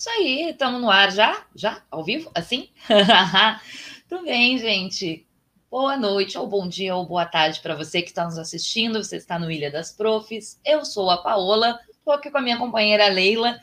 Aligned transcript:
Isso 0.00 0.08
aí, 0.08 0.48
estamos 0.48 0.80
no 0.80 0.88
ar 0.88 1.12
já? 1.12 1.44
Já? 1.54 1.82
Ao 1.90 2.02
vivo? 2.02 2.30
Assim? 2.34 2.70
Tudo 4.08 4.24
bem, 4.24 4.56
gente. 4.56 5.26
Boa 5.70 5.94
noite, 5.94 6.38
ou 6.38 6.46
bom 6.46 6.66
dia, 6.66 6.96
ou 6.96 7.04
boa 7.04 7.26
tarde 7.26 7.60
para 7.60 7.74
você 7.74 8.00
que 8.00 8.08
está 8.08 8.24
nos 8.24 8.38
assistindo. 8.38 9.04
Você 9.04 9.18
está 9.18 9.38
no 9.38 9.50
Ilha 9.50 9.70
das 9.70 9.92
Profs. 9.92 10.58
Eu 10.64 10.86
sou 10.86 11.10
a 11.10 11.18
Paola, 11.18 11.78
estou 11.90 12.14
aqui 12.14 12.30
com 12.30 12.38
a 12.38 12.40
minha 12.40 12.56
companheira 12.56 13.08
Leila, 13.08 13.60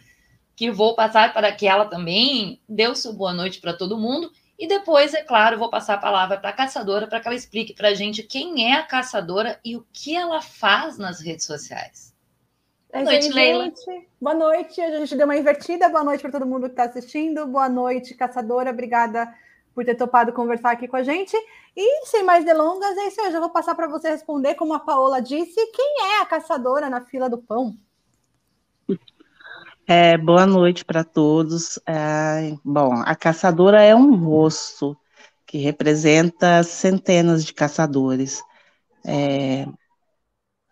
que 0.56 0.70
vou 0.70 0.94
passar 0.94 1.34
para 1.34 1.52
que 1.52 1.66
ela 1.66 1.86
também 1.86 2.62
dê 2.70 2.94
seu 2.94 3.14
boa 3.14 3.34
noite 3.34 3.60
para 3.60 3.74
todo 3.74 3.98
mundo. 3.98 4.32
E 4.60 4.68
depois, 4.68 5.16
é 5.16 5.24
claro, 5.24 5.58
vou 5.58 5.72
passar 5.72 5.96
a 5.96 5.98
palavra 5.98 6.38
para 6.38 6.52
a 6.52 6.54
caçadora 6.54 7.08
para 7.08 7.20
que 7.20 7.28
ela 7.28 7.36
explique 7.36 7.74
para 7.74 7.88
a 7.88 7.96
gente 7.96 8.22
quem 8.22 8.72
é 8.72 8.76
a 8.76 8.84
caçadora 8.84 9.60
e 9.66 9.76
o 9.76 9.84
que 9.92 10.16
ela 10.16 10.40
faz 10.40 11.00
nas 11.00 11.20
redes 11.20 11.48
sociais. 11.48 12.07
Boa 12.92 13.04
noite, 13.04 13.24
gente, 13.24 13.34
Leila. 13.34 13.72
Boa 14.20 14.34
noite. 14.34 14.82
A 14.82 15.00
gente 15.00 15.16
deu 15.16 15.26
uma 15.26 15.38
invertida. 15.38 15.90
Boa 15.90 16.04
noite 16.04 16.22
para 16.22 16.32
todo 16.32 16.46
mundo 16.46 16.64
que 16.64 16.74
está 16.74 16.84
assistindo. 16.84 17.46
Boa 17.46 17.68
noite, 17.68 18.16
caçadora. 18.16 18.72
Obrigada 18.72 19.34
por 19.76 19.86
ter 19.86 19.96
topado 19.96 20.34
conversar 20.34 20.72
aqui 20.72 20.88
com 20.88 20.96
a 20.96 21.04
gente. 21.04 21.36
E 21.76 22.06
sem 22.08 22.24
mais 22.24 22.44
delongas, 22.46 22.98
é 22.98 23.08
isso 23.08 23.22
aí. 23.22 23.28
Eu 23.28 23.34
já 23.34 23.40
vou 23.40 23.50
passar 23.50 23.76
para 23.76 23.88
você 23.88 24.10
responder, 24.10 24.56
como 24.56 24.74
a 24.74 24.80
Paola 24.80 25.22
disse, 25.22 25.54
quem 25.68 25.96
é 26.02 26.22
a 26.22 26.26
caçadora 26.26 26.90
na 26.90 27.02
fila 27.02 27.30
do 27.30 27.38
pão? 27.38 27.76
É, 29.86 30.18
boa 30.18 30.46
noite 30.46 30.84
para 30.84 31.04
todos. 31.04 31.80
É, 31.86 32.56
bom, 32.64 32.94
a 33.06 33.16
caçadora 33.16 33.82
é 33.84 33.96
um 33.96 34.16
rosto 34.16 34.98
que 35.46 35.58
representa 35.60 36.64
centenas 36.64 37.46
de 37.46 37.54
caçadores. 37.54 38.44
É, 39.06 39.68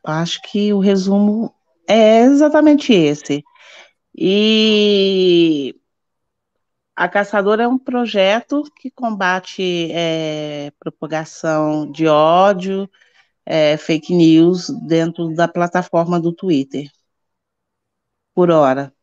acho 0.03 0.41
que 0.41 0.73
o 0.73 0.79
resumo 0.79 1.53
é 1.87 2.21
exatamente 2.23 2.93
esse. 2.93 3.43
E 4.15 5.75
a 6.95 7.09
Caçadora 7.09 7.63
é 7.63 7.67
um 7.67 7.77
projeto 7.77 8.63
que 8.79 8.89
combate 8.89 9.91
é, 9.91 10.71
propagação 10.79 11.91
de 11.91 12.07
ódio, 12.07 12.89
é, 13.45 13.77
fake 13.77 14.13
news 14.13 14.69
dentro 14.87 15.33
da 15.35 15.47
plataforma 15.47 16.19
do 16.19 16.33
Twitter. 16.33 16.89
Por 18.33 18.49
hora. 18.51 18.93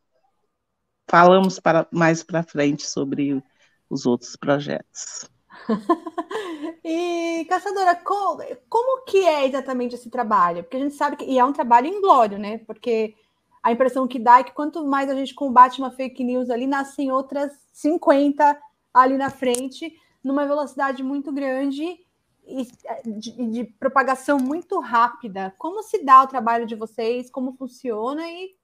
Falamos 1.09 1.59
para, 1.59 1.87
mais 1.91 2.23
para 2.23 2.43
frente 2.43 2.83
sobre 2.87 3.43
os 3.89 4.05
outros 4.05 4.35
projetos. 4.35 5.29
e, 6.83 7.45
Caçadora, 7.49 7.95
como, 7.95 9.03
que 9.05 9.25
é 9.25 9.45
exatamente 9.45 9.95
esse 9.95 10.09
trabalho? 10.09 10.63
Porque 10.63 10.77
a 10.77 10.79
gente 10.79 10.95
sabe 10.95 11.15
que 11.15 11.25
e 11.25 11.39
é 11.39 11.45
um 11.45 11.53
trabalho 11.53 11.87
inglório, 11.87 12.37
né? 12.37 12.59
Porque 12.59 13.15
a 13.61 13.71
impressão 13.71 14.07
que 14.07 14.19
dá 14.19 14.39
é 14.39 14.43
que 14.43 14.51
quanto 14.51 14.85
mais 14.85 15.09
a 15.09 15.15
gente 15.15 15.33
combate 15.33 15.79
uma 15.79 15.91
fake 15.91 16.23
news 16.23 16.49
ali, 16.49 16.67
nascem 16.67 17.11
outras 17.11 17.51
50 17.71 18.59
ali 18.93 19.17
na 19.17 19.29
frente, 19.29 19.97
numa 20.23 20.45
velocidade 20.45 21.01
muito 21.01 21.31
grande 21.31 21.99
e 22.45 22.67
de, 23.05 23.31
de 23.49 23.63
propagação 23.63 24.37
muito 24.37 24.79
rápida. 24.79 25.53
Como 25.57 25.81
se 25.81 26.03
dá 26.03 26.23
o 26.23 26.27
trabalho 26.27 26.65
de 26.65 26.75
vocês? 26.75 27.29
Como 27.29 27.53
funciona 27.53 28.29
e 28.29 28.55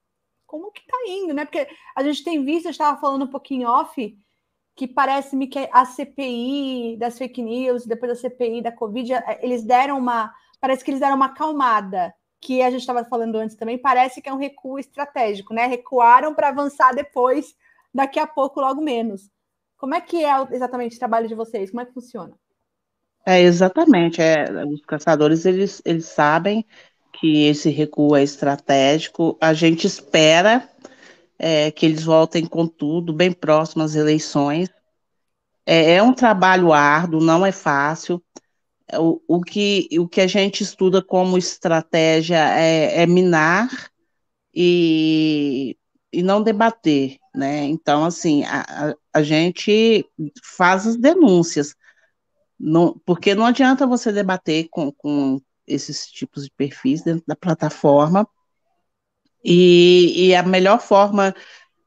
como 0.46 0.72
que 0.72 0.86
tá 0.86 0.98
indo, 1.08 1.34
né? 1.34 1.46
Porque 1.46 1.68
a 1.96 2.04
gente 2.04 2.24
tem 2.24 2.44
visto, 2.44 2.66
eu 2.66 2.72
estava 2.72 3.00
falando 3.00 3.24
um 3.24 3.30
pouquinho 3.30 3.70
off, 3.70 4.18
que 4.80 4.88
parece-me 4.88 5.46
que 5.48 5.68
a 5.74 5.84
CPI 5.84 6.96
das 6.98 7.18
fake 7.18 7.42
news, 7.42 7.86
depois 7.86 8.14
da 8.14 8.30
CPI 8.30 8.62
da 8.62 8.72
Covid, 8.72 9.12
eh, 9.12 9.40
eles 9.42 9.62
deram 9.62 9.98
uma. 9.98 10.34
Parece 10.62 10.86
que 10.86 10.92
eles 10.92 11.02
deram 11.02 11.18
uma 11.18 11.26
acalmada, 11.26 12.14
que 12.40 12.62
a 12.62 12.72
gente 12.72 12.80
estava 12.80 13.04
falando 13.04 13.36
antes 13.36 13.58
também, 13.58 13.78
parece 13.78 14.22
que 14.22 14.30
é 14.30 14.34
um 14.34 14.38
recuo 14.38 14.80
estratégico, 14.80 15.54
né? 15.54 15.66
Recuaram 15.66 16.34
para 16.34 16.48
avançar 16.48 16.96
depois, 16.96 17.54
daqui 17.94 18.20
a 18.20 18.26
pouco, 18.26 18.62
logo 18.62 18.82
menos. 18.82 19.30
Como 19.78 19.94
é 19.94 20.00
que 20.00 20.24
é 20.24 20.48
exatamente 20.52 20.96
o 20.96 21.00
trabalho 21.00 21.28
de 21.28 21.36
vocês? 21.36 21.72
Como 21.72 21.82
é 21.82 21.86
que 21.86 21.94
funciona? 21.94 22.34
É, 23.26 23.42
exatamente. 23.42 24.22
É, 24.22 24.46
os 24.64 24.80
caçadores, 24.86 25.44
eles, 25.46 25.82
eles 25.84 26.06
sabem 26.06 26.66
que 27.12 27.48
esse 27.48 27.70
recuo 27.70 28.16
é 28.16 28.24
estratégico. 28.24 29.38
A 29.42 29.54
gente 29.54 29.86
espera 29.86 30.70
é, 31.40 31.72
que 31.72 31.86
eles 31.86 32.04
voltem 32.04 32.46
com 32.46 32.68
tudo, 32.68 33.14
bem 33.14 33.32
próximo 33.32 33.82
às 33.82 33.96
eleições. 33.96 34.70
É, 35.66 35.96
é 35.96 36.04
um 36.04 36.14
trabalho 36.14 36.74
árduo, 36.74 37.22
não 37.22 37.46
é 37.46 37.52
fácil. 37.52 38.22
O, 38.94 39.22
o, 39.28 39.42
que, 39.42 39.88
o 40.00 40.08
que 40.08 40.20
a 40.20 40.28
gente 40.28 40.62
estuda 40.64 41.02
como 41.02 41.38
estratégia 41.38 42.38
é, 42.38 43.04
é 43.04 43.08
minar 43.08 43.70
e, 44.54 45.78
e 46.12 46.24
não 46.24 46.42
debater, 46.42 47.18
né? 47.34 47.66
Então, 47.66 48.04
assim, 48.04 48.44
a, 48.46 48.96
a 49.14 49.22
gente 49.22 50.06
faz 50.44 50.88
as 50.88 50.98
denúncias, 50.98 51.76
não, 52.60 53.00
porque 53.06 53.36
não 53.36 53.46
adianta 53.46 53.88
você 53.88 54.12
debater 54.12 54.68
com, 54.70 54.92
com 54.92 55.40
esses 55.68 56.08
tipos 56.08 56.46
de 56.46 56.52
perfis 56.52 57.04
dentro 57.04 57.24
da 57.28 57.36
plataforma, 57.36 58.28
e, 59.44 60.28
e 60.28 60.36
a 60.36 60.44
melhor 60.44 60.80
forma 60.80 61.34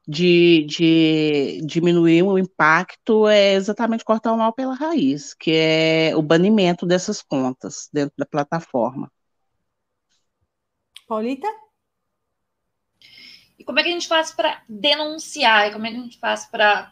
de, 0.07 0.65
de, 0.67 1.61
diminuir 1.65 2.23
o 2.23 2.37
impacto 2.37 3.27
é 3.27 3.53
exatamente 3.53 4.03
cortar 4.03 4.33
o 4.33 4.37
mal 4.37 4.53
pela 4.53 4.75
raiz, 4.75 5.33
que 5.33 5.51
é 5.51 6.15
o 6.15 6.21
banimento 6.21 6.85
dessas 6.85 7.21
contas 7.21 7.89
dentro 7.91 8.13
da 8.17 8.25
plataforma. 8.25 9.11
Paulita? 11.07 11.47
E 13.57 13.63
como 13.63 13.79
é 13.79 13.83
que 13.83 13.89
a 13.89 13.91
gente 13.93 14.07
faz 14.07 14.31
para 14.31 14.61
denunciar? 14.67 15.67
E 15.67 15.71
como 15.71 15.85
é 15.85 15.91
que 15.91 15.97
a 15.97 16.01
gente 16.01 16.19
faz 16.19 16.45
para 16.45 16.91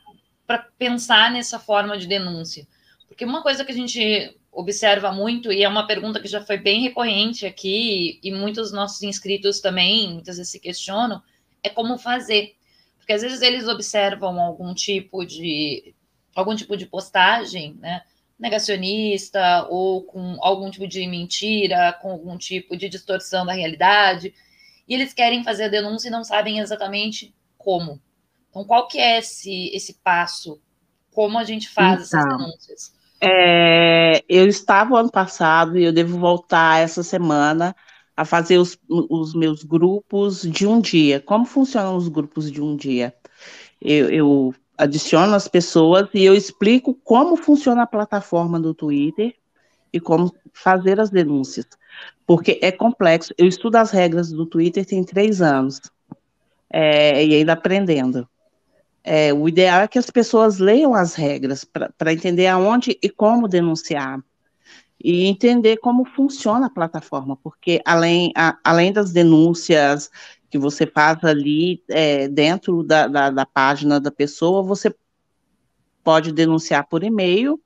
pensar 0.77 1.31
nessa 1.31 1.59
forma 1.59 1.97
de 1.97 2.07
denúncia? 2.07 2.67
Porque 3.21 3.29
uma 3.29 3.43
coisa 3.43 3.63
que 3.63 3.71
a 3.71 3.75
gente 3.75 4.35
observa 4.51 5.11
muito, 5.11 5.53
e 5.53 5.63
é 5.63 5.69
uma 5.69 5.85
pergunta 5.85 6.19
que 6.19 6.27
já 6.27 6.41
foi 6.41 6.57
bem 6.57 6.81
recorrente 6.81 7.45
aqui, 7.45 8.19
e 8.23 8.31
muitos 8.31 8.71
nossos 8.71 9.03
inscritos 9.03 9.59
também 9.59 10.11
muitas 10.11 10.37
vezes 10.37 10.51
se 10.51 10.59
questionam, 10.59 11.21
é 11.61 11.69
como 11.69 11.99
fazer. 11.99 12.55
Porque 12.97 13.13
às 13.13 13.21
vezes 13.21 13.43
eles 13.43 13.67
observam 13.67 14.41
algum 14.41 14.73
tipo 14.73 15.23
de 15.23 15.93
algum 16.33 16.55
tipo 16.55 16.75
de 16.75 16.87
postagem, 16.87 17.75
né? 17.75 18.01
Negacionista 18.39 19.67
ou 19.69 20.01
com 20.01 20.37
algum 20.41 20.71
tipo 20.71 20.87
de 20.87 21.05
mentira, 21.05 21.93
com 22.01 22.09
algum 22.09 22.39
tipo 22.39 22.75
de 22.75 22.89
distorção 22.89 23.45
da 23.45 23.53
realidade, 23.53 24.33
e 24.87 24.95
eles 24.95 25.13
querem 25.13 25.43
fazer 25.43 25.65
a 25.65 25.67
denúncia 25.67 26.07
e 26.07 26.11
não 26.11 26.23
sabem 26.23 26.57
exatamente 26.57 27.35
como. 27.55 28.01
Então, 28.49 28.63
qual 28.65 28.87
que 28.87 28.97
é 28.97 29.19
esse, 29.19 29.69
esse 29.75 29.93
passo? 30.03 30.59
Como 31.11 31.37
a 31.37 31.43
gente 31.43 31.69
faz 31.69 32.07
então, 32.07 32.19
essas 32.19 32.37
denúncias? 32.37 33.00
É, 33.21 34.23
eu 34.27 34.47
estava 34.47 34.99
ano 34.99 35.11
passado 35.11 35.77
e 35.77 35.83
eu 35.83 35.93
devo 35.93 36.17
voltar 36.17 36.79
essa 36.79 37.03
semana 37.03 37.75
a 38.17 38.25
fazer 38.25 38.57
os, 38.57 38.77
os, 38.89 39.35
meus 39.35 39.63
grupos 39.63 40.41
de 40.41 40.65
um 40.65 40.81
dia. 40.81 41.19
Como 41.19 41.45
funcionam 41.45 41.95
os 41.95 42.07
grupos 42.07 42.51
de 42.51 42.61
um 42.61 42.75
dia? 42.75 43.13
Eu, 43.79 44.09
eu 44.09 44.55
adiciono 44.77 45.35
as 45.35 45.47
pessoas 45.47 46.09
e 46.13 46.23
eu 46.23 46.33
explico 46.33 46.95
como 47.03 47.35
funciona 47.35 47.83
a 47.83 47.87
plataforma 47.87 48.59
do 48.59 48.73
Twitter 48.73 49.35
e 49.93 49.99
como 49.99 50.33
fazer 50.51 50.99
as 50.99 51.11
denúncias. 51.11 51.67
Porque 52.25 52.59
é 52.61 52.71
complexo. 52.71 53.33
Eu 53.37 53.47
estudo 53.47 53.75
as 53.75 53.91
regras 53.91 54.31
do 54.31 54.45
Twitter 54.45 54.85
tem 54.85 55.03
três 55.03 55.41
anos 55.41 55.79
é, 56.71 57.23
e 57.23 57.35
ainda 57.35 57.53
aprendendo. 57.53 58.27
É, 59.03 59.33
o 59.33 59.47
ideal 59.47 59.81
é 59.81 59.87
que 59.87 59.97
as 59.97 60.09
pessoas 60.09 60.59
leiam 60.59 60.93
as 60.93 61.15
regras 61.15 61.65
para 61.65 62.13
entender 62.13 62.47
aonde 62.47 62.97
e 63.01 63.09
como 63.09 63.47
denunciar 63.47 64.23
e 65.03 65.25
entender 65.25 65.77
como 65.77 66.05
funciona 66.05 66.67
a 66.67 66.69
plataforma, 66.69 67.35
porque 67.37 67.81
além, 67.83 68.31
a, 68.35 68.57
além 68.63 68.93
das 68.93 69.11
denúncias 69.11 70.11
que 70.49 70.57
você 70.57 70.85
faz 70.85 71.23
ali 71.23 71.83
é, 71.89 72.27
dentro 72.27 72.83
da, 72.83 73.07
da, 73.07 73.29
da, 73.31 73.45
página 73.45 73.99
da 73.99 74.11
pessoa, 74.11 74.61
você 74.61 74.93
pode 76.03 76.31
denunciar 76.31 76.87
por 76.87 77.03
e-mail 77.03 77.59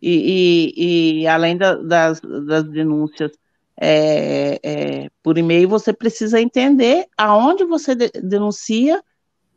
e, 0.00 0.72
e, 0.76 1.22
e 1.22 1.26
além 1.26 1.56
da, 1.56 1.74
das, 1.74 2.20
das 2.20 2.64
denúncias 2.64 3.32
é, 3.78 4.60
é, 4.62 5.10
por 5.22 5.36
e-mail, 5.36 5.68
você 5.68 5.92
precisa 5.92 6.40
entender 6.40 7.06
aonde 7.16 7.64
você 7.64 7.94
de, 7.94 8.08
denuncia 8.22 9.02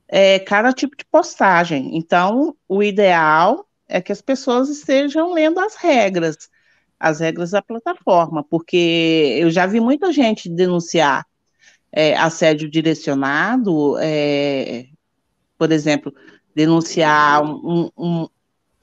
é, 0.10 0.40
cada 0.40 0.74
tipo 0.74 0.98
de 0.98 1.06
postagem. 1.06 1.96
Então, 1.96 2.56
o 2.68 2.82
ideal 2.82 3.66
é 3.88 4.02
que 4.02 4.12
as 4.12 4.22
pessoas 4.22 4.68
estejam 4.70 5.32
lendo 5.32 5.60
as 5.60 5.76
regras, 5.76 6.50
as 7.00 7.20
regras 7.20 7.52
da 7.52 7.62
plataforma, 7.62 8.44
porque 8.44 9.38
eu 9.40 9.50
já 9.52 9.66
vi 9.66 9.80
muita 9.80 10.12
gente 10.12 10.50
denunciar 10.50 11.26
é, 11.92 12.18
assédio 12.18 12.70
direcionado, 12.70 13.98
é, 14.00 14.88
por 15.58 15.72
exemplo, 15.72 16.14
denunciar 16.56 17.44
um, 17.44 17.90
um 17.98 18.28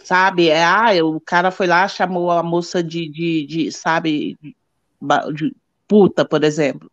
sabe, 0.03 0.49
é, 0.49 0.65
ah, 0.65 1.05
o 1.05 1.21
cara 1.21 1.51
foi 1.51 1.67
lá, 1.67 1.89
chamou 1.89 2.31
a 2.31 2.43
moça 2.43 2.83
de, 2.83 3.11
de, 3.11 3.47
de 3.47 3.73
sabe, 3.73 4.39
de, 4.41 4.57
de 5.35 5.57
puta, 5.89 6.25
por 6.25 6.45
exemplo. 6.45 6.91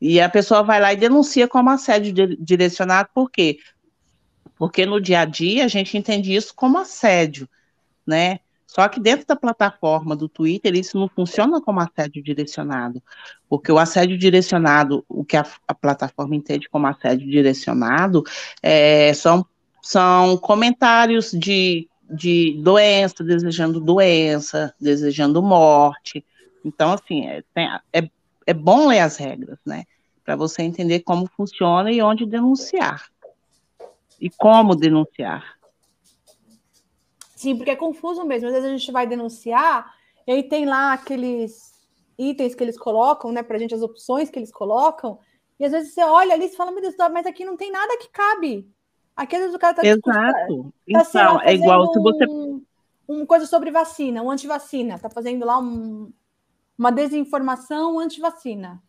E 0.00 0.20
a 0.20 0.28
pessoa 0.28 0.62
vai 0.62 0.80
lá 0.80 0.92
e 0.92 0.96
denuncia 0.96 1.48
como 1.48 1.70
assédio 1.70 2.36
direcionado, 2.38 3.08
por 3.14 3.30
quê? 3.30 3.58
Porque 4.56 4.86
no 4.86 5.00
dia 5.00 5.20
a 5.20 5.24
dia 5.24 5.64
a 5.64 5.68
gente 5.68 5.96
entende 5.96 6.34
isso 6.34 6.54
como 6.54 6.78
assédio, 6.78 7.48
né? 8.06 8.40
Só 8.66 8.88
que 8.88 9.00
dentro 9.00 9.26
da 9.26 9.36
plataforma 9.36 10.16
do 10.16 10.28
Twitter, 10.28 10.74
isso 10.74 10.98
não 10.98 11.08
funciona 11.08 11.60
como 11.60 11.80
assédio 11.80 12.22
direcionado, 12.22 13.02
porque 13.48 13.70
o 13.70 13.78
assédio 13.78 14.18
direcionado, 14.18 15.04
o 15.08 15.24
que 15.24 15.36
a, 15.36 15.46
a 15.66 15.74
plataforma 15.74 16.34
entende 16.34 16.68
como 16.68 16.86
assédio 16.86 17.26
direcionado, 17.26 18.22
é, 18.62 19.14
são, 19.14 19.46
são 19.80 20.36
comentários 20.36 21.30
de, 21.30 21.88
de 22.10 22.60
doença, 22.60 23.22
desejando 23.24 23.80
doença, 23.80 24.74
desejando 24.80 25.42
morte. 25.42 26.24
Então, 26.64 26.92
assim, 26.92 27.26
é, 27.26 27.42
é, 27.92 28.10
é 28.46 28.52
bom 28.52 28.88
ler 28.88 29.00
as 29.00 29.16
regras, 29.16 29.58
né? 29.64 29.84
Para 30.24 30.36
você 30.36 30.62
entender 30.62 31.00
como 31.00 31.30
funciona 31.36 31.90
e 31.90 32.02
onde 32.02 32.26
denunciar. 32.26 33.06
E 34.20 34.30
como 34.30 34.74
denunciar. 34.74 35.56
Sim, 37.34 37.56
porque 37.56 37.70
é 37.70 37.76
confuso 37.76 38.24
mesmo. 38.24 38.48
Às 38.48 38.54
vezes 38.54 38.68
a 38.68 38.76
gente 38.76 38.92
vai 38.92 39.06
denunciar 39.06 39.94
e 40.26 40.32
aí 40.32 40.42
tem 40.42 40.66
lá 40.66 40.92
aqueles 40.92 41.72
itens 42.18 42.54
que 42.54 42.64
eles 42.64 42.78
colocam, 42.78 43.30
né, 43.30 43.42
para 43.42 43.56
a 43.56 43.58
gente, 43.58 43.74
as 43.74 43.82
opções 43.82 44.28
que 44.28 44.38
eles 44.38 44.50
colocam, 44.50 45.18
e 45.58 45.64
às 45.64 45.72
vezes 45.72 45.94
você 45.94 46.02
olha 46.02 46.34
ali 46.34 46.46
e 46.46 46.56
fala, 46.56 46.72
meu 46.72 46.80
Deus, 46.80 46.94
mas 47.12 47.26
aqui 47.26 47.44
não 47.44 47.56
tem 47.56 47.70
nada 47.70 47.96
que 47.98 48.08
cabe. 48.08 48.68
Aqui 49.14 49.36
às 49.36 49.42
vezes 49.42 49.56
o 49.56 49.58
cara 49.58 49.74
tá 49.74 49.86
Exato. 49.86 50.02
Tá, 50.02 50.72
então, 50.86 51.34
lá, 51.34 51.46
é 51.46 51.54
igual 51.54 51.92
se 51.92 52.00
você. 52.00 52.26
Um, 52.28 52.62
uma 53.08 53.26
coisa 53.26 53.46
sobre 53.46 53.70
vacina, 53.70 54.22
um 54.22 54.30
antivacina, 54.30 54.98
tá 54.98 55.08
fazendo 55.08 55.46
lá 55.46 55.58
um, 55.58 56.12
uma 56.76 56.90
desinformação 56.90 57.98
antivacina. 57.98 58.82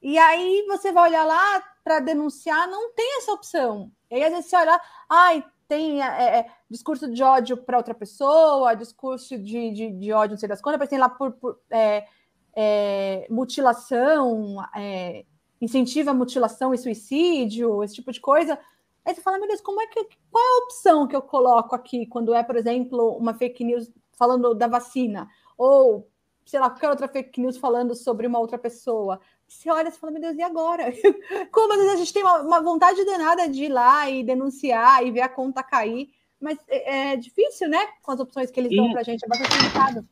E 0.00 0.16
aí 0.18 0.64
você 0.68 0.92
vai 0.92 1.08
olhar 1.08 1.24
lá 1.24 1.62
para 1.88 2.00
denunciar, 2.00 2.68
não 2.68 2.92
tem 2.92 3.16
essa 3.16 3.32
opção. 3.32 3.90
E 4.10 4.16
aí 4.16 4.24
às 4.24 4.30
vezes 4.30 4.50
você 4.50 4.56
olha, 4.56 4.78
ai, 5.08 5.42
tem 5.66 6.02
é, 6.02 6.40
é, 6.40 6.46
discurso 6.70 7.10
de 7.10 7.22
ódio 7.22 7.56
para 7.56 7.78
outra 7.78 7.94
pessoa, 7.94 8.74
discurso 8.74 9.38
de, 9.38 9.70
de, 9.70 9.90
de, 9.92 10.12
ódio, 10.12 10.32
não 10.32 10.38
sei 10.38 10.50
das 10.50 10.60
mas 10.62 10.88
tem 10.90 10.98
lá 10.98 11.08
por, 11.08 11.32
por 11.32 11.58
é, 11.70 12.06
é 12.54 13.26
mutilação, 13.30 14.62
é, 14.76 15.24
incentiva 15.62 16.12
mutilação 16.12 16.74
e 16.74 16.78
suicídio, 16.78 17.82
esse 17.82 17.94
tipo 17.94 18.12
de 18.12 18.20
coisa. 18.20 18.58
Aí 19.02 19.14
você 19.14 19.22
fala, 19.22 19.38
meu 19.38 19.48
Deus, 19.48 19.62
como 19.62 19.80
é 19.80 19.86
que 19.86 20.06
qual 20.30 20.44
é 20.44 20.46
a 20.46 20.64
opção 20.64 21.08
que 21.08 21.16
eu 21.16 21.22
coloco 21.22 21.74
aqui 21.74 22.04
quando 22.04 22.34
é, 22.34 22.42
por 22.42 22.56
exemplo, 22.56 23.16
uma 23.16 23.32
fake 23.32 23.64
news 23.64 23.90
falando 24.12 24.54
da 24.54 24.66
vacina? 24.66 25.26
Ou, 25.56 26.06
sei 26.44 26.60
lá, 26.60 26.68
qualquer 26.68 26.90
outra 26.90 27.08
fake 27.08 27.40
news 27.40 27.56
falando 27.56 27.94
sobre 27.94 28.26
uma 28.26 28.38
outra 28.38 28.58
pessoa 28.58 29.18
você 29.48 29.70
olha 29.70 29.88
e 29.88 29.92
fala, 29.92 30.12
meu 30.12 30.20
Deus, 30.20 30.36
e 30.36 30.42
agora? 30.42 30.92
Como 31.50 31.72
às 31.72 31.78
vezes 31.78 31.94
a 31.94 31.96
gente 31.96 32.12
tem 32.12 32.22
uma, 32.22 32.42
uma, 32.42 32.62
vontade 32.62 33.04
danada 33.04 33.48
de 33.48 33.64
ir 33.64 33.68
lá 33.68 34.08
e 34.08 34.22
denunciar 34.22 35.04
e 35.04 35.10
ver 35.10 35.22
a 35.22 35.28
conta 35.28 35.62
cair, 35.62 36.10
mas 36.40 36.58
é, 36.68 37.12
é 37.12 37.16
difícil, 37.16 37.68
né? 37.68 37.78
Com 38.02 38.12
as 38.12 38.20
opções 38.20 38.50
que 38.50 38.60
eles 38.60 38.72
e... 38.72 38.76
dão 38.76 38.92
para 38.92 39.00
a 39.00 39.04
gente, 39.04 39.24
é 39.24 39.28
bastante 39.28 39.56
limitado. 39.56 40.06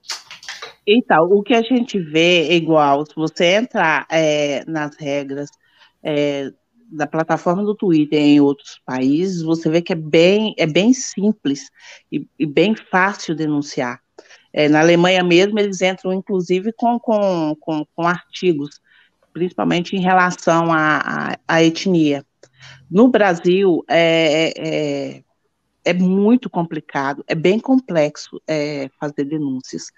Então, 0.87 1.25
o 1.25 1.43
que 1.43 1.53
a 1.53 1.63
gente 1.63 1.99
vê 1.99 2.49
é 2.49 2.55
igual, 2.55 3.05
se 3.05 3.15
você 3.15 3.57
entrar 3.57 4.07
é, 4.11 4.65
nas 4.67 4.97
regras 4.97 5.51
é, 6.03 6.53
da 6.91 7.07
plataforma 7.07 7.63
do 7.65 7.75
Twitter 7.75 8.19
em 8.19 8.41
outros 8.41 8.81
países, 8.87 9.43
você 9.43 9.69
vê 9.69 9.83
que 9.83 9.93
é 9.93 9.97
bem, 9.97 10.55
é 10.57 10.67
bem 10.67 10.93
simples 10.93 11.71
e, 12.11 12.27
e 12.39 12.47
bem 12.47 12.75
fácil 12.75 13.35
denunciar. 13.35 14.01
É, 14.53 14.69
na 14.69 14.81
Alemanha 14.81 15.23
mesmo, 15.23 15.59
eles 15.59 15.83
entram, 15.83 16.13
inclusive, 16.13 16.73
com, 16.73 16.99
com, 16.99 17.55
com, 17.61 17.85
com 17.95 18.07
artigos 18.07 18.81
principalmente 19.37 19.95
em 19.95 20.01
relação 20.01 20.73
à, 20.73 21.37
à, 21.47 21.63
etnia. 21.63 22.25
No 22.91 23.07
Brasil, 23.07 23.85
é, 23.87 24.55
é, 24.57 25.23
é, 25.85 25.93
muito 25.93 26.49
complicado, 26.49 27.23
é 27.29 27.35
bem 27.35 27.61
complexo 27.61 28.41
é, 28.47 28.89
fazer 28.99 29.27
denúncias. 29.27 29.93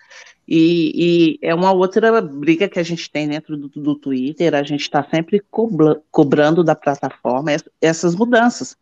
E, 0.46 1.38
e, 1.40 1.46
é 1.46 1.54
uma 1.54 1.70
outra 1.70 2.20
briga 2.20 2.68
que 2.68 2.80
a 2.80 2.82
gente 2.82 3.08
tem 3.08 3.28
dentro 3.28 3.56
do, 3.56 3.68
do 3.68 3.94
Twitter, 3.94 4.56
a 4.56 4.64
gente 4.64 4.80
está 4.80 5.08
sempre 5.08 5.38
cobra, 5.52 6.02
cobrando 6.10 6.64
da 6.64 6.74
plataforma 6.74 7.52
essas 7.80 8.16
mudanças. 8.16 8.76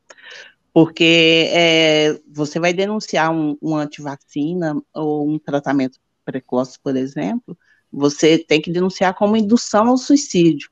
Porque 0.73 1.51
é, 1.53 2.19
você 2.33 2.59
vai 2.59 2.73
denunciar 2.73 3.31
um, 3.31 3.59
um 3.61 3.77
antivacina 3.77 4.75
ou 4.95 5.29
um 5.29 5.39
tratamento 5.39 5.99
precoce, 6.25 6.79
por 6.83 6.97
exemplo, 6.97 7.59
você 7.97 8.37
tem 8.37 8.61
que 8.61 8.71
denunciar 8.71 9.15
como 9.15 9.39
indução 9.39 9.89
ao 9.89 9.97
suicídio, 9.97 10.69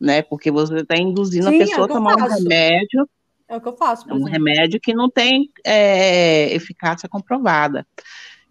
né? 0.00 0.22
Porque 0.22 0.52
você 0.52 0.76
está 0.76 0.96
induzindo 0.96 1.48
Sim, 1.48 1.54
a 1.54 1.56
é 1.56 1.58
pessoa 1.58 1.80
é 1.80 1.84
a 1.84 1.88
tomar 1.88 2.16
faço. 2.16 2.32
um 2.32 2.38
remédio. 2.38 3.08
É 3.48 3.56
o 3.56 3.60
que 3.60 3.68
eu 3.68 3.76
faço. 3.76 4.14
Um 4.14 4.22
remédio 4.22 4.80
que 4.80 4.94
não 4.94 5.10
tem 5.10 5.50
é, 5.66 6.54
eficácia 6.54 7.08
comprovada. 7.08 7.84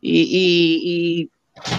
E, 0.03 0.19
e, 0.21 1.21
e, 1.23 1.29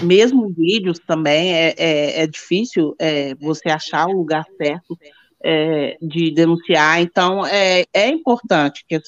mesmo 0.03 0.49
vídeos 0.49 0.97
também 0.97 1.53
é, 1.53 1.75
é, 1.77 2.23
é 2.23 2.27
difícil 2.27 2.95
é, 2.97 3.35
você 3.35 3.69
achar 3.69 4.07
o 4.07 4.13
lugar 4.13 4.43
certo 4.57 4.97
é, 5.43 5.95
de 6.01 6.31
denunciar. 6.31 7.01
Então, 7.01 7.45
é, 7.45 7.85
é 7.93 8.07
importante 8.07 8.83
que 8.87 8.95
as, 8.95 9.03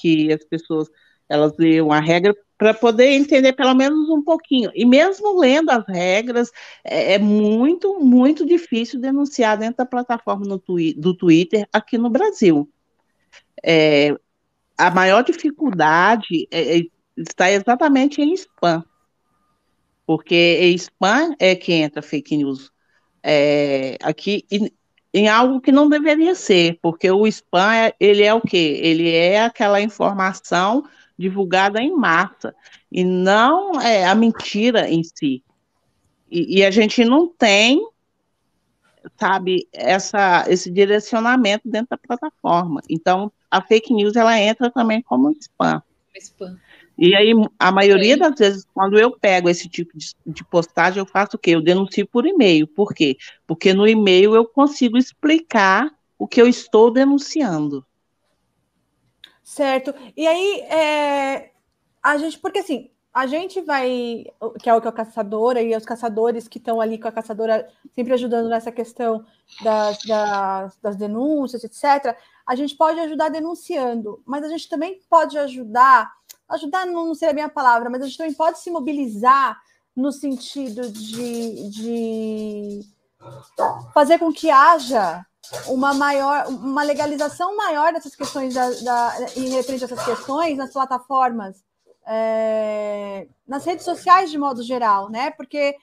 que 0.00 0.32
as 0.32 0.44
pessoas 0.44 0.88
elas 1.28 1.52
leiam 1.58 1.90
a 1.90 1.98
regra 1.98 2.36
para 2.58 2.74
poder 2.74 3.12
entender 3.12 3.52
pelo 3.52 3.72
menos 3.72 4.10
um 4.10 4.20
pouquinho. 4.20 4.72
E 4.74 4.84
mesmo 4.84 5.38
lendo 5.38 5.70
as 5.70 5.86
regras, 5.86 6.50
é, 6.82 7.14
é 7.14 7.18
muito, 7.18 8.00
muito 8.00 8.44
difícil 8.44 9.00
denunciar 9.00 9.56
dentro 9.56 9.76
da 9.76 9.86
plataforma 9.86 10.58
twi 10.58 10.92
do 10.92 11.14
Twitter 11.14 11.68
aqui 11.72 11.96
no 11.96 12.10
Brasil. 12.10 12.68
É, 13.64 14.12
a 14.76 14.90
maior 14.90 15.22
dificuldade 15.22 16.48
é, 16.50 16.78
é, 16.78 16.82
está 17.16 17.50
exatamente 17.50 18.20
em 18.20 18.34
spam, 18.34 18.84
porque 20.04 20.60
spam 20.76 21.34
é 21.38 21.54
que 21.54 21.72
entra 21.72 22.02
fake 22.02 22.36
news 22.36 22.72
é, 23.22 23.96
aqui 24.02 24.44
em, 24.50 24.70
em 25.12 25.28
algo 25.28 25.60
que 25.60 25.72
não 25.72 25.88
deveria 25.88 26.34
ser, 26.34 26.78
porque 26.82 27.10
o 27.10 27.26
spam 27.26 27.72
é, 27.74 27.94
ele 28.00 28.22
é 28.22 28.34
o 28.34 28.40
quê? 28.40 28.80
Ele 28.82 29.10
é 29.10 29.44
aquela 29.44 29.80
informação 29.80 30.84
divulgada 31.18 31.80
em 31.82 31.94
massa, 31.94 32.54
e 32.90 33.04
não 33.04 33.80
é, 33.80 34.06
a 34.06 34.14
mentira 34.14 34.88
em 34.88 35.02
si. 35.02 35.42
E, 36.30 36.58
e, 36.58 36.64
a 36.64 36.70
gente 36.70 37.04
não 37.04 37.26
tem, 37.26 37.80
sabe, 39.18 39.66
essa, 39.72 40.44
esse 40.48 40.70
direcionamento 40.70 41.68
dentro 41.68 41.88
da 41.90 41.96
plataforma. 41.96 42.80
Então, 42.88 43.32
a 43.50 43.62
fake 43.62 43.92
news, 43.92 44.14
ela 44.14 44.38
entra 44.38 44.70
também 44.70 45.02
como 45.02 45.34
spam. 45.40 45.82
spam. 46.14 46.58
E 46.98 47.14
aí, 47.14 47.32
a 47.58 47.70
maioria 47.70 48.16
das 48.16 48.34
vezes, 48.36 48.66
quando 48.74 48.98
eu 48.98 49.12
pego 49.12 49.48
esse 49.48 49.68
tipo 49.68 49.96
de, 49.96 50.14
de 50.26 50.44
postagem, 50.44 50.98
eu 50.98 51.06
faço 51.06 51.36
o 51.36 51.38
quê? 51.38 51.52
Eu 51.52 51.62
denuncio 51.62 52.06
por 52.06 52.26
e-mail. 52.26 52.66
Por 52.66 52.92
quê? 52.92 53.16
Porque 53.46 53.72
no 53.72 53.86
e-mail 53.86 54.34
eu 54.34 54.44
consigo 54.44 54.98
explicar 54.98 55.90
o 56.18 56.26
que 56.26 56.42
eu 56.42 56.48
estou 56.48 56.90
denunciando. 56.90 57.86
Certo. 59.48 59.94
E 60.14 60.26
aí, 60.26 60.60
é, 60.60 61.52
a 62.02 62.18
gente, 62.18 62.38
porque 62.38 62.58
assim, 62.58 62.90
a 63.14 63.26
gente 63.26 63.62
vai, 63.62 64.26
que 64.60 64.68
é 64.68 64.74
o 64.74 64.80
que 64.80 64.86
é 64.86 64.90
a 64.90 64.92
caçadora, 64.92 65.62
e 65.62 65.74
os 65.74 65.86
caçadores 65.86 66.46
que 66.46 66.58
estão 66.58 66.82
ali 66.82 66.98
com 66.98 67.08
a 67.08 67.12
caçadora 67.12 67.66
sempre 67.94 68.12
ajudando 68.12 68.50
nessa 68.50 68.70
questão 68.70 69.24
das, 69.62 70.02
das, 70.04 70.76
das, 70.82 70.96
denúncias, 70.96 71.64
etc., 71.64 72.14
a 72.46 72.54
gente 72.54 72.76
pode 72.76 73.00
ajudar 73.00 73.30
denunciando, 73.30 74.22
mas 74.26 74.44
a 74.44 74.48
gente 74.48 74.68
também 74.68 75.00
pode 75.08 75.38
ajudar, 75.38 76.12
ajudar 76.50 76.84
não 76.84 77.14
seria 77.14 77.30
a 77.30 77.34
minha 77.34 77.48
palavra, 77.48 77.88
mas 77.88 78.02
a 78.02 78.04
gente 78.04 78.18
também 78.18 78.34
pode 78.34 78.58
se 78.58 78.70
mobilizar 78.70 79.58
no 79.96 80.12
sentido 80.12 80.90
de, 80.90 81.70
de 81.70 82.80
fazer 83.94 84.18
com 84.18 84.30
que 84.30 84.50
haja 84.50 85.26
uma 85.66 85.94
maior, 85.94 86.48
uma 86.48 86.82
legalização 86.82 87.56
maior 87.56 87.92
dessas 87.92 88.14
questões 88.14 88.54
da, 88.54 88.70
da, 88.70 89.16
em 89.36 89.48
referente 89.50 89.84
a 89.84 89.86
essas 89.86 90.04
questões 90.04 90.56
nas 90.56 90.72
plataformas, 90.72 91.64
é, 92.06 93.26
nas 93.46 93.64
redes 93.64 93.84
sociais 93.84 94.30
de 94.30 94.38
modo 94.38 94.62
geral, 94.62 95.10
né? 95.10 95.30
Porque 95.30 95.74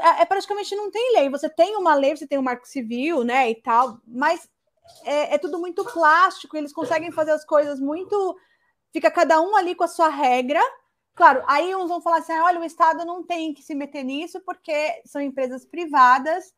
é, 0.00 0.22
é, 0.22 0.24
praticamente 0.24 0.74
não 0.76 0.90
tem 0.90 1.14
lei. 1.14 1.28
Você 1.30 1.48
tem 1.48 1.76
uma 1.76 1.94
lei, 1.94 2.16
você 2.16 2.26
tem 2.26 2.38
um 2.38 2.42
marco 2.42 2.66
civil, 2.66 3.24
né? 3.24 3.50
E 3.50 3.54
tal, 3.54 3.98
mas 4.06 4.48
é, 5.04 5.34
é 5.34 5.38
tudo 5.38 5.58
muito 5.58 5.84
plástico. 5.84 6.56
Eles 6.56 6.72
conseguem 6.72 7.10
fazer 7.10 7.32
as 7.32 7.44
coisas 7.44 7.80
muito. 7.80 8.36
Fica 8.92 9.10
cada 9.10 9.40
um 9.40 9.56
ali 9.56 9.74
com 9.74 9.84
a 9.84 9.88
sua 9.88 10.08
regra. 10.08 10.60
Claro, 11.14 11.42
aí 11.46 11.74
uns 11.74 11.88
vão 11.88 12.00
falar 12.00 12.18
assim: 12.18 12.32
olha, 12.32 12.60
o 12.60 12.64
Estado 12.64 13.04
não 13.04 13.22
tem 13.22 13.52
que 13.52 13.62
se 13.62 13.74
meter 13.74 14.04
nisso 14.04 14.40
porque 14.44 15.02
são 15.04 15.20
empresas 15.20 15.64
privadas 15.64 16.52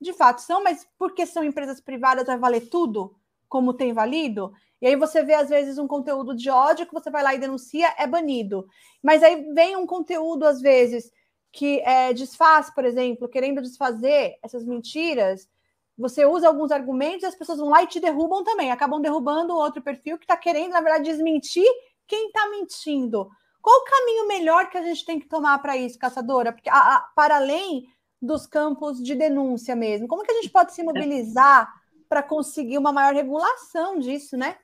de 0.00 0.12
fato 0.12 0.40
são, 0.40 0.62
mas 0.62 0.86
porque 0.98 1.26
são 1.26 1.44
empresas 1.44 1.80
privadas 1.80 2.26
vai 2.26 2.38
valer 2.38 2.68
tudo, 2.68 3.16
como 3.48 3.74
tem 3.74 3.92
valido? 3.92 4.52
E 4.80 4.86
aí 4.86 4.96
você 4.96 5.22
vê, 5.22 5.34
às 5.34 5.48
vezes, 5.48 5.78
um 5.78 5.88
conteúdo 5.88 6.34
de 6.34 6.50
ódio 6.50 6.86
que 6.86 6.92
você 6.92 7.10
vai 7.10 7.22
lá 7.22 7.34
e 7.34 7.38
denuncia, 7.38 7.94
é 7.96 8.06
banido. 8.06 8.66
Mas 9.02 9.22
aí 9.22 9.52
vem 9.54 9.76
um 9.76 9.86
conteúdo, 9.86 10.44
às 10.44 10.60
vezes, 10.60 11.10
que 11.50 11.80
é, 11.80 12.12
desfaz, 12.12 12.68
por 12.70 12.84
exemplo, 12.84 13.28
querendo 13.28 13.62
desfazer 13.62 14.38
essas 14.42 14.64
mentiras, 14.64 15.48
você 15.96 16.26
usa 16.26 16.46
alguns 16.46 16.70
argumentos 16.70 17.22
e 17.22 17.26
as 17.26 17.34
pessoas 17.34 17.58
vão 17.58 17.70
lá 17.70 17.82
e 17.82 17.86
te 17.86 17.98
derrubam 17.98 18.44
também, 18.44 18.70
acabam 18.70 19.00
derrubando 19.00 19.54
o 19.54 19.58
outro 19.58 19.80
perfil 19.80 20.18
que 20.18 20.24
está 20.24 20.36
querendo, 20.36 20.72
na 20.72 20.80
verdade, 20.82 21.04
desmentir 21.04 21.66
quem 22.06 22.26
está 22.26 22.50
mentindo. 22.50 23.30
Qual 23.62 23.80
o 23.80 23.84
caminho 23.84 24.28
melhor 24.28 24.68
que 24.68 24.76
a 24.76 24.82
gente 24.82 25.04
tem 25.04 25.18
que 25.18 25.26
tomar 25.26 25.58
para 25.60 25.76
isso, 25.76 25.98
caçadora? 25.98 26.52
Porque 26.52 26.68
a, 26.68 26.96
a, 26.96 27.00
para 27.16 27.36
além 27.36 27.88
dos 28.20 28.46
campos 28.46 29.02
de 29.02 29.14
denúncia 29.14 29.76
mesmo, 29.76 30.08
como 30.08 30.22
que 30.22 30.32
a 30.32 30.34
gente 30.36 30.50
pode 30.50 30.74
se 30.74 30.82
mobilizar 30.82 31.72
para 32.08 32.22
conseguir 32.22 32.78
uma 32.78 32.92
maior 32.92 33.14
regulação 33.14 33.98
disso, 33.98 34.36
né? 34.36 34.56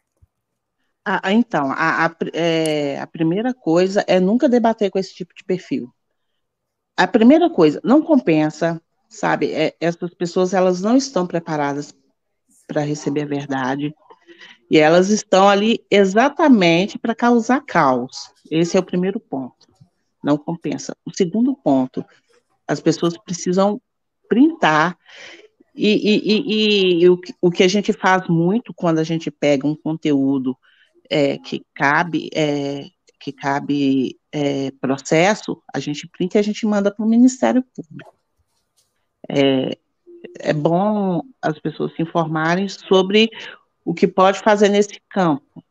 Ah, 1.05 1.33
então, 1.33 1.71
a, 1.73 2.07
a, 2.07 2.17
é, 2.33 3.01
a 3.01 3.07
primeira 3.07 3.53
coisa 3.53 4.05
é 4.07 4.21
nunca 4.21 4.49
debater 4.49 4.91
com 4.91 4.99
esse 4.99 5.15
tipo 5.15 5.35
de 5.35 5.43
perfil. 5.43 5.93
A 6.97 7.09
primeira 7.09 7.51
coisa, 7.51 7.81
não 7.83 8.03
compensa, 8.03 8.81
sabe? 9.09 9.53
É, 9.53 9.75
essas 9.81 10.15
pessoas 10.15 10.55
elas 10.55 10.81
não 10.81 10.97
estão 10.97 11.27
preparadas 11.27 11.93
para 12.67 12.83
receber 12.83 13.23
a 13.23 13.27
verdade 13.27 13.95
e 14.71 14.79
elas 14.79 15.11
estão 15.11 15.49
ali 15.49 15.85
exatamente 15.91 16.99
para 16.99 17.15
causar 17.15 17.61
caos. 17.63 18.33
Esse 18.51 18.77
é 18.77 18.81
o 18.81 18.85
primeiro 18.85 19.19
ponto. 19.19 19.67
Não 20.23 20.39
compensa. 20.39 20.97
O 21.05 21.11
segundo 21.15 21.55
ponto, 21.57 22.05
as 22.73 22.81
pessoas 22.81 23.17
precisam 23.19 23.81
printar 24.29 24.97
e, 25.75 25.89
e, 25.95 26.33
e, 26.33 27.03
e 27.03 27.09
o, 27.09 27.21
o, 27.41 27.51
que 27.51 27.63
a 27.63 27.69
gente 27.69 27.93
faz 27.93 28.29
muito 28.29 28.75
quando 28.75 28.99
a 28.99 29.05
gente 29.05 29.31
pega 29.31 29.67
um 29.67 29.75
conteúdo 29.75 30.57
é, 31.09 31.39
que 31.39 31.65
cabe 31.75 32.29
é, 32.35 32.85
que 33.19 33.33
cabe 33.33 34.19
é, 34.33 34.71
processo, 34.73 35.63
a 35.73 35.79
gente 35.79 36.09
printa 36.09 36.37
e 36.37 36.41
a 36.41 36.43
gente 36.43 36.67
manda 36.67 36.91
para 36.91 37.05
o 37.05 37.09
Ministério 37.09 37.63
Público. 37.75 38.15
É, 39.29 39.79
é 40.41 40.53
bom 40.53 41.23
as 41.41 41.59
pessoas 41.61 41.95
se 41.95 42.03
informarem 42.03 42.69
sobre 42.69 43.31
o 43.85 43.95
que 43.95 44.09
pode 44.09 44.41
fazer 44.41 44.69
nesse 44.69 45.01
campo 45.09 45.63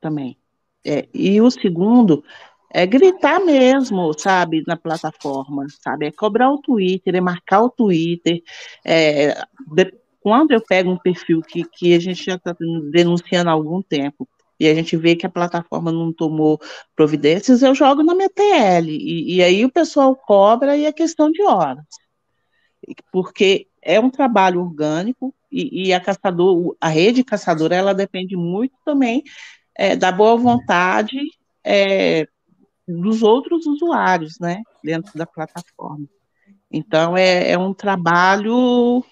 também. 0.00 0.36
É, 0.84 1.06
e 1.14 1.40
o 1.40 1.50
segundo 1.50 2.24
é 2.70 2.86
gritar 2.86 3.40
mesmo, 3.40 4.12
sabe, 4.16 4.62
na 4.66 4.76
plataforma, 4.76 5.66
sabe? 5.82 6.06
É 6.06 6.12
cobrar 6.12 6.50
o 6.50 6.58
Twitter, 6.58 7.16
é 7.16 7.20
marcar 7.20 7.62
o 7.62 7.70
Twitter. 7.70 8.42
É, 8.84 9.42
de, 9.74 9.92
quando 10.20 10.52
eu 10.52 10.62
pego 10.62 10.90
um 10.90 10.98
perfil 10.98 11.42
que, 11.42 11.64
que 11.64 11.94
a 11.94 11.98
gente 11.98 12.24
já 12.24 12.36
está 12.36 12.54
denunciando 12.92 13.50
há 13.50 13.52
algum 13.52 13.82
tempo 13.82 14.28
e 14.58 14.68
a 14.68 14.74
gente 14.74 14.96
vê 14.96 15.16
que 15.16 15.26
a 15.26 15.30
plataforma 15.30 15.90
não 15.90 16.12
tomou 16.12 16.60
providências, 16.94 17.62
eu 17.62 17.74
jogo 17.74 18.02
na 18.02 18.14
minha 18.14 18.28
TL. 18.28 18.88
E, 18.88 19.36
e 19.36 19.42
aí 19.42 19.64
o 19.64 19.72
pessoal 19.72 20.14
cobra 20.14 20.76
e 20.76 20.84
é 20.84 20.92
questão 20.92 21.32
de 21.32 21.42
horas. 21.42 21.84
Porque 23.10 23.66
é 23.82 23.98
um 23.98 24.10
trabalho 24.10 24.60
orgânico 24.60 25.34
e, 25.50 25.88
e 25.88 25.92
a 25.92 25.98
caçador, 25.98 26.76
a 26.80 26.88
rede 26.88 27.24
caçadora, 27.24 27.74
ela 27.74 27.94
depende 27.94 28.36
muito 28.36 28.74
também 28.84 29.24
é, 29.74 29.96
da 29.96 30.12
boa 30.12 30.36
vontade 30.36 31.18
é, 31.64 32.28
dos 33.00 33.22
outros 33.22 33.66
usuários, 33.66 34.38
né, 34.40 34.62
dentro 34.82 35.16
da 35.16 35.26
plataforma. 35.26 36.06
Então, 36.70 37.16
é, 37.16 37.52
é 37.52 37.58
um 37.58 37.74
trabalho 37.74 39.04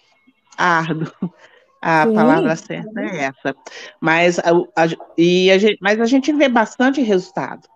árduo. 0.57 1.13
A 1.81 2.07
Sim. 2.07 2.15
palavra 2.15 2.57
certa 2.57 3.01
é 3.01 3.25
essa. 3.25 3.57
Mas 4.01 4.39
a, 4.41 4.51
a, 4.77 4.87
e 5.17 5.49
a 5.49 5.59
gente, 5.59 5.79
mas 5.81 6.01
a 6.01 6.07
gente 6.07 6.33
vê 6.33 6.49
bastante 6.49 7.01
resultado. 7.01 7.69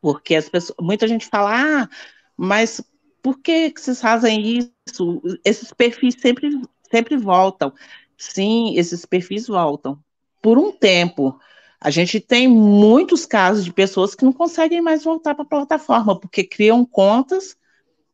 Porque 0.00 0.34
as 0.34 0.48
pessoas, 0.48 0.76
muita 0.80 1.06
gente 1.06 1.26
fala, 1.26 1.82
ah, 1.82 1.88
mas 2.36 2.82
por 3.22 3.38
que, 3.38 3.70
que 3.70 3.80
vocês 3.80 4.00
fazem 4.00 4.42
isso? 4.86 5.22
Esses 5.44 5.72
perfis 5.72 6.16
sempre, 6.18 6.60
sempre 6.90 7.16
voltam. 7.16 7.72
Sim, 8.16 8.76
esses 8.76 9.04
perfis 9.04 9.46
voltam. 9.46 9.98
Por 10.40 10.58
um 10.58 10.72
tempo. 10.72 11.38
A 11.84 11.90
gente 11.90 12.20
tem 12.20 12.46
muitos 12.46 13.26
casos 13.26 13.64
de 13.64 13.72
pessoas 13.72 14.14
que 14.14 14.24
não 14.24 14.32
conseguem 14.32 14.80
mais 14.80 15.02
voltar 15.02 15.34
para 15.34 15.42
a 15.42 15.48
plataforma, 15.48 16.16
porque 16.16 16.44
criam 16.44 16.84
contas 16.86 17.56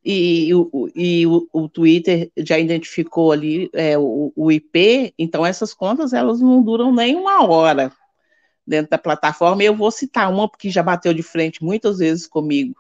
e, 0.03 0.55
o, 0.55 0.89
e 0.97 1.27
o, 1.27 1.47
o, 1.53 1.69
Twitter 1.69 2.33
já 2.39 2.59
identificou 2.59 3.31
ali 3.31 3.69
é, 3.75 3.99
o, 3.99 4.33
o, 4.35 4.51
IP, 4.51 5.13
então 5.19 5.45
essas 5.45 5.75
contas 5.75 6.15
elas 6.15 6.41
não 6.41 6.63
duram 6.63 6.95
nem 6.95 7.15
uma 7.15 7.47
hora 7.47 7.93
dentro 8.67 8.89
da 8.91 8.97
plataforma. 8.97 9.63
E 9.63 9.67
eu 9.67 9.77
vou 9.77 9.91
citar 9.91 10.33
uma 10.33 10.49
porque 10.49 10.71
já 10.71 10.83
bateu 10.83 11.13
de 11.13 11.23
frente 11.23 11.63
muitas 11.63 11.99
vezes 11.99 12.27
comigo, 12.27 12.75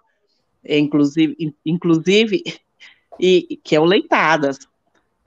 inclusive, 0.66 1.54
inclusive 1.66 2.42
e, 3.20 3.60
que 3.62 3.76
é 3.76 3.80
o 3.80 3.84
Leitadas. 3.84 4.58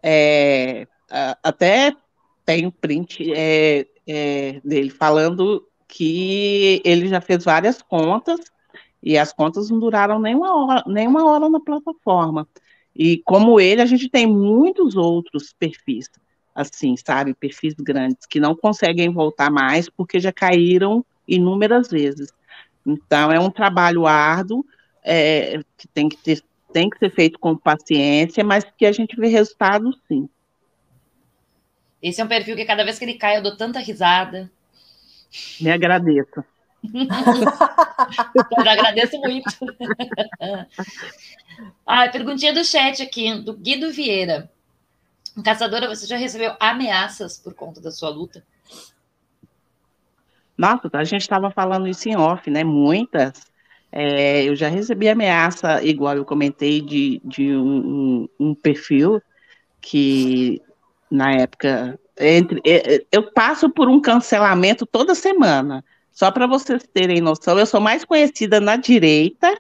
É, 0.02 0.88
até 1.44 1.96
tem 2.44 2.72
print 2.72 3.32
é, 3.36 3.86
é, 4.08 4.62
dele 4.64 4.90
falando 4.90 5.66
que 5.88 6.82
ele 6.86 7.08
já 7.08 7.20
fez 7.20 7.44
várias 7.44 7.82
contas 7.82 8.40
e 9.04 9.18
as 9.18 9.34
contas 9.34 9.70
não 9.70 9.80
duraram 9.80 10.20
nem 10.20 10.36
uma 10.36 10.56
hora, 10.56 10.84
nem 10.88 11.08
uma 11.08 11.26
hora 11.26 11.50
na 11.50 11.60
plataforma. 11.60 12.48
E 12.96 13.18
como 13.26 13.60
ele, 13.60 13.82
a 13.82 13.86
gente 13.86 14.10
tem 14.10 14.28
muitos 14.28 14.96
outros 14.96 15.54
perfis, 15.58 16.10
assim, 16.54 16.96
sabe, 16.98 17.34
perfis 17.34 17.74
grandes, 17.74 18.26
que 18.26 18.40
não 18.40 18.56
conseguem 18.56 19.10
voltar 19.10 19.50
mais 19.50 19.90
porque 19.90 20.20
já 20.20 20.32
caíram 20.32 21.06
inúmeras 21.28 21.90
vezes. 21.90 22.30
Então, 22.86 23.32
é 23.32 23.40
um 23.40 23.50
trabalho 23.50 24.06
árduo, 24.06 24.66
é, 25.04 25.60
que 25.78 25.88
tem 25.88 26.10
que, 26.10 26.18
ter, 26.18 26.44
tem 26.74 26.90
que 26.90 27.00
ser 27.00 27.10
feito 27.12 27.40
com 27.40 27.56
paciência, 27.56 28.44
mas 28.44 28.66
que 28.78 28.86
a 28.86 28.92
gente 28.92 29.16
vê 29.16 29.28
resultados 29.28 30.00
sim. 30.08 30.30
Esse 32.02 32.22
é 32.22 32.24
um 32.24 32.28
perfil 32.28 32.56
que 32.56 32.66
cada 32.66 32.84
vez 32.84 32.98
que 32.98 33.06
ele 33.06 33.16
cai 33.16 33.38
eu 33.38 33.44
dou 33.44 33.56
tanta 33.56 33.80
risada. 33.80 34.50
Me 35.60 35.72
agradeço. 35.72 36.44
eu 36.84 38.70
agradeço 38.70 39.20
muito. 39.20 39.50
ah, 41.86 42.10
perguntinha 42.10 42.54
do 42.54 42.66
chat 42.66 43.04
aqui, 43.04 43.36
do 43.36 43.56
Guido 43.56 43.92
Vieira. 43.92 44.50
Caçadora, 45.44 45.88
você 45.88 46.08
já 46.08 46.18
recebeu 46.18 46.56
ameaças 46.60 47.38
por 47.38 47.54
conta 47.54 47.80
da 47.80 47.92
sua 47.92 48.10
luta? 48.10 48.44
Nossa, 50.58 50.90
a 50.94 51.04
gente 51.04 51.22
estava 51.22 51.50
falando 51.50 51.88
isso 51.88 52.10
em 52.10 52.16
off, 52.16 52.50
né? 52.50 52.64
Muitas. 52.64 53.50
É, 53.92 54.44
eu 54.44 54.56
já 54.56 54.70
recebi 54.70 55.08
ameaça, 55.08 55.84
igual 55.84 56.16
eu 56.16 56.26
comentei, 56.26 56.82
de, 56.82 57.22
de 57.24 57.56
um, 57.56 58.28
um 58.40 58.56
perfil 58.56 59.22
que 59.82 60.62
na 61.12 61.34
época 61.34 62.00
entre, 62.18 62.62
eu 63.12 63.32
passo 63.32 63.70
por 63.70 63.90
um 63.90 64.00
cancelamento 64.00 64.86
toda 64.86 65.14
semana. 65.14 65.84
Só 66.12 66.32
para 66.32 66.48
vocês 66.48 66.88
terem 66.94 67.22
noção, 67.22 67.58
eu 67.58 67.66
sou 67.66 67.82
mais 67.82 68.06
conhecida 68.06 68.60
na 68.60 68.76
direita 68.76 69.60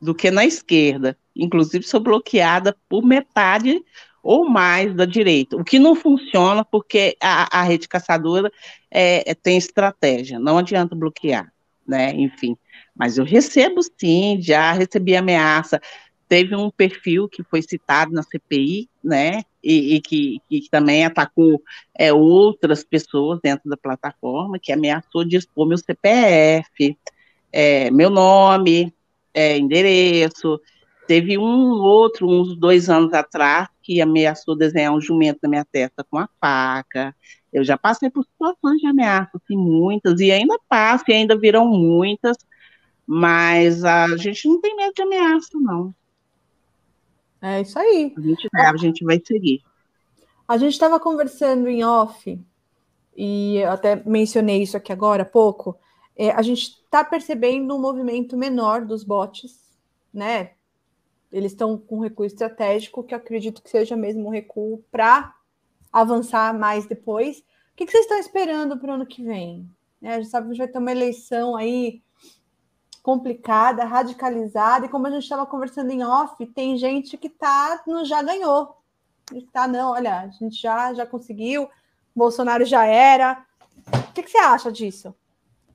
do 0.00 0.14
que 0.14 0.30
na 0.30 0.44
esquerda. 0.44 1.16
Inclusive, 1.36 1.84
sou 1.84 2.00
bloqueada 2.00 2.76
por 2.88 3.04
metade 3.04 3.82
ou 4.22 4.48
mais 4.48 4.94
da 4.94 5.06
direita, 5.06 5.56
o 5.56 5.64
que 5.64 5.78
não 5.78 5.94
funciona 5.94 6.62
porque 6.62 7.16
a, 7.22 7.60
a 7.60 7.62
rede 7.62 7.88
caçadora 7.88 8.52
é, 8.90 9.30
é, 9.30 9.34
tem 9.34 9.56
estratégia, 9.56 10.38
não 10.38 10.58
adianta 10.58 10.94
bloquear, 10.94 11.50
né? 11.86 12.12
Enfim, 12.12 12.54
mas 12.94 13.16
eu 13.16 13.24
recebo 13.24 13.80
sim, 13.98 14.38
já 14.38 14.72
recebi 14.72 15.16
ameaça. 15.16 15.80
Teve 16.28 16.54
um 16.54 16.70
perfil 16.70 17.28
que 17.30 17.42
foi 17.42 17.62
citado 17.62 18.12
na 18.12 18.22
CPI, 18.22 18.89
né? 19.02 19.42
e, 19.62 19.96
e 19.96 20.00
que, 20.00 20.40
que, 20.48 20.70
também 20.70 21.04
atacou 21.04 21.62
é, 21.96 22.12
outras 22.12 22.82
pessoas 22.82 23.38
dentro 23.42 23.68
da 23.68 23.76
plataforma, 23.76 24.58
que 24.58 24.72
ameaçou 24.72 25.24
de 25.24 25.36
expor 25.36 25.66
meu 25.66 25.78
CPF, 25.78 26.96
é, 27.52 27.90
meu 27.90 28.10
nome, 28.10 28.92
é, 29.34 29.58
endereço. 29.58 30.60
Teve 31.06 31.36
um 31.36 31.72
outro, 31.82 32.28
uns 32.28 32.56
dois 32.56 32.88
anos 32.88 33.12
atrás, 33.12 33.68
que 33.82 34.00
ameaçou 34.00 34.56
desenhar 34.56 34.94
um 34.94 35.00
jumento 35.00 35.40
na 35.42 35.48
minha 35.48 35.64
testa 35.64 36.04
com 36.04 36.18
a 36.18 36.28
faca. 36.40 37.14
Eu 37.52 37.64
já 37.64 37.76
passei 37.76 38.08
por 38.08 38.24
situações 38.24 38.80
de 38.80 38.86
ameaça, 38.86 39.30
assim, 39.34 39.56
muitas, 39.56 40.20
e 40.20 40.30
ainda 40.30 40.58
passo, 40.68 41.04
e 41.08 41.12
ainda 41.12 41.36
virão 41.36 41.66
muitas, 41.66 42.36
mas 43.06 43.84
a 43.84 44.16
gente 44.16 44.46
não 44.48 44.60
tem 44.60 44.76
medo 44.76 44.94
de 44.94 45.02
ameaça, 45.02 45.48
não. 45.54 45.92
É 47.42 47.60
isso 47.60 47.78
aí. 47.78 48.12
A 48.16 48.20
gente, 48.20 48.48
a 48.52 48.76
gente 48.76 49.04
vai 49.04 49.20
seguir. 49.24 49.62
A 50.46 50.58
gente 50.58 50.72
estava 50.72 50.98
conversando 50.98 51.68
em 51.68 51.84
off, 51.84 52.38
e 53.16 53.56
eu 53.58 53.70
até 53.70 54.02
mencionei 54.04 54.62
isso 54.62 54.76
aqui 54.76 54.92
agora 54.92 55.22
há 55.22 55.26
pouco. 55.26 55.76
É, 56.16 56.30
a 56.30 56.42
gente 56.42 56.62
está 56.62 57.04
percebendo 57.04 57.74
um 57.74 57.80
movimento 57.80 58.36
menor 58.36 58.84
dos 58.84 59.04
bots, 59.04 59.78
né? 60.12 60.52
Eles 61.32 61.52
estão 61.52 61.78
com 61.78 61.98
um 61.98 62.00
recuo 62.00 62.24
estratégico, 62.24 63.04
que 63.04 63.14
eu 63.14 63.18
acredito 63.18 63.62
que 63.62 63.70
seja 63.70 63.96
mesmo 63.96 64.26
um 64.26 64.30
recuo 64.30 64.82
para 64.90 65.34
avançar 65.92 66.58
mais 66.58 66.86
depois. 66.86 67.38
O 67.38 67.42
que, 67.76 67.86
que 67.86 67.92
vocês 67.92 68.04
estão 68.04 68.18
esperando 68.18 68.78
para 68.78 68.90
o 68.90 68.94
ano 68.94 69.06
que 69.06 69.22
vem? 69.22 69.68
Né, 70.00 70.14
a 70.14 70.20
gente 70.20 70.30
sabe 70.30 70.50
que 70.50 70.58
vai 70.58 70.68
ter 70.68 70.78
uma 70.78 70.90
eleição 70.90 71.56
aí 71.56 72.02
complicada, 73.10 73.84
radicalizada, 73.84 74.86
e 74.86 74.88
como 74.88 75.08
a 75.08 75.10
gente 75.10 75.24
estava 75.24 75.44
conversando 75.44 75.90
em 75.90 76.04
off, 76.04 76.46
tem 76.46 76.76
gente 76.76 77.16
que 77.16 77.28
tá 77.28 77.82
no 77.84 78.04
já 78.04 78.22
ganhou. 78.22 78.76
Tá, 79.52 79.66
não, 79.66 79.90
olha, 79.90 80.20
a 80.20 80.28
gente 80.28 80.54
já, 80.62 80.94
já 80.94 81.04
conseguiu, 81.04 81.68
Bolsonaro 82.14 82.64
já 82.64 82.86
era. 82.86 83.44
O 83.92 84.12
que, 84.12 84.22
que 84.22 84.30
você 84.30 84.38
acha 84.38 84.70
disso? 84.70 85.12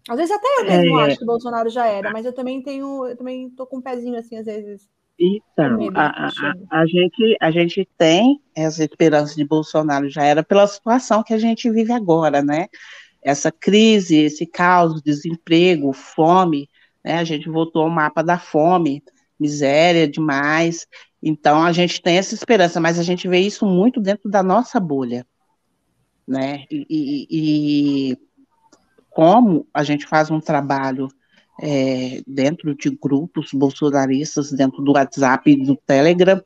Às 0.07 0.15
vezes 0.15 0.33
até 0.33 0.47
eu 0.59 0.65
mesmo 0.65 0.99
é... 1.01 1.03
acho 1.07 1.19
que 1.19 1.25
Bolsonaro 1.25 1.69
já 1.69 1.85
era, 1.85 2.09
mas 2.09 2.25
eu 2.25 2.31
também 2.31 2.61
tenho, 2.61 3.05
eu 3.05 3.17
também 3.17 3.49
tô 3.49 3.67
com 3.67 3.79
um 3.79 3.81
pezinho 3.81 4.17
assim, 4.17 4.37
às 4.37 4.45
vezes. 4.45 4.87
Então, 5.19 5.89
a, 5.93 6.27
a, 6.27 6.31
a, 6.71 6.85
gente, 6.85 7.37
a 7.41 7.51
gente 7.51 7.85
tem 7.97 8.39
essa 8.55 8.81
esperança 8.81 9.35
de 9.35 9.43
Bolsonaro 9.43 10.09
já 10.09 10.23
era 10.23 10.41
pela 10.41 10.67
situação 10.67 11.21
que 11.21 11.33
a 11.33 11.37
gente 11.37 11.69
vive 11.69 11.91
agora, 11.91 12.41
né? 12.41 12.67
Essa 13.21 13.51
crise, 13.51 14.15
esse 14.15 14.45
caos, 14.45 15.01
desemprego, 15.01 15.91
fome, 15.91 16.69
né? 17.05 17.19
A 17.19 17.23
gente 17.23 17.47
voltou 17.47 17.83
ao 17.83 17.89
mapa 17.89 18.23
da 18.23 18.39
fome, 18.39 19.03
miséria 19.39 20.07
demais. 20.07 20.87
Então, 21.21 21.63
a 21.63 21.71
gente 21.71 22.01
tem 22.01 22.17
essa 22.17 22.33
esperança, 22.33 22.81
mas 22.81 22.97
a 22.97 23.03
gente 23.03 23.27
vê 23.27 23.39
isso 23.39 23.65
muito 23.65 24.01
dentro 24.01 24.27
da 24.27 24.41
nossa 24.41 24.79
bolha, 24.79 25.25
né? 26.27 26.65
E, 26.71 26.87
e, 26.89 27.27
e 27.29 28.17
como 29.11 29.67
a 29.71 29.83
gente 29.83 30.07
faz 30.07 30.31
um 30.31 30.39
trabalho 30.39 31.07
é, 31.61 32.21
dentro 32.25 32.75
de 32.75 32.89
grupos 32.89 33.51
bolsonaristas, 33.53 34.51
dentro 34.51 34.81
do 34.83 34.93
WhatsApp 34.93 35.51
e 35.51 35.63
do 35.63 35.75
Telegram, 35.75 36.41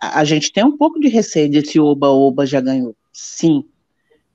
a, 0.00 0.22
gente 0.22 0.52
tem 0.52 0.64
um 0.64 0.76
pouco 0.76 1.00
de 1.00 1.08
receio 1.08 1.50
desse 1.50 1.80
oba-oba 1.80 2.44
já 2.44 2.60
ganhou. 2.60 2.94
Sim, 3.12 3.64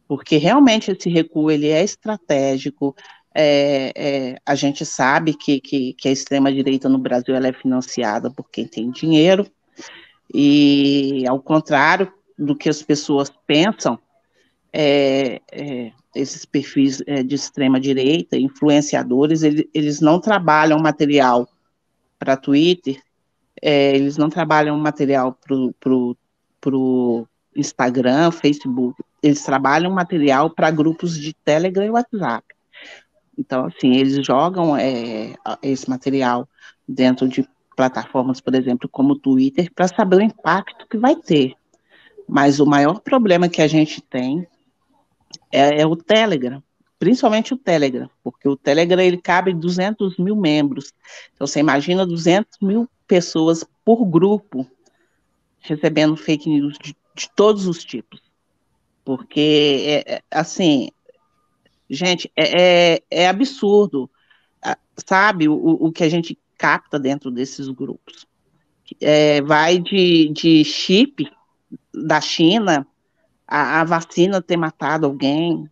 porque 0.07 0.37
realmente 0.37 0.91
esse 0.91 1.09
recuo 1.09 1.51
ele 1.51 1.67
é 1.67 1.83
estratégico, 1.83 2.95
é, 3.41 3.93
é, 3.95 4.35
a 4.45 4.53
gente 4.53 4.85
sabe 4.85 5.33
que, 5.33 5.61
que, 5.61 5.93
que 5.93 6.09
a 6.09 6.11
extrema-direita 6.11 6.89
no 6.89 6.97
Brasil 6.97 7.33
ela 7.33 7.47
é 7.47 7.53
financiada 7.53 8.29
por 8.29 8.49
quem 8.51 8.67
tem 8.67 8.91
dinheiro, 8.91 9.49
e 10.33 11.23
ao 11.25 11.39
contrário 11.41 12.11
do 12.37 12.53
que 12.53 12.67
as 12.67 12.83
pessoas 12.83 13.31
pensam, 13.47 13.97
é, 14.73 15.41
é 15.53 15.91
esses 16.13 16.43
perfis 16.43 17.01
é, 17.07 17.23
de 17.23 17.35
extrema-direita, 17.35 18.35
influenciadores, 18.35 19.41
ele, 19.41 19.69
eles 19.73 20.01
não 20.01 20.19
trabalham 20.19 20.77
material 20.77 21.47
para 22.17 22.35
Twitter, 22.35 23.01
é, 23.61 23.95
eles 23.95 24.17
não 24.17 24.29
trabalham 24.29 24.77
material 24.77 25.37
para 25.39 26.75
o 26.75 27.27
Instagram, 27.55 28.31
Facebook, 28.31 29.01
eles 29.23 29.43
trabalham 29.43 29.91
material 29.91 30.49
para 30.49 30.71
grupos 30.71 31.17
de 31.17 31.33
Telegram 31.33 31.85
e 31.85 31.89
WhatsApp. 31.89 32.58
Então, 33.39 33.65
assim, 33.67 33.95
eles 33.95 34.25
jogam 34.25 34.75
é, 34.75 35.33
esse 35.63 35.89
material 35.89 36.47
dentro 36.85 37.25
de 37.25 37.47
plataformas, 37.73 38.41
por 38.41 38.53
exemplo, 38.53 38.89
como 38.89 39.13
o 39.13 39.19
Twitter, 39.19 39.71
para 39.73 39.87
saber 39.87 40.17
o 40.17 40.21
impacto 40.21 40.85
que 40.89 40.97
vai 40.97 41.15
ter. 41.15 41.53
Mas 42.27 42.59
o 42.59 42.65
maior 42.65 42.99
problema 42.99 43.47
que 43.47 43.61
a 43.61 43.67
gente 43.67 44.01
tem 44.01 44.45
é, 45.49 45.81
é, 45.81 45.87
o 45.87 45.95
Telegram, 45.95 46.61
principalmente 46.99 47.53
o 47.53 47.57
Telegram, 47.57 48.09
porque 48.21 48.49
o 48.49 48.57
Telegram 48.57 49.01
ele 49.01 49.17
cabe 49.17 49.53
200 49.53 50.17
mil 50.17 50.35
membros. 50.35 50.93
Então 51.33 51.47
você 51.47 51.61
imagina 51.61 52.05
200 52.05 52.59
mil 52.61 52.89
pessoas 53.07 53.65
por 53.85 54.03
grupo 54.05 54.67
recebendo 55.61 56.17
fake 56.17 56.49
news 56.49 56.77
de, 56.77 56.93
de 57.15 57.29
todos 57.33 57.67
os 57.67 57.85
tipos. 57.85 58.21
Porque, 59.05 60.03
é, 60.05 60.15
é, 60.15 60.21
assim, 60.29 60.89
gente, 61.89 62.31
é, 62.35 62.95
é, 62.95 63.03
é 63.09 63.27
absurdo, 63.27 64.09
sabe, 65.05 65.47
o, 65.47 65.55
o 65.55 65.91
que 65.91 66.03
a 66.03 66.09
gente 66.09 66.37
capta 66.57 66.99
dentro 66.99 67.31
desses 67.31 67.69
grupos. 67.69 68.27
É, 68.99 69.41
vai 69.41 69.79
de, 69.79 70.29
de 70.29 70.63
chip 70.63 71.25
da 71.93 72.19
China 72.19 72.85
a, 73.47 73.81
a 73.81 73.83
vacina 73.83 74.41
ter 74.41 74.57
matado 74.57 75.05
alguém, 75.05 75.69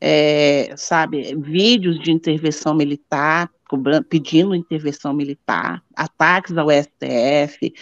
é, 0.00 0.74
sabe, 0.76 1.34
vídeos 1.36 1.98
de 2.00 2.10
intervenção 2.10 2.74
militar, 2.74 3.50
cobrando, 3.68 4.04
pedindo 4.04 4.54
intervenção 4.54 5.12
militar, 5.12 5.82
ataques 5.94 6.56
ao 6.56 6.68
STF, 6.70 7.72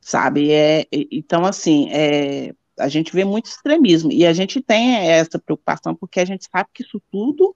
sabe, 0.00 0.50
é, 0.50 0.86
então, 0.90 1.44
assim, 1.44 1.88
é, 1.90 2.54
a 2.78 2.88
gente 2.88 3.12
vê 3.12 3.24
muito 3.24 3.46
extremismo, 3.46 4.12
e 4.12 4.26
a 4.26 4.32
gente 4.32 4.60
tem 4.60 4.96
essa 4.96 5.38
preocupação, 5.38 5.94
porque 5.94 6.20
a 6.20 6.24
gente 6.24 6.46
sabe 6.50 6.68
que 6.72 6.82
isso 6.82 7.00
tudo 7.10 7.54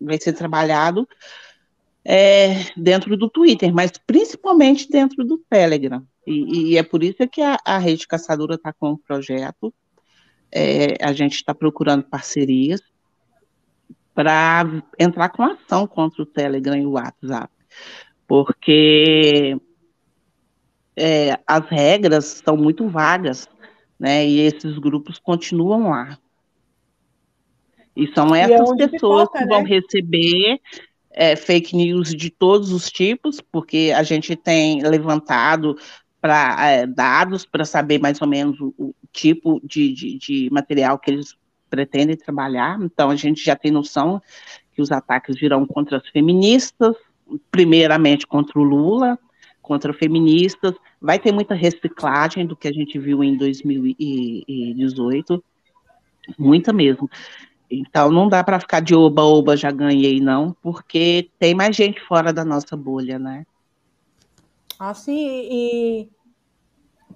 vai 0.00 0.18
ser 0.20 0.32
trabalhado 0.32 1.08
é, 2.04 2.64
dentro 2.76 3.16
do 3.16 3.28
Twitter, 3.28 3.72
mas 3.72 3.92
principalmente 4.06 4.88
dentro 4.88 5.24
do 5.24 5.38
Telegram, 5.38 6.02
e, 6.26 6.72
e 6.72 6.78
é 6.78 6.82
por 6.82 7.02
isso 7.02 7.26
que 7.28 7.42
a, 7.42 7.58
a 7.64 7.78
Rede 7.78 8.06
Caçadora 8.06 8.54
está 8.54 8.72
com 8.72 8.92
um 8.92 8.96
projeto 8.96 9.72
é, 10.52 10.96
a 11.00 11.12
gente 11.12 11.36
está 11.36 11.54
procurando 11.54 12.04
parcerias 12.04 12.80
para 14.14 14.64
entrar 14.98 15.28
com 15.30 15.42
ação 15.44 15.86
contra 15.86 16.22
o 16.22 16.26
Telegram 16.26 16.76
e 16.76 16.84
o 16.84 16.92
WhatsApp, 16.92 17.52
porque 18.26 19.56
é, 20.96 21.38
as 21.46 21.64
regras 21.68 22.42
são 22.44 22.56
muito 22.56 22.88
vagas, 22.88 23.48
né? 24.00 24.26
E 24.26 24.40
esses 24.40 24.78
grupos 24.78 25.18
continuam 25.18 25.90
lá. 25.90 26.18
E 27.94 28.10
são 28.14 28.34
essas 28.34 28.70
é 28.80 28.88
pessoas 28.88 29.28
que 29.28 29.44
vão 29.44 29.62
né? 29.62 29.68
receber 29.68 30.58
é, 31.10 31.36
fake 31.36 31.76
news 31.76 32.14
de 32.14 32.30
todos 32.30 32.72
os 32.72 32.90
tipos, 32.90 33.42
porque 33.42 33.92
a 33.94 34.02
gente 34.02 34.34
tem 34.34 34.82
levantado 34.82 35.76
para 36.18 36.70
é, 36.70 36.86
dados 36.86 37.44
para 37.44 37.64
saber 37.66 37.98
mais 37.98 38.20
ou 38.22 38.28
menos 38.28 38.58
o, 38.60 38.74
o 38.78 38.94
tipo 39.12 39.60
de, 39.62 39.92
de, 39.92 40.18
de, 40.18 40.48
material 40.50 40.98
que 40.98 41.10
eles 41.10 41.36
pretendem 41.68 42.16
trabalhar. 42.16 42.80
Então, 42.80 43.10
a 43.10 43.16
gente 43.16 43.44
já 43.44 43.54
tem 43.54 43.70
noção 43.70 44.22
que 44.72 44.80
os 44.80 44.90
ataques 44.90 45.38
virão 45.38 45.66
contra 45.66 45.98
as 45.98 46.08
feministas, 46.08 46.96
primeiramente 47.50 48.26
contra 48.26 48.58
o 48.58 48.62
Lula, 48.62 49.18
contra 49.70 49.92
feministas. 49.92 50.74
Vai 51.00 51.20
ter 51.20 51.30
muita 51.30 51.54
reciclagem 51.54 52.44
do 52.44 52.56
que 52.56 52.66
a 52.66 52.72
gente 52.72 52.98
viu 52.98 53.22
em 53.22 53.36
2018, 53.36 55.44
muita 56.36 56.72
mesmo. 56.72 57.08
Então, 57.70 58.10
não 58.10 58.28
dá 58.28 58.42
para 58.42 58.58
ficar 58.58 58.80
de 58.80 58.96
oba-oba, 58.96 59.56
já 59.56 59.70
ganhei, 59.70 60.20
não, 60.20 60.56
porque 60.60 61.30
tem 61.38 61.54
mais 61.54 61.76
gente 61.76 62.00
fora 62.00 62.32
da 62.32 62.44
nossa 62.44 62.76
bolha, 62.76 63.16
né? 63.16 63.46
Assim, 64.76 65.46
e 65.48 66.08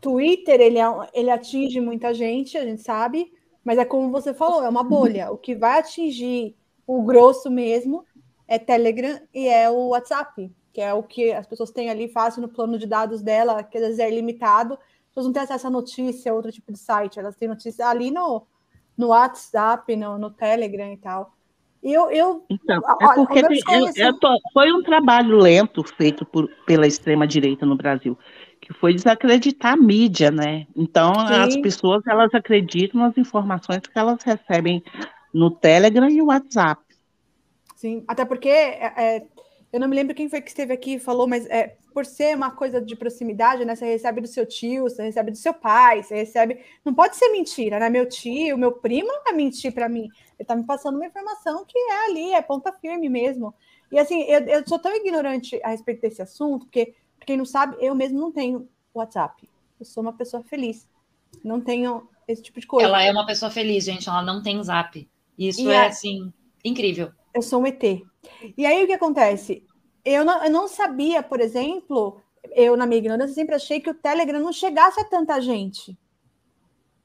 Twitter, 0.01 0.61
ele, 0.61 0.79
é, 0.79 0.87
ele 1.13 1.31
atinge 1.31 1.81
muita 1.81 2.15
gente, 2.15 2.57
a 2.57 2.65
gente 2.65 2.83
sabe, 2.83 3.33
mas 3.65 3.79
é 3.79 3.85
como 3.85 4.13
você 4.13 4.33
falou, 4.33 4.63
é 4.63 4.69
uma 4.69 4.85
bolha. 4.85 5.33
O 5.33 5.37
que 5.37 5.57
vai 5.57 5.81
atingir 5.81 6.55
o 6.87 7.03
grosso 7.03 7.51
mesmo 7.51 8.05
é 8.47 8.61
Telegram 8.61 9.19
e 9.35 9.49
é 9.49 9.69
o 9.69 9.89
WhatsApp, 9.89 10.49
que 10.75 10.81
é 10.81 10.93
o 10.93 11.05
que 11.05 11.33
as 11.33 11.47
pessoas 11.47 11.71
têm 11.71 11.89
ali 11.89 12.09
fácil 12.09 12.43
no 12.43 12.49
plano 12.49 12.77
de 12.77 12.85
dados 12.85 13.23
dela, 13.23 13.63
que 13.63 13.79
às 13.79 13.85
vezes 13.85 14.01
é 14.01 14.11
limitado. 14.11 14.75
As 14.75 15.09
pessoas 15.11 15.27
não 15.27 15.33
têm 15.33 15.43
acesso 15.43 15.69
a 15.69 15.71
notícia, 15.71 16.35
outro 16.35 16.51
tipo 16.51 16.73
de 16.73 16.79
site, 16.79 17.21
elas 17.21 17.37
têm 17.37 17.47
notícia 17.47 17.87
ali 17.87 18.11
no, 18.11 18.45
no 18.99 19.09
WhatsApp, 19.09 19.95
no, 19.95 20.19
no 20.19 20.31
Telegram 20.31 20.93
e 20.93 20.97
tal. 20.97 21.33
Eu, 21.81 22.11
eu, 22.11 22.45
então, 22.51 22.83
é 23.01 23.15
porque 23.15 23.47
tem, 23.47 23.61
eu, 23.69 23.93
eu 23.95 24.19
tô, 24.19 24.37
foi 24.53 24.73
um 24.73 24.83
trabalho 24.83 25.37
lento 25.37 25.85
feito 25.85 26.25
por, 26.25 26.49
pela 26.67 26.87
extrema-direita 26.87 27.65
no 27.65 27.77
Brasil, 27.77 28.19
que 28.61 28.73
foi 28.73 28.95
desacreditar 28.95 29.75
a 29.75 29.77
mídia, 29.77 30.31
né? 30.31 30.67
Então, 30.75 31.15
Sim. 31.15 31.35
as 31.35 31.57
pessoas, 31.59 32.05
elas 32.09 32.35
acreditam 32.35 33.01
nas 33.01 33.17
informações 33.17 33.81
que 33.81 33.99
elas 33.99 34.21
recebem 34.25 34.83
no 35.33 35.51
Telegram 35.51 36.09
e 36.09 36.21
WhatsApp. 36.21 36.83
Sim, 37.77 38.03
até 38.09 38.25
porque, 38.25 38.49
é, 38.49 38.93
é, 38.97 39.27
eu 39.75 39.81
não 39.81 39.89
me 39.89 39.97
lembro 39.97 40.15
quem 40.15 40.29
foi 40.29 40.41
que 40.41 40.49
esteve 40.49 40.73
aqui 40.73 40.95
e 40.95 40.99
falou, 40.99 41.27
mas 41.27 41.47
é, 41.47 41.77
por 41.93 42.07
ser 42.07 42.37
uma 42.37 42.51
coisa 42.51 42.81
de 42.81 42.95
proximidade, 42.97 43.65
né? 43.65 43.75
Você 43.75 43.85
recebe 43.85 44.21
do 44.21 44.29
seu 44.29 44.47
tio, 44.47 44.85
você 44.85 45.03
recebe 45.03 45.31
do 45.31 45.37
seu 45.37 45.53
pai, 45.53 46.03
você 46.03 46.15
recebe... 46.15 46.61
Não 46.85 46.95
pode 46.95 47.17
ser 47.17 47.31
mentira, 47.31 47.79
né? 47.79 47.91
Meu 47.91 48.09
tio, 48.09 48.57
meu 48.57 48.73
primo 48.73 49.09
não 49.09 49.25
vai 49.25 49.33
mentir 49.33 49.73
para 49.73 49.89
mim 49.89 50.09
ele 50.35 50.45
está 50.45 50.57
me 50.57 50.65
passando 50.65 50.97
uma 50.97 51.07
informação 51.07 51.65
que 51.65 51.79
é 51.79 52.07
ali, 52.07 52.33
é 52.33 52.43
ponta 52.43 52.73
firme 52.73 53.09
mesmo. 53.09 53.55
E 53.91 53.99
assim, 53.99 54.23
eu, 54.23 54.41
eu 54.41 54.67
sou 54.67 54.79
tão 54.79 54.95
ignorante 54.95 55.61
a 55.63 55.69
respeito 55.69 56.01
desse 56.01 56.21
assunto, 56.21 56.67
porque, 56.67 56.95
pra 57.17 57.27
quem 57.27 57.37
não 57.37 57.45
sabe, 57.45 57.77
eu 57.81 57.95
mesmo 57.95 58.19
não 58.19 58.33
tenho 58.33 58.69
WhatsApp. 58.93 59.49
Eu 59.79 59.87
sou 59.87 60.03
uma 60.03 60.13
pessoa 60.13 60.43
feliz. 60.43 60.89
Não 61.43 61.61
tenho 61.61 62.09
esse 62.27 62.43
tipo 62.43 62.61
de 62.61 62.67
coisa. 62.67 62.89
Ela 62.89 63.03
é 63.03 63.11
uma 63.11 63.27
pessoa 63.27 63.51
feliz, 63.51 63.85
gente. 63.85 64.09
Ela 64.09 64.23
não 64.23 64.43
tem 64.43 64.63
zap. 64.63 65.09
Isso 65.39 65.63
e 65.63 65.71
é, 65.71 65.87
assim, 65.87 66.33
incrível. 66.65 67.13
Eu 67.33 67.43
sou 67.43 67.61
um 67.61 67.67
ET. 67.67 67.83
E 68.57 68.65
aí 68.67 68.85
o 68.85 68.87
que 68.87 68.93
acontece? 68.93 69.65
Eu 70.05 70.25
não, 70.25 70.45
eu 70.45 70.51
não 70.51 70.69
sabia, 70.69 71.23
por 71.23 71.41
exemplo, 71.41 72.21
eu, 72.55 72.77
na 72.77 72.87
minha 72.87 72.99
ignorância, 72.99 73.35
sempre 73.35 73.55
achei 73.55 73.81
que 73.81 73.91
o 73.91 73.95
Telegram 73.95 74.41
não 74.41 74.53
chegasse 74.53 75.01
a 75.01 75.05
tanta 75.05 75.41
gente. 75.41 75.97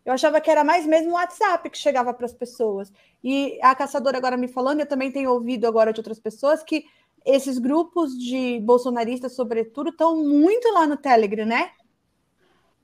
Eu 0.05 0.13
achava 0.13 0.41
que 0.41 0.49
era 0.49 0.63
mais 0.63 0.85
mesmo 0.85 1.11
o 1.11 1.13
WhatsApp 1.13 1.69
que 1.69 1.77
chegava 1.77 2.13
para 2.13 2.25
as 2.25 2.33
pessoas. 2.33 2.91
E 3.23 3.59
a 3.61 3.75
caçadora 3.75 4.17
agora 4.17 4.37
me 4.37 4.47
falando, 4.47 4.79
eu 4.79 4.87
também 4.87 5.11
tenho 5.11 5.31
ouvido 5.31 5.67
agora 5.67 5.93
de 5.93 5.99
outras 5.99 6.19
pessoas 6.19 6.63
que 6.63 6.85
esses 7.25 7.57
grupos 7.57 8.17
de 8.17 8.59
bolsonaristas, 8.61 9.35
sobretudo, 9.35 9.89
estão 9.89 10.23
muito 10.23 10.67
lá 10.73 10.87
no 10.87 10.97
Telegram, 10.97 11.45
né? 11.45 11.71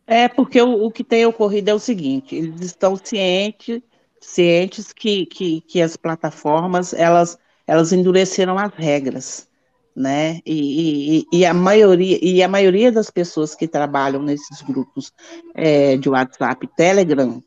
É 0.06 0.28
porque 0.28 0.62
o, 0.62 0.86
o 0.86 0.92
que 0.92 1.04
tem 1.04 1.26
ocorrido 1.26 1.72
é 1.72 1.74
o 1.74 1.80
seguinte: 1.80 2.36
eles 2.36 2.62
estão 2.62 2.96
cientes, 2.96 3.82
cientes 4.20 4.94
que, 4.94 5.26
que, 5.26 5.62
que 5.62 5.82
as 5.82 5.98
plataformas 5.98 6.94
elas, 6.94 7.38
elas 7.68 7.92
endureceram 7.92 8.58
as 8.58 8.74
regras 8.74 9.48
né? 9.96 10.42
E, 10.46 11.20
e, 11.32 11.40
e, 11.40 11.46
a 11.46 11.54
maioria 11.54 12.20
e 12.22 12.44
a 12.44 12.50
maioria 12.50 12.92
das 12.92 13.10
pessoas 13.10 13.56
que 13.56 13.66
trabalham 13.66 14.22
nesses 14.22 14.62
grupos 14.62 15.14
é, 15.54 15.96
de 15.96 16.10
WhatsApp, 16.10 16.68
Telegram, 16.76 17.42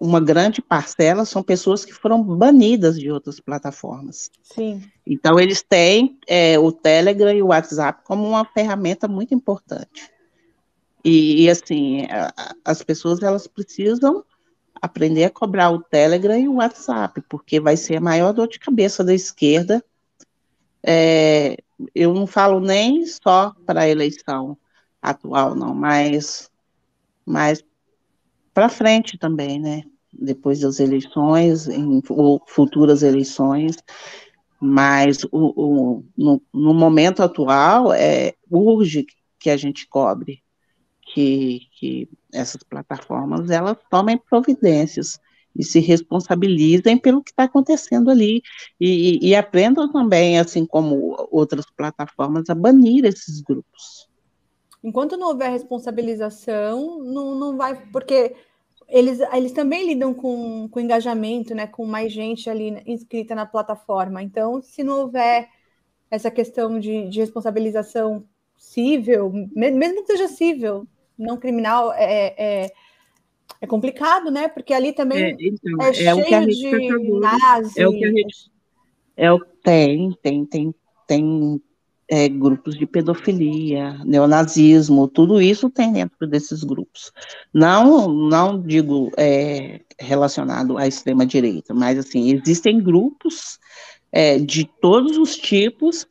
uma 0.00 0.20
grande 0.20 0.62
parcela 0.62 1.24
são 1.24 1.42
pessoas 1.42 1.84
que 1.84 1.92
foram 1.92 2.22
banidas 2.22 2.98
de 2.98 3.10
outras 3.10 3.40
plataformas. 3.40 4.30
Sim. 4.42 4.82
Então 5.04 5.38
eles 5.38 5.62
têm 5.62 6.16
é, 6.28 6.58
o 6.58 6.70
Telegram 6.70 7.32
e 7.32 7.42
o 7.42 7.48
WhatsApp 7.48 8.02
como 8.04 8.26
uma 8.26 8.44
ferramenta 8.44 9.08
muito 9.08 9.34
importante. 9.34 10.10
E, 11.04 11.44
e 11.44 11.50
assim, 11.50 12.06
as 12.64 12.82
pessoas 12.82 13.20
elas 13.22 13.48
precisam 13.48 14.24
aprender 14.80 15.24
a 15.24 15.30
cobrar 15.30 15.70
o 15.70 15.82
Telegram 15.82 16.38
e 16.38 16.48
o 16.48 16.54
WhatsApp, 16.54 17.22
porque 17.28 17.60
vai 17.60 17.76
ser 17.76 17.96
a 17.96 18.00
maior 18.00 18.32
dor 18.32 18.48
de 18.48 18.58
cabeça 18.58 19.04
da 19.04 19.14
esquerda. 19.14 19.84
É, 20.82 21.56
eu 21.94 22.14
não 22.14 22.26
falo 22.26 22.60
nem 22.60 23.06
só 23.06 23.54
para 23.66 23.82
a 23.82 23.88
eleição 23.88 24.56
atual, 25.00 25.54
não, 25.54 25.74
mas, 25.74 26.50
mas 27.24 27.64
para 28.52 28.68
frente 28.68 29.18
também, 29.18 29.58
né? 29.58 29.82
Depois 30.12 30.60
das 30.60 30.80
eleições, 30.80 31.68
em 31.68 32.02
ou 32.08 32.42
futuras 32.46 33.02
eleições, 33.02 33.76
mas 34.60 35.24
o, 35.24 35.28
o 35.32 36.04
no, 36.16 36.42
no, 36.52 36.74
momento 36.74 37.22
atual 37.22 37.92
é 37.92 38.34
urge 38.50 39.06
que 39.38 39.48
a 39.48 39.56
gente 39.56 39.86
cobre 39.86 40.42
que, 41.12 41.68
que 41.72 42.08
essas 42.32 42.62
plataformas 42.62 43.50
elas 43.50 43.76
tomem 43.90 44.18
providências 44.18 45.18
e 45.56 45.64
se 45.64 45.80
responsabilizem 45.80 46.96
pelo 46.96 47.22
que 47.22 47.30
está 47.30 47.44
acontecendo 47.44 48.10
ali 48.10 48.42
e, 48.80 49.28
e, 49.28 49.34
aprendam 49.34 49.90
também, 49.90 50.38
assim 50.38 50.64
como 50.64 51.16
outras 51.30 51.66
plataformas, 51.76 52.48
a 52.48 52.54
banir 52.54 53.04
esses 53.04 53.40
grupos. 53.40 54.08
Enquanto 54.82 55.16
não 55.16 55.28
houver 55.28 55.50
responsabilização, 55.50 57.02
não, 57.02 57.34
não 57.34 57.56
vai, 57.56 57.84
porque 57.90 58.34
eles, 58.88 59.20
eles 59.32 59.52
também 59.52 59.86
lidam 59.86 60.14
com, 60.14 60.68
com 60.68 60.80
engajamento, 60.80 61.54
né, 61.54 61.66
com 61.66 61.84
mais 61.84 62.12
gente 62.12 62.48
ali 62.48 62.82
inscrita 62.86 63.34
na 63.34 63.44
plataforma. 63.44 64.22
Então, 64.22 64.62
se 64.62 64.82
não 64.82 65.00
houver 65.00 65.48
essa 66.10 66.30
questão 66.30 66.78
de, 66.78 67.08
de 67.08 67.20
responsabilização 67.20 68.24
cível, 68.56 69.32
mesmo 69.54 70.02
que 70.02 70.12
seja 70.12 70.28
cível, 70.28 70.86
não 71.20 71.36
criminal, 71.36 71.92
é, 71.92 72.34
é 72.36 72.70
é 73.62 73.66
complicado, 73.66 74.30
né? 74.30 74.48
Porque 74.48 74.72
ali 74.72 74.92
também 74.92 75.22
é, 75.22 75.36
então, 75.38 75.82
é, 75.82 75.90
é 75.90 75.92
cheio 75.92 76.98
de 76.98 77.20
nazis. 77.20 77.76
É 77.76 77.86
o 77.86 77.92
que 77.92 78.04
a 78.04 78.10
gente 78.10 78.50
é 79.20 79.30
o 79.30 79.38
tem, 79.62 80.16
tem, 80.22 80.46
tem, 80.46 80.74
tem 81.06 81.62
é, 82.08 82.26
grupos 82.26 82.74
de 82.74 82.86
pedofilia, 82.86 84.02
neonazismo, 84.02 85.06
tudo 85.06 85.42
isso 85.42 85.68
tem 85.68 85.92
dentro 85.92 86.26
desses 86.26 86.64
grupos. 86.64 87.12
Não, 87.52 88.08
não 88.08 88.58
digo 88.58 89.12
é, 89.18 89.82
relacionado 89.98 90.78
à 90.78 90.88
extrema 90.88 91.26
direita, 91.26 91.74
mas 91.74 91.98
assim 91.98 92.32
existem 92.32 92.82
grupos 92.82 93.58
é, 94.10 94.38
de 94.38 94.64
todos 94.80 95.18
os 95.18 95.36
tipos 95.36 96.06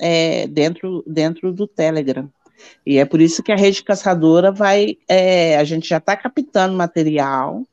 é, 0.00 0.46
dentro 0.46 1.02
dentro 1.04 1.52
do 1.52 1.66
Telegram. 1.66 2.30
E 2.84 2.98
é 2.98 3.04
por 3.04 3.20
isso 3.20 3.42
que 3.42 3.52
a 3.52 3.56
rede 3.56 3.82
caçadora 3.82 4.50
vai. 4.50 4.96
É, 5.08 5.56
a 5.56 5.64
gente 5.64 5.88
já 5.88 5.98
está 5.98 6.16
captando 6.16 6.76
material 6.76 7.66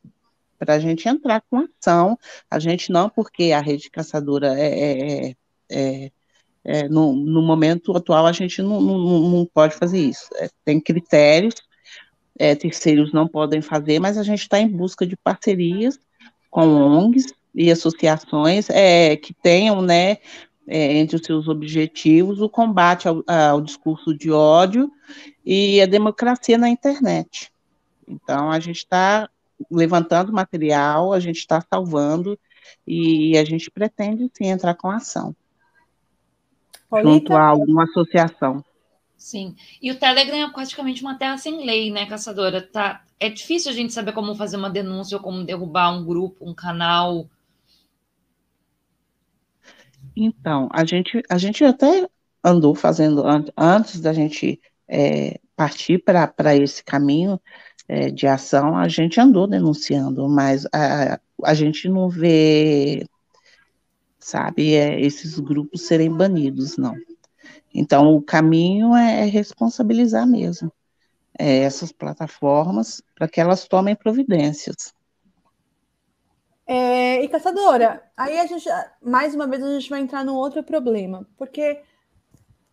para 0.57 0.73
a 0.75 0.79
gente 0.79 1.07
entrar 1.07 1.41
com 1.49 1.65
ação. 1.79 2.17
A 2.49 2.59
gente 2.59 2.91
não, 2.91 3.09
porque 3.09 3.51
a 3.51 3.61
rede 3.61 3.89
caçadora 3.89 4.59
é, 4.59 5.29
é, 5.29 5.35
é, 5.71 6.11
é 6.63 6.89
no, 6.89 7.13
no, 7.13 7.41
momento 7.41 7.95
atual 7.95 8.25
a 8.25 8.31
gente 8.31 8.61
não, 8.61 8.81
não, 8.81 8.97
não 9.29 9.45
pode 9.45 9.75
fazer 9.75 9.99
isso. 9.99 10.29
É, 10.35 10.49
tem 10.65 10.79
critérios, 10.79 11.55
é, 12.37 12.55
terceiros 12.55 13.13
não 13.13 13.27
podem 13.27 13.61
fazer, 13.61 13.99
mas 13.99 14.17
a 14.17 14.23
gente 14.23 14.41
está 14.41 14.59
em 14.59 14.67
busca 14.67 15.05
de 15.05 15.15
parcerias 15.15 15.99
com 16.49 16.67
ONGs 16.67 17.33
e 17.53 17.71
associações 17.71 18.69
é, 18.69 19.15
que 19.15 19.33
tenham 19.33 19.81
né, 19.81 20.17
é, 20.69 20.97
entre 20.97 21.15
os 21.15 21.25
seus 21.25 21.47
objetivos 21.47 22.39
o 22.39 22.47
combate 22.47 23.07
ao, 23.07 23.23
ao, 23.27 23.59
discurso 23.59 24.13
de 24.13 24.31
ódio 24.31 24.91
e 25.43 25.81
a 25.81 25.87
democracia 25.87 26.57
na 26.57 26.69
internet. 26.69 27.51
Então, 28.07 28.51
a 28.51 28.59
gente 28.59 28.77
está 28.77 29.27
levantando 29.69 30.31
material, 30.31 31.11
a 31.11 31.19
gente 31.19 31.37
está 31.37 31.59
salvando 31.59 32.39
e 32.85 33.35
a 33.37 33.43
gente 33.43 33.71
pretende 33.71 34.29
sim 34.33 34.45
entrar 34.45 34.75
com 34.75 34.89
ação 34.89 35.35
junto 37.03 37.33
a 37.33 37.43
alguma 37.43 37.83
associação. 37.83 38.63
Sim, 39.15 39.55
e 39.81 39.91
o 39.91 39.99
Telegram 39.99 40.47
é 40.47 40.49
praticamente 40.49 41.01
uma 41.01 41.15
terra 41.15 41.37
sem 41.37 41.65
lei, 41.65 41.91
né, 41.91 42.05
caçadora? 42.05 42.61
Tá, 42.61 43.03
é 43.19 43.29
difícil 43.29 43.69
a 43.71 43.73
gente 43.73 43.93
saber 43.93 44.13
como 44.13 44.33
fazer 44.33 44.57
uma 44.57 44.69
denúncia 44.69 45.17
ou 45.17 45.23
como 45.23 45.43
derrubar 45.43 45.91
um 45.91 46.05
grupo, 46.05 46.49
um 46.49 46.53
canal. 46.53 47.27
Então, 50.15 50.69
a 50.71 50.85
gente, 50.85 51.21
a 51.29 51.37
gente 51.37 51.63
até 51.63 52.07
andou 52.43 52.73
fazendo, 52.75 53.23
antes 53.57 53.99
da 53.99 54.13
gente 54.13 54.59
é, 54.87 55.39
partir 55.55 56.03
para 56.03 56.55
esse 56.55 56.83
caminho 56.83 57.39
é, 57.87 58.09
de 58.09 58.27
ação, 58.27 58.77
a 58.77 58.87
gente 58.87 59.19
andou 59.19 59.47
denunciando, 59.47 60.27
mas 60.29 60.65
a, 60.73 61.19
a 61.43 61.53
gente 61.53 61.89
não 61.89 62.09
vê, 62.09 63.05
sabe, 64.19 64.75
é, 64.75 64.99
esses 65.01 65.39
grupos 65.39 65.87
serem 65.87 66.11
banidos, 66.11 66.77
não. 66.77 66.95
Então, 67.73 68.15
o 68.15 68.21
caminho 68.21 68.95
é, 68.95 69.21
é 69.21 69.25
responsabilizar 69.25 70.27
mesmo 70.27 70.71
é, 71.37 71.59
essas 71.59 71.91
plataformas 71.91 73.01
para 73.15 73.27
que 73.27 73.39
elas 73.39 73.67
tomem 73.67 73.95
providências. 73.95 74.93
É, 76.71 77.23
e 77.23 77.27
caçadora, 77.27 78.03
aí 78.15 78.37
a 78.37 78.45
gente, 78.45 78.69
mais 79.01 79.33
uma 79.33 79.47
vez, 79.47 79.63
a 79.63 79.73
gente 79.73 79.89
vai 79.89 80.01
entrar 80.01 80.23
num 80.23 80.35
outro 80.35 80.61
problema, 80.61 81.27
porque, 81.35 81.81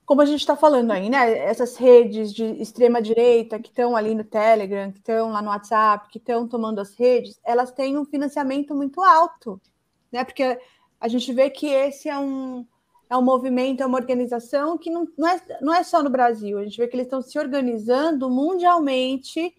como 0.05 0.21
a 0.21 0.27
gente 0.27 0.41
está 0.41 0.55
falando 0.55 0.91
aí, 0.91 1.09
né? 1.09 1.39
Essas 1.39 1.77
redes 1.77 2.31
de 2.35 2.45
extrema 2.61 3.01
direita 3.01 3.59
que 3.59 3.71
estão 3.71 3.97
ali 3.97 4.15
no 4.15 4.23
Telegram, 4.23 4.93
que 4.93 4.99
estão 4.99 5.31
lá 5.31 5.41
no 5.41 5.49
WhatsApp, 5.49 6.11
que 6.11 6.19
estão 6.19 6.47
tomando 6.47 6.79
as 6.79 6.95
redes, 6.95 7.41
elas 7.43 7.73
têm 7.73 7.97
um 7.97 8.05
financiamento 8.05 8.75
muito 8.75 9.03
alto, 9.03 9.59
né? 10.13 10.25
Porque 10.25 10.61
a 11.01 11.09
gente 11.09 11.33
vê 11.33 11.49
que 11.49 11.67
esse 11.67 12.07
é 12.07 12.19
um, 12.19 12.67
é 13.09 13.17
um 13.17 13.23
movimento, 13.23 13.83
é 13.83 13.87
uma 13.87 13.97
organização 13.97 14.77
que 14.77 14.91
não, 14.91 15.09
não, 15.17 15.27
é, 15.27 15.41
não 15.63 15.73
é 15.73 15.83
só 15.83 16.03
no 16.03 16.11
Brasil, 16.11 16.59
a 16.59 16.65
gente 16.65 16.77
vê 16.77 16.87
que 16.87 16.97
eles 16.97 17.07
estão 17.07 17.23
se 17.23 17.39
organizando 17.39 18.29
mundialmente 18.29 19.55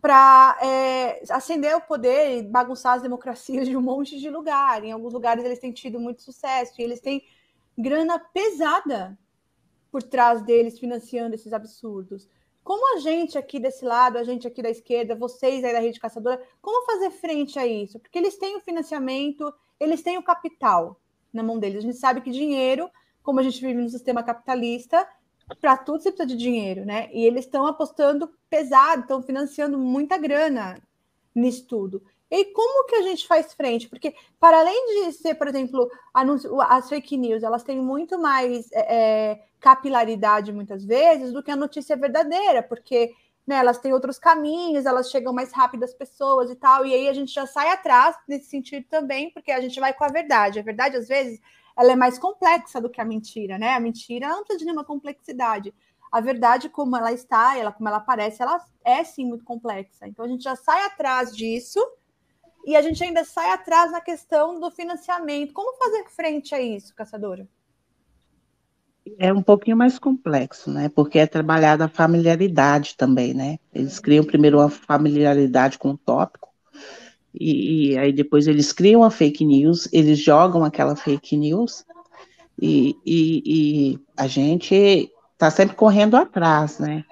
para 0.00 0.58
é, 0.62 1.22
acender 1.30 1.74
o 1.76 1.80
poder 1.80 2.38
e 2.38 2.42
bagunçar 2.42 2.94
as 2.94 3.02
democracias 3.02 3.66
de 3.66 3.76
um 3.76 3.80
monte 3.80 4.18
de 4.18 4.30
lugar. 4.30 4.84
Em 4.84 4.92
alguns 4.92 5.12
lugares 5.12 5.44
eles 5.44 5.58
têm 5.58 5.72
tido 5.72 5.98
muito 5.98 6.22
sucesso 6.22 6.74
e 6.78 6.84
eles 6.84 7.00
têm 7.00 7.24
grana 7.76 8.18
pesada 8.18 9.18
por 9.90 10.02
trás 10.02 10.42
deles 10.42 10.78
financiando 10.78 11.34
esses 11.34 11.52
absurdos. 11.52 12.28
Como 12.62 12.96
a 12.96 13.00
gente 13.00 13.36
aqui 13.36 13.58
desse 13.58 13.84
lado, 13.84 14.16
a 14.16 14.22
gente 14.22 14.46
aqui 14.46 14.62
da 14.62 14.70
esquerda, 14.70 15.14
vocês 15.14 15.64
aí 15.64 15.72
da 15.72 15.80
rede 15.80 15.98
caçadora, 15.98 16.40
como 16.60 16.86
fazer 16.86 17.10
frente 17.10 17.58
a 17.58 17.66
isso? 17.66 17.98
Porque 17.98 18.18
eles 18.18 18.36
têm 18.36 18.56
o 18.56 18.60
financiamento, 18.60 19.52
eles 19.78 20.02
têm 20.02 20.18
o 20.18 20.22
capital 20.22 21.00
na 21.32 21.42
mão 21.42 21.58
deles. 21.58 21.78
A 21.78 21.80
gente 21.80 21.96
sabe 21.96 22.20
que 22.20 22.30
dinheiro, 22.30 22.88
como 23.22 23.40
a 23.40 23.42
gente 23.42 23.60
vive 23.60 23.80
no 23.80 23.88
sistema 23.88 24.22
capitalista, 24.22 25.06
para 25.60 25.76
tudo 25.76 26.02
você 26.02 26.10
precisa 26.10 26.26
de 26.26 26.36
dinheiro, 26.36 26.84
né? 26.84 27.08
E 27.12 27.24
eles 27.24 27.44
estão 27.44 27.66
apostando 27.66 28.30
pesado, 28.48 29.02
estão 29.02 29.22
financiando 29.22 29.78
muita 29.78 30.16
grana 30.18 30.76
nisso 31.34 31.66
tudo. 31.66 32.02
E 32.30 32.44
como 32.46 32.86
que 32.86 32.94
a 32.94 33.02
gente 33.02 33.26
faz 33.26 33.52
frente? 33.54 33.88
Porque, 33.88 34.14
para 34.38 34.60
além 34.60 35.04
de 35.04 35.12
ser, 35.12 35.34
por 35.34 35.48
exemplo, 35.48 35.90
anúncio, 36.14 36.60
as 36.60 36.88
fake 36.88 37.16
news, 37.16 37.42
elas 37.42 37.64
têm 37.64 37.80
muito 37.80 38.18
mais 38.20 38.70
é, 38.72 39.32
é, 39.32 39.44
capilaridade, 39.58 40.52
muitas 40.52 40.84
vezes, 40.84 41.32
do 41.32 41.42
que 41.42 41.50
a 41.50 41.56
notícia 41.56 41.96
verdadeira, 41.96 42.62
porque 42.62 43.12
né, 43.44 43.56
elas 43.56 43.78
têm 43.78 43.92
outros 43.92 44.16
caminhos, 44.16 44.86
elas 44.86 45.10
chegam 45.10 45.32
mais 45.32 45.52
rápido 45.52 45.82
às 45.82 45.92
pessoas 45.92 46.50
e 46.50 46.54
tal, 46.54 46.86
e 46.86 46.94
aí 46.94 47.08
a 47.08 47.12
gente 47.12 47.32
já 47.34 47.46
sai 47.46 47.68
atrás 47.68 48.16
nesse 48.28 48.46
sentido 48.46 48.86
também, 48.88 49.30
porque 49.32 49.50
a 49.50 49.60
gente 49.60 49.80
vai 49.80 49.92
com 49.92 50.04
a 50.04 50.08
verdade. 50.08 50.60
A 50.60 50.62
verdade, 50.62 50.96
às 50.96 51.08
vezes, 51.08 51.40
ela 51.76 51.92
é 51.92 51.96
mais 51.96 52.18
complexa 52.18 52.80
do 52.80 52.90
que 52.90 53.00
a 53.00 53.04
mentira, 53.04 53.58
né? 53.58 53.74
A 53.74 53.80
mentira 53.80 54.28
precisa 54.36 54.58
de 54.58 54.64
nenhuma 54.64 54.84
complexidade. 54.84 55.74
A 56.10 56.20
verdade, 56.20 56.68
como 56.68 56.96
ela 56.96 57.12
está, 57.12 57.56
ela 57.56 57.72
como 57.72 57.88
ela 57.88 57.98
aparece, 57.98 58.42
ela 58.42 58.64
é 58.84 59.04
sim 59.04 59.24
muito 59.24 59.44
complexa. 59.44 60.06
Então 60.06 60.24
a 60.24 60.28
gente 60.28 60.42
já 60.42 60.56
sai 60.56 60.84
atrás 60.86 61.34
disso 61.34 61.80
e 62.66 62.76
a 62.76 62.82
gente 62.82 63.02
ainda 63.02 63.24
sai 63.24 63.50
atrás 63.50 63.92
na 63.92 64.00
questão 64.00 64.58
do 64.58 64.70
financiamento. 64.70 65.52
Como 65.52 65.76
fazer 65.78 66.08
frente 66.10 66.54
a 66.54 66.60
isso, 66.60 66.94
caçadora? 66.94 67.48
É 69.18 69.32
um 69.32 69.42
pouquinho 69.42 69.76
mais 69.76 69.98
complexo, 69.98 70.70
né? 70.70 70.88
Porque 70.88 71.18
é 71.18 71.26
trabalhada 71.26 71.86
a 71.86 71.88
familiaridade 71.88 72.96
também, 72.96 73.32
né? 73.32 73.58
Eles 73.72 73.98
criam 73.98 74.24
primeiro 74.24 74.58
uma 74.58 74.68
familiaridade 74.68 75.78
com 75.78 75.90
o 75.90 75.98
tópico, 75.98 76.49
e, 77.34 77.92
e, 77.92 77.98
aí 77.98 78.12
depois 78.12 78.46
eles 78.46 78.72
criam 78.72 79.02
a 79.02 79.10
fake 79.10 79.44
news, 79.44 79.88
eles 79.92 80.18
jogam 80.18 80.64
aquela 80.64 80.96
fake 80.96 81.36
news, 81.36 81.84
e, 82.60 82.96
e, 83.06 83.42
e 83.46 84.00
a 84.16 84.26
gente 84.26 85.10
está 85.32 85.50
sempre 85.50 85.76
correndo 85.76 86.16
atrás, 86.16 86.78
né? 86.78 87.04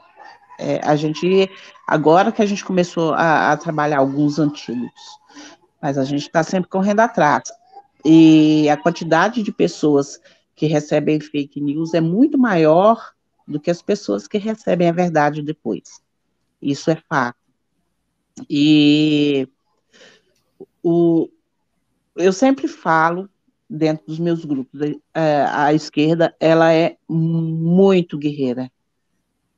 É, 0.59 0.81
a 0.83 0.97
gente, 0.97 1.49
agora 1.87 2.33
que 2.33 2.43
a 2.43 2.47
gente 2.47 2.65
começou 2.65 3.15
a, 3.15 3.53
a 3.53 3.57
trabalhar 3.57 3.99
alguns 3.99 4.39
antigos, 4.39 4.91
mas 5.81 5.97
a 5.97 6.05
gente 6.05 6.23
está 6.23 6.43
sempre 6.43 6.69
correndo 6.69 7.01
atrás. 7.01 7.45
E 8.05 8.69
a 8.69 8.77
quantidade 8.77 9.43
de 9.43 9.53
pessoas 9.53 10.21
que 10.55 10.67
recebem 10.67 11.21
fake 11.21 11.61
news 11.61 11.95
é 11.95 12.01
muito 12.01 12.37
maior 12.37 13.13
do 13.47 13.61
que 13.61 13.71
as 13.71 13.81
pessoas 13.81 14.27
que 14.27 14.37
recebem 14.37 14.89
a 14.89 14.93
verdade 14.93 15.41
depois. 15.41 16.03
Isso 16.61 16.91
é 16.91 16.97
fato. 17.09 17.39
E 18.51 19.49
o, 20.89 21.29
eu 22.17 22.33
sempre 22.33 22.67
falo 22.67 23.29
dentro 23.69 24.07
dos 24.07 24.19
meus 24.19 24.43
grupos, 24.45 24.81
é, 25.13 25.45
a 25.47 25.75
esquerda 25.75 26.35
ela 26.41 26.73
é 26.73 26.97
muito 27.07 28.17
guerreira. 28.17 28.73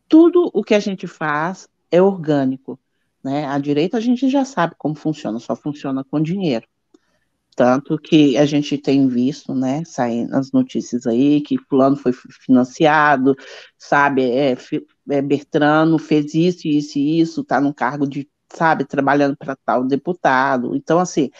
Tudo 0.08 0.50
o 0.52 0.64
que 0.64 0.74
a 0.74 0.80
gente 0.80 1.06
faz 1.06 1.68
é 1.88 2.02
orgânico. 2.02 2.78
Né? 3.22 3.46
A 3.46 3.58
direita 3.58 3.98
a 3.98 4.00
gente 4.00 4.28
já 4.28 4.44
sabe 4.44 4.74
como 4.76 4.96
funciona, 4.96 5.38
só 5.38 5.54
funciona 5.54 6.02
com 6.02 6.20
dinheiro. 6.20 6.66
Tanto 7.54 7.96
que 7.96 8.36
a 8.36 8.46
gente 8.46 8.76
tem 8.78 9.06
visto, 9.06 9.54
né, 9.54 9.84
saindo 9.84 10.34
as 10.34 10.50
notícias 10.50 11.06
aí, 11.06 11.40
que 11.42 11.58
fulano 11.58 11.94
foi 11.94 12.12
financiado, 12.12 13.36
sabe, 13.76 14.22
é, 14.22 14.56
é 15.10 15.20
Bertrano 15.20 15.98
fez 15.98 16.32
isso, 16.32 16.66
isso 16.66 16.98
e 16.98 17.20
isso, 17.20 17.40
está 17.42 17.60
num 17.60 17.72
cargo 17.72 18.08
de, 18.08 18.26
sabe, 18.52 18.84
trabalhando 18.84 19.36
para 19.36 19.56
tal 19.56 19.84
deputado. 19.84 20.74
Então, 20.76 20.98
assim, 20.98 21.30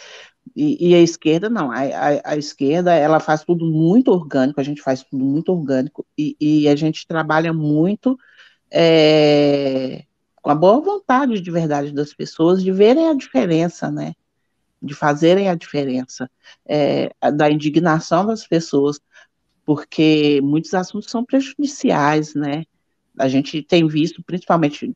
e, 0.55 0.89
e, 0.89 0.95
a 0.95 0.99
esquerda 0.99 1.49
não, 1.49 1.71
a, 1.71 1.79
a, 1.79 2.31
a, 2.33 2.37
esquerda 2.37 2.93
ela 2.93 3.19
faz 3.19 3.43
tudo 3.43 3.65
muito 3.65 4.11
orgânico, 4.11 4.59
a 4.59 4.63
gente 4.63 4.81
faz 4.81 5.03
tudo 5.03 5.23
muito 5.23 5.51
orgânico 5.51 6.05
e, 6.17 6.35
e 6.39 6.67
a 6.67 6.75
gente 6.75 7.07
trabalha 7.07 7.53
muito 7.53 8.17
é, 8.71 10.03
com 10.41 10.49
a 10.49 10.55
boa 10.55 10.81
vontade 10.81 11.39
de 11.39 11.51
verdade 11.51 11.93
das 11.93 12.13
pessoas 12.13 12.63
de 12.63 12.71
verem 12.71 13.07
a 13.07 13.13
diferença, 13.13 13.91
né? 13.91 14.13
de 14.81 14.95
fazerem 14.95 15.47
a 15.47 15.55
diferença, 15.55 16.29
é, 16.65 17.11
da 17.31 17.51
indignação 17.51 18.25
das 18.25 18.47
pessoas, 18.47 18.99
porque 19.63 20.41
muitos 20.41 20.73
assuntos 20.73 21.11
são 21.11 21.23
prejudiciais, 21.23 22.33
né? 22.33 22.65
A 23.17 23.27
gente 23.27 23.61
tem 23.61 23.87
visto, 23.87 24.23
principalmente, 24.23 24.95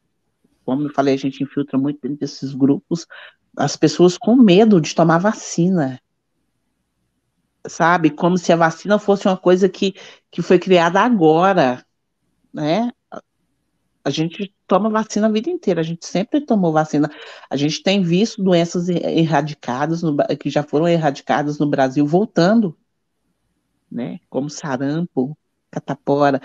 como 0.65 0.83
eu 0.83 0.93
falei, 0.93 1.13
a 1.13 1.17
gente 1.17 1.43
infiltra 1.43 1.77
muito 1.77 2.01
dentro 2.01 2.17
desses 2.17 2.53
grupos, 2.53 3.05
as 3.55 3.77
pessoas 3.77 4.17
com 4.17 4.35
medo 4.35 4.81
de 4.81 4.95
tomar 4.95 5.19
vacina. 5.19 6.01
Sabe? 7.67 8.09
Como 8.09 8.37
se 8.37 8.51
a 8.51 8.55
vacina 8.55 8.99
fosse 8.99 9.27
uma 9.27 9.37
coisa 9.37 9.69
que, 9.69 9.95
que 10.29 10.41
foi 10.41 10.59
criada 10.59 10.99
agora, 10.99 11.85
né? 12.53 12.91
A 14.03 14.09
gente 14.11 14.53
toma 14.67 14.87
vacina 14.89 15.27
a 15.27 15.31
vida 15.31 15.49
inteira, 15.49 15.81
a 15.81 15.83
gente 15.83 16.05
sempre 16.05 16.41
tomou 16.41 16.71
vacina. 16.71 17.09
A 17.49 17.55
gente 17.55 17.81
tem 17.81 18.03
visto 18.03 18.43
doenças 18.43 18.87
erradicadas, 18.87 20.03
no, 20.03 20.15
que 20.39 20.49
já 20.49 20.61
foram 20.61 20.87
erradicadas 20.87 21.57
no 21.57 21.67
Brasil, 21.67 22.05
voltando, 22.05 22.77
né? 23.91 24.19
Como 24.29 24.47
sarampo, 24.47 25.35
catapora, 25.71 26.39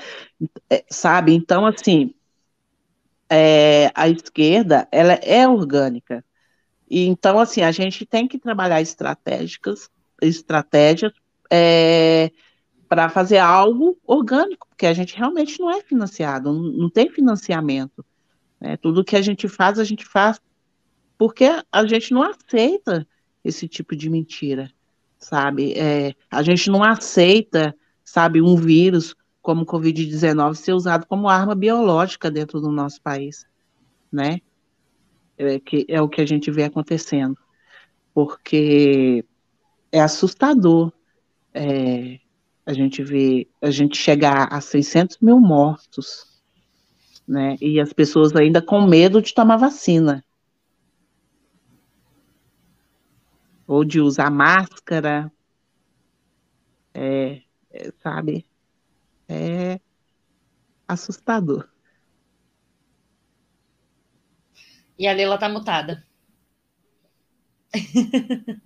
é, 0.70 0.84
sabe? 0.90 1.34
Então, 1.34 1.66
assim, 1.66 2.14
é, 3.30 3.92
a 3.94 4.08
esquerda, 4.08 4.88
ela 4.90 5.12
é 5.12 5.46
orgânica. 5.46 6.24
E, 6.88 7.06
então, 7.06 7.38
assim, 7.38 7.62
a 7.62 7.70
gente 7.70 8.04
tem 8.04 8.26
que 8.26 8.38
trabalhar 8.38 8.82
estratégicas, 8.82 9.88
estratégias 10.20 11.12
é, 11.48 12.32
para 12.88 13.08
fazer 13.08 13.38
algo 13.38 13.96
orgânico, 14.04 14.66
porque 14.68 14.86
a 14.86 14.92
gente 14.92 15.16
realmente 15.16 15.60
não 15.60 15.70
é 15.70 15.80
financiado, 15.80 16.52
não, 16.52 16.62
não 16.62 16.90
tem 16.90 17.08
financiamento. 17.08 18.04
Né? 18.60 18.76
Tudo 18.76 19.04
que 19.04 19.14
a 19.14 19.22
gente 19.22 19.48
faz, 19.48 19.78
a 19.78 19.84
gente 19.84 20.04
faz 20.04 20.40
porque 21.16 21.44
a 21.70 21.86
gente 21.86 22.12
não 22.12 22.22
aceita 22.22 23.06
esse 23.44 23.68
tipo 23.68 23.94
de 23.94 24.08
mentira, 24.08 24.72
sabe? 25.18 25.74
É, 25.74 26.14
a 26.30 26.42
gente 26.42 26.70
não 26.70 26.82
aceita, 26.82 27.76
sabe, 28.02 28.40
um 28.40 28.56
vírus 28.56 29.14
como 29.42 29.62
o 29.62 29.66
Covid-19 29.66 30.54
ser 30.54 30.72
usado 30.72 31.06
como 31.06 31.28
arma 31.28 31.54
biológica 31.54 32.30
dentro 32.30 32.60
do 32.60 32.70
nosso 32.70 33.00
país, 33.00 33.46
né? 34.12 34.40
É, 35.38 35.58
que 35.58 35.86
é 35.88 36.00
o 36.02 36.08
que 36.08 36.20
a 36.20 36.26
gente 36.26 36.50
vê 36.50 36.64
acontecendo, 36.64 37.38
porque 38.12 39.24
é 39.90 40.00
assustador. 40.00 40.92
É, 41.54 42.20
a 42.66 42.72
gente 42.72 43.02
vê, 43.02 43.48
a 43.60 43.70
gente 43.70 43.96
chegar 43.96 44.52
a 44.52 44.60
600 44.60 45.18
mil 45.20 45.40
mortos, 45.40 46.26
né? 47.26 47.56
E 47.60 47.80
as 47.80 47.92
pessoas 47.92 48.34
ainda 48.36 48.60
com 48.60 48.86
medo 48.86 49.22
de 49.22 49.32
tomar 49.32 49.56
vacina. 49.56 50.24
Ou 53.66 53.84
de 53.84 54.00
usar 54.00 54.30
máscara, 54.30 55.32
é, 56.92 57.42
é, 57.70 57.92
sabe? 58.02 58.44
É 59.32 59.78
assustador. 60.88 61.68
E 64.98 65.06
a 65.06 65.12
Leila 65.12 65.38
tá 65.38 65.48
mutada. 65.48 66.04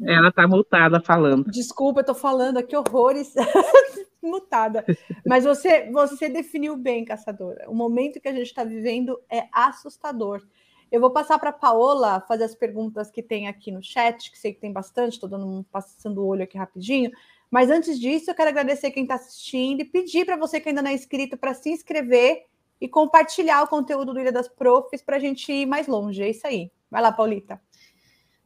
Ela 0.03 0.33
tá 0.33 0.49
mutada 0.49 1.03
falando. 1.03 1.51
Desculpa, 1.51 2.01
eu 2.01 2.07
tô 2.07 2.15
falando 2.15 2.57
aqui 2.57 2.75
horrores. 2.75 3.35
mutada. 4.23 4.85
Mas 5.27 5.45
você, 5.45 5.91
você 5.91 6.31
definiu 6.31 6.79
bem, 6.79 7.05
caçadora. 7.05 7.69
O 7.69 7.75
momento 7.75 8.19
que 8.19 8.29
a 8.29 8.33
gente 8.33 8.47
está 8.47 8.65
vivendo 8.65 9.21
é 9.31 9.47
assustador. 9.53 10.43
Eu 10.91 11.01
vou 11.01 11.11
passar 11.11 11.39
para 11.39 11.51
a 11.51 11.53
Paola 11.53 12.21
fazer 12.27 12.45
as 12.45 12.55
perguntas 12.55 13.11
que 13.11 13.23
tem 13.23 13.49
aqui 13.49 13.71
no 13.71 13.83
chat, 13.83 14.31
que 14.31 14.39
sei 14.39 14.55
que 14.55 14.61
tem 14.61 14.73
bastante, 14.73 15.15
estou 15.15 15.29
dando 15.29 15.47
um, 15.47 15.63
passando 15.65 16.23
o 16.23 16.27
olho 16.27 16.45
aqui 16.45 16.57
rapidinho. 16.57 17.11
Mas 17.55 17.71
antes 17.71 18.01
disso, 18.01 18.29
eu 18.29 18.35
quero 18.35 18.51
agradecer 18.51 18.91
quem 18.91 19.05
está 19.05 19.15
assistindo 19.15 19.81
e 19.81 19.85
pedir 19.85 20.27
para 20.27 20.37
você 20.37 20.61
que 20.61 20.71
ainda 20.71 20.83
não 20.83 20.91
é 20.91 20.95
inscrito 20.95 21.37
para 21.37 21.55
se 21.55 21.71
inscrever 21.71 22.47
e 22.81 22.89
compartilhar 22.89 23.63
o 23.63 23.69
conteúdo 23.69 24.13
do 24.13 24.19
Ilha 24.19 24.33
das 24.33 24.49
Profs 24.49 25.01
para 25.01 25.19
a 25.19 25.21
gente 25.21 25.53
ir 25.53 25.65
mais 25.65 25.87
longe. 25.87 26.21
É 26.21 26.29
isso 26.29 26.45
aí. 26.49 26.73
Vai 26.91 27.01
lá, 27.01 27.13
Paulita. 27.13 27.63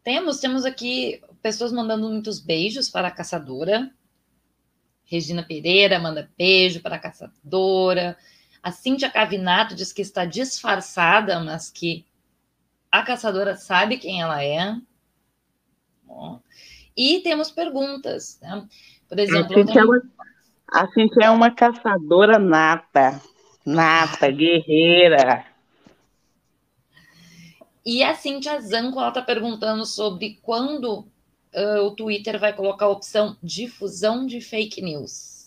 Temos, 0.04 0.40
temos 0.40 0.66
aqui 0.66 1.22
pessoas 1.40 1.72
mandando 1.72 2.06
muitos 2.06 2.38
beijos 2.38 2.90
para 2.90 3.08
a 3.08 3.10
caçadora. 3.10 3.90
Regina 5.06 5.42
Pereira 5.42 5.98
manda 5.98 6.30
beijo 6.36 6.82
para 6.82 6.96
a 6.96 6.98
caçadora. 6.98 8.14
A 8.62 8.70
Cíntia 8.70 9.10
Cavinato 9.10 9.74
diz 9.74 9.90
que 9.90 10.02
está 10.02 10.26
disfarçada, 10.26 11.40
mas 11.40 11.70
que 11.70 12.04
a 12.92 13.02
caçadora 13.02 13.56
sabe 13.56 13.96
quem 13.96 14.20
ela 14.20 14.44
é. 14.44 14.76
Bom. 16.04 16.42
E 16.94 17.20
temos 17.20 17.50
perguntas. 17.50 18.38
Né? 18.42 18.68
Por 19.08 19.18
exemplo. 19.18 19.52
A 19.52 19.58
Cíntia, 19.58 19.80
é 19.80 19.84
uma, 19.84 20.02
a 20.68 21.24
é 21.24 21.30
uma 21.30 21.50
caçadora 21.50 22.38
nata. 22.38 23.20
Nata, 23.64 24.30
guerreira. 24.30 25.44
E 27.84 28.02
a 28.02 28.14
Cintia 28.14 28.60
Zanco, 28.60 28.98
ela 28.98 29.08
está 29.08 29.22
perguntando 29.22 29.86
sobre 29.86 30.38
quando 30.42 31.06
uh, 31.54 31.82
o 31.86 31.90
Twitter 31.92 32.38
vai 32.38 32.52
colocar 32.52 32.86
a 32.86 32.90
opção 32.90 33.36
difusão 33.42 34.26
de 34.26 34.40
fake 34.40 34.82
news. 34.82 35.37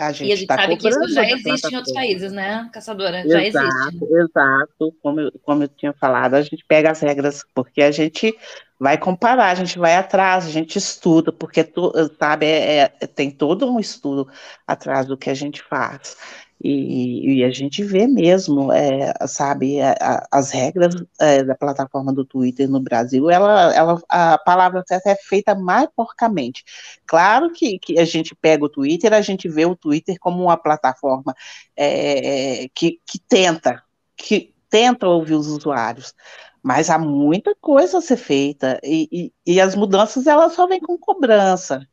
A 0.00 0.12
gente, 0.12 0.30
e 0.30 0.32
a 0.32 0.36
gente 0.36 0.46
tá 0.46 0.56
sabe 0.56 0.78
que 0.78 0.88
isso 0.88 1.08
já 1.08 1.30
existe 1.30 1.70
em 1.70 1.76
outros 1.76 1.92
países, 1.92 2.32
né, 2.32 2.70
Caçadora? 2.72 3.22
Já 3.28 3.44
exato, 3.44 3.68
existe. 3.68 4.14
Exato, 4.14 4.94
como 5.02 5.20
eu, 5.20 5.32
como 5.42 5.62
eu 5.62 5.68
tinha 5.68 5.92
falado, 5.92 6.34
a 6.34 6.40
gente 6.42 6.64
pega 6.66 6.90
as 6.90 7.00
regras, 7.00 7.44
porque 7.54 7.82
a 7.82 7.90
gente 7.90 8.34
vai 8.78 8.96
comparar, 8.96 9.50
a 9.50 9.54
gente 9.54 9.78
vai 9.78 9.94
atrás, 9.94 10.46
a 10.46 10.50
gente 10.50 10.78
estuda, 10.78 11.30
porque, 11.30 11.62
tu, 11.62 11.92
sabe, 12.18 12.46
é, 12.46 12.94
é, 12.98 13.06
tem 13.06 13.30
todo 13.30 13.70
um 13.70 13.78
estudo 13.78 14.26
atrás 14.66 15.04
do 15.04 15.18
que 15.18 15.28
a 15.28 15.34
gente 15.34 15.62
faz. 15.62 16.16
E, 16.62 17.38
e, 17.38 17.44
a 17.44 17.50
gente 17.50 17.82
vê 17.82 18.06
mesmo, 18.06 18.70
é, 18.70 19.14
sabe, 19.26 19.80
a, 19.80 19.92
a, 19.98 20.28
as 20.30 20.50
regras 20.50 20.94
é, 21.18 21.42
da 21.42 21.54
plataforma 21.54 22.12
do 22.12 22.24
Twitter 22.24 22.68
no 22.68 22.80
Brasil, 22.80 23.30
ela, 23.30 23.74
ela, 23.74 24.02
a 24.08 24.36
palavra 24.36 24.84
certa 24.86 25.10
é 25.10 25.16
feita 25.16 25.54
mais 25.54 25.88
porcamente. 25.96 26.62
Claro 27.06 27.50
que, 27.50 27.78
que 27.78 27.98
a 27.98 28.04
gente 28.04 28.34
pega 28.34 28.64
o 28.64 28.68
Twitter, 28.68 29.12
a 29.14 29.22
gente 29.22 29.48
vê 29.48 29.64
o 29.64 29.74
Twitter 29.74 30.16
como 30.20 30.42
uma 30.42 30.56
plataforma 30.56 31.34
é, 31.74 32.68
que, 32.74 33.00
que 33.06 33.18
tenta, 33.26 33.82
que 34.14 34.54
tenta 34.68 35.08
ouvir 35.08 35.34
os 35.34 35.46
usuários, 35.46 36.14
mas 36.62 36.90
há 36.90 36.98
muita 36.98 37.54
coisa 37.60 37.98
a 37.98 38.02
ser 38.02 38.18
feita, 38.18 38.78
e, 38.84 39.32
e, 39.46 39.54
e 39.54 39.60
as 39.60 39.74
mudanças 39.74 40.26
elas 40.26 40.52
só 40.52 40.66
vêm 40.66 40.80
com 40.80 40.98
cobrança, 40.98 41.86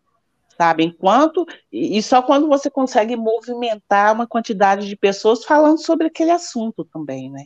sabe? 0.58 0.84
Enquanto 0.84 1.46
e 1.72 2.02
só 2.02 2.22
quando 2.22 2.48
você 2.48 2.70
consegue 2.70 3.16
movimentar 3.16 4.14
uma 4.14 4.28
quantidade 4.28 4.88
de 4.88 4.96
pessoas 4.96 5.46
falando 5.46 5.80
sobre 5.80 6.08
aquele 6.08 6.32
assunto 6.32 6.84
também, 6.86 7.30
né? 7.30 7.46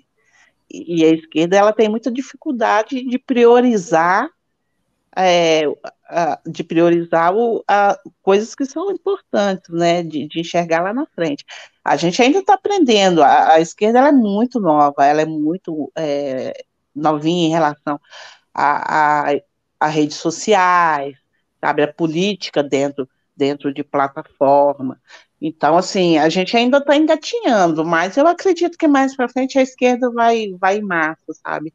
E 0.69 1.04
a 1.04 1.10
esquerda 1.10 1.58
ela 1.58 1.74
tem 1.74 1.89
muita 1.89 2.10
dificuldade 2.10 3.04
de 3.04 3.19
priorizar 3.19 4.30
é, 5.15 5.63
de 6.47 6.63
priorizar 6.63 7.36
o, 7.36 7.63
a, 7.67 7.97
coisas 8.21 8.56
que 8.56 8.65
são 8.65 8.91
importantes, 8.91 9.69
né, 9.69 10.04
de, 10.04 10.28
de, 10.28 10.39
enxergar 10.39 10.82
lá 10.82 10.93
na 10.93 11.06
frente. 11.06 11.45
A 11.84 11.97
gente 11.97 12.21
ainda 12.21 12.39
está 12.39 12.54
aprendendo, 12.54 13.21
a, 13.21 13.54
a, 13.54 13.60
esquerda 13.60 14.00
é 14.08 14.12
muito 14.12 14.60
nova, 14.60 15.06
ela 15.06 15.21
é 15.21 15.26
muito 15.26 15.91
é, 15.97 16.63
novinha 16.95 17.47
em 17.47 17.52
relação 17.52 18.00
a, 18.54 19.32
a, 19.32 19.36
a, 19.80 19.88
redes 19.88 20.17
sociais, 20.17 21.15
sabe, 21.62 21.84
a 21.84 21.93
política 21.93 22.63
dentro, 22.63 23.08
dentro 23.36 23.74
de 23.74 23.84
plataforma. 23.84 25.00
Então, 25.39 25.78
assim, 25.78 26.17
a 26.17 26.30
gente 26.30 26.56
ainda 26.58 26.78
está 26.78 26.95
engatinhando, 26.95 27.86
mas 27.86 28.17
eu 28.17 28.28
acredito 28.28 28.78
que 28.78 28.88
mais 28.88 29.15
para 29.15 29.30
frente 29.30 29.58
a 29.58 29.62
esquerda 29.62 30.12
vai, 30.12 30.47
vai 30.60 30.78
em 30.78 30.82
massa, 30.82 31.34
sabe, 31.45 31.74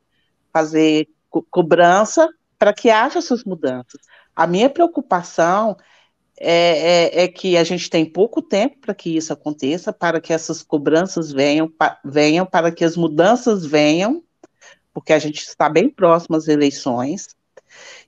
fazer 0.52 1.08
co 1.30 1.42
cobrança 1.50 2.28
para 2.58 2.72
que 2.72 2.90
haja 2.90 3.18
essas 3.18 3.44
mudanças. 3.44 4.00
A 4.34 4.46
minha 4.46 4.70
preocupação 4.70 5.76
é, 6.38 7.20
é, 7.20 7.24
é, 7.24 7.28
que 7.28 7.56
a 7.56 7.64
gente 7.64 7.88
tem 7.88 8.04
pouco 8.04 8.42
tempo 8.42 8.78
para 8.80 8.94
que 8.94 9.16
isso 9.16 9.32
aconteça, 9.32 9.92
para 9.92 10.20
que 10.20 10.32
essas 10.32 10.62
cobranças 10.62 11.32
venham, 11.32 11.68
pa, 11.68 11.98
venham, 12.04 12.46
para 12.46 12.70
que 12.70 12.84
as 12.84 12.96
mudanças 12.96 13.64
venham, 13.64 14.22
porque 14.92 15.12
a 15.12 15.18
gente 15.18 15.38
está 15.42 15.68
bem 15.68 15.88
próximo 15.88 16.36
às 16.36 16.46
eleições, 16.46 17.28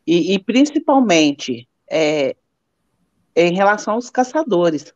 e, 0.06 0.34
e 0.34 0.38
principalmente 0.38 1.67
é, 1.90 2.36
em 3.34 3.54
relação 3.54 3.94
aos 3.94 4.10
caçadores, 4.10 4.94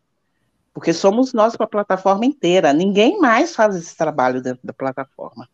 porque 0.74 0.92
somos 0.92 1.32
nós 1.32 1.56
para 1.56 1.66
a 1.66 1.70
plataforma 1.70 2.24
inteira, 2.24 2.72
ninguém 2.72 3.18
mais 3.18 3.54
faz 3.54 3.76
esse 3.76 3.96
trabalho 3.96 4.42
dentro 4.42 4.60
da 4.64 4.72
plataforma 4.72 5.48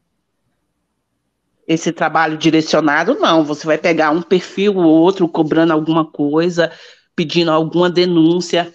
esse 1.68 1.92
trabalho 1.92 2.38
direcionado, 2.38 3.14
não. 3.14 3.44
Você 3.44 3.66
vai 3.66 3.76
pegar 3.76 4.10
um 4.10 4.22
perfil 4.22 4.78
ou 4.78 4.86
outro 4.86 5.28
cobrando 5.28 5.74
alguma 5.74 6.10
coisa, 6.10 6.72
pedindo 7.14 7.50
alguma 7.50 7.90
denúncia, 7.90 8.74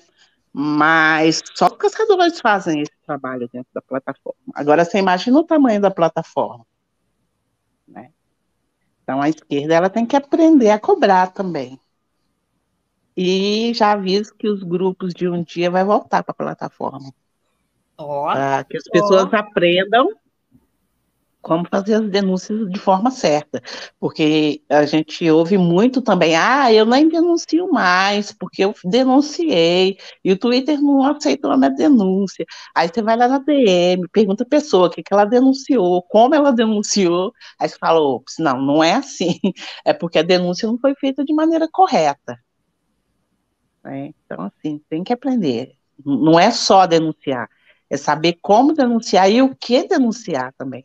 mas 0.53 1.41
só 1.55 1.65
os 1.65 1.73
caçadores 1.73 2.39
fazem 2.39 2.81
esse 2.81 2.91
trabalho 3.03 3.49
dentro 3.51 3.69
da 3.73 3.81
plataforma. 3.81 4.37
Agora, 4.53 4.85
você 4.85 4.99
imagina 4.99 5.39
o 5.39 5.43
tamanho 5.43 5.81
da 5.81 5.89
plataforma. 5.89 6.63
Né? 7.87 8.11
Então, 9.01 9.19
a 9.19 9.27
esquerda 9.27 9.73
ela 9.73 9.89
tem 9.89 10.05
que 10.05 10.15
aprender 10.15 10.69
a 10.69 10.79
cobrar 10.79 11.33
também. 11.33 11.79
E 13.15 13.73
já 13.73 13.91
aviso 13.91 14.33
que 14.35 14.47
os 14.47 14.63
grupos 14.63 15.13
de 15.13 15.27
um 15.27 15.43
dia 15.43 15.69
vai 15.69 15.83
voltar 15.83 16.23
para 16.23 16.31
a 16.31 16.35
plataforma. 16.35 17.13
Oh, 17.97 18.23
para 18.23 18.63
que 18.63 18.77
as 18.77 18.83
pessoas 18.83 19.29
oh. 19.31 19.35
aprendam 19.35 20.09
como 21.43 21.67
fazer 21.69 21.95
as 21.95 22.09
denúncias 22.09 22.69
de 22.71 22.79
forma 22.79 23.11
certa, 23.11 23.61
porque 23.99 24.61
a 24.69 24.85
gente 24.85 25.29
ouve 25.29 25.57
muito 25.57 26.01
também, 26.01 26.37
ah, 26.37 26.71
eu 26.71 26.85
nem 26.85 27.09
denuncio 27.09 27.69
mais, 27.69 28.31
porque 28.31 28.63
eu 28.63 28.73
denunciei, 28.85 29.97
e 30.23 30.31
o 30.31 30.37
Twitter 30.39 30.81
não 30.81 31.03
aceitou 31.03 31.51
a 31.51 31.57
minha 31.57 31.69
denúncia. 31.69 32.45
Aí 32.73 32.87
você 32.87 33.01
vai 33.01 33.17
lá 33.17 33.27
na 33.27 33.39
DM, 33.39 34.07
pergunta 34.09 34.43
a 34.45 34.47
pessoa 34.47 34.87
o 34.87 34.89
que, 34.89 35.03
que 35.03 35.13
ela 35.13 35.25
denunciou, 35.25 36.01
como 36.03 36.33
ela 36.33 36.51
denunciou, 36.53 37.33
aí 37.59 37.67
você 37.67 37.77
fala, 37.77 37.99
ops, 37.99 38.35
não, 38.39 38.61
não 38.61 38.81
é 38.83 38.93
assim, 38.93 39.37
é 39.85 39.91
porque 39.91 40.19
a 40.19 40.23
denúncia 40.23 40.65
não 40.65 40.79
foi 40.79 40.95
feita 40.95 41.25
de 41.25 41.33
maneira 41.33 41.67
correta. 41.69 42.39
Né? 43.83 44.13
Então, 44.25 44.45
assim, 44.45 44.81
tem 44.89 45.03
que 45.03 45.13
aprender. 45.13 45.75
Não 46.05 46.39
é 46.39 46.51
só 46.51 46.85
denunciar, 46.85 47.49
é 47.89 47.97
saber 47.97 48.37
como 48.41 48.73
denunciar 48.73 49.29
e 49.29 49.41
o 49.41 49.55
que 49.55 49.87
denunciar 49.87 50.53
também. 50.57 50.83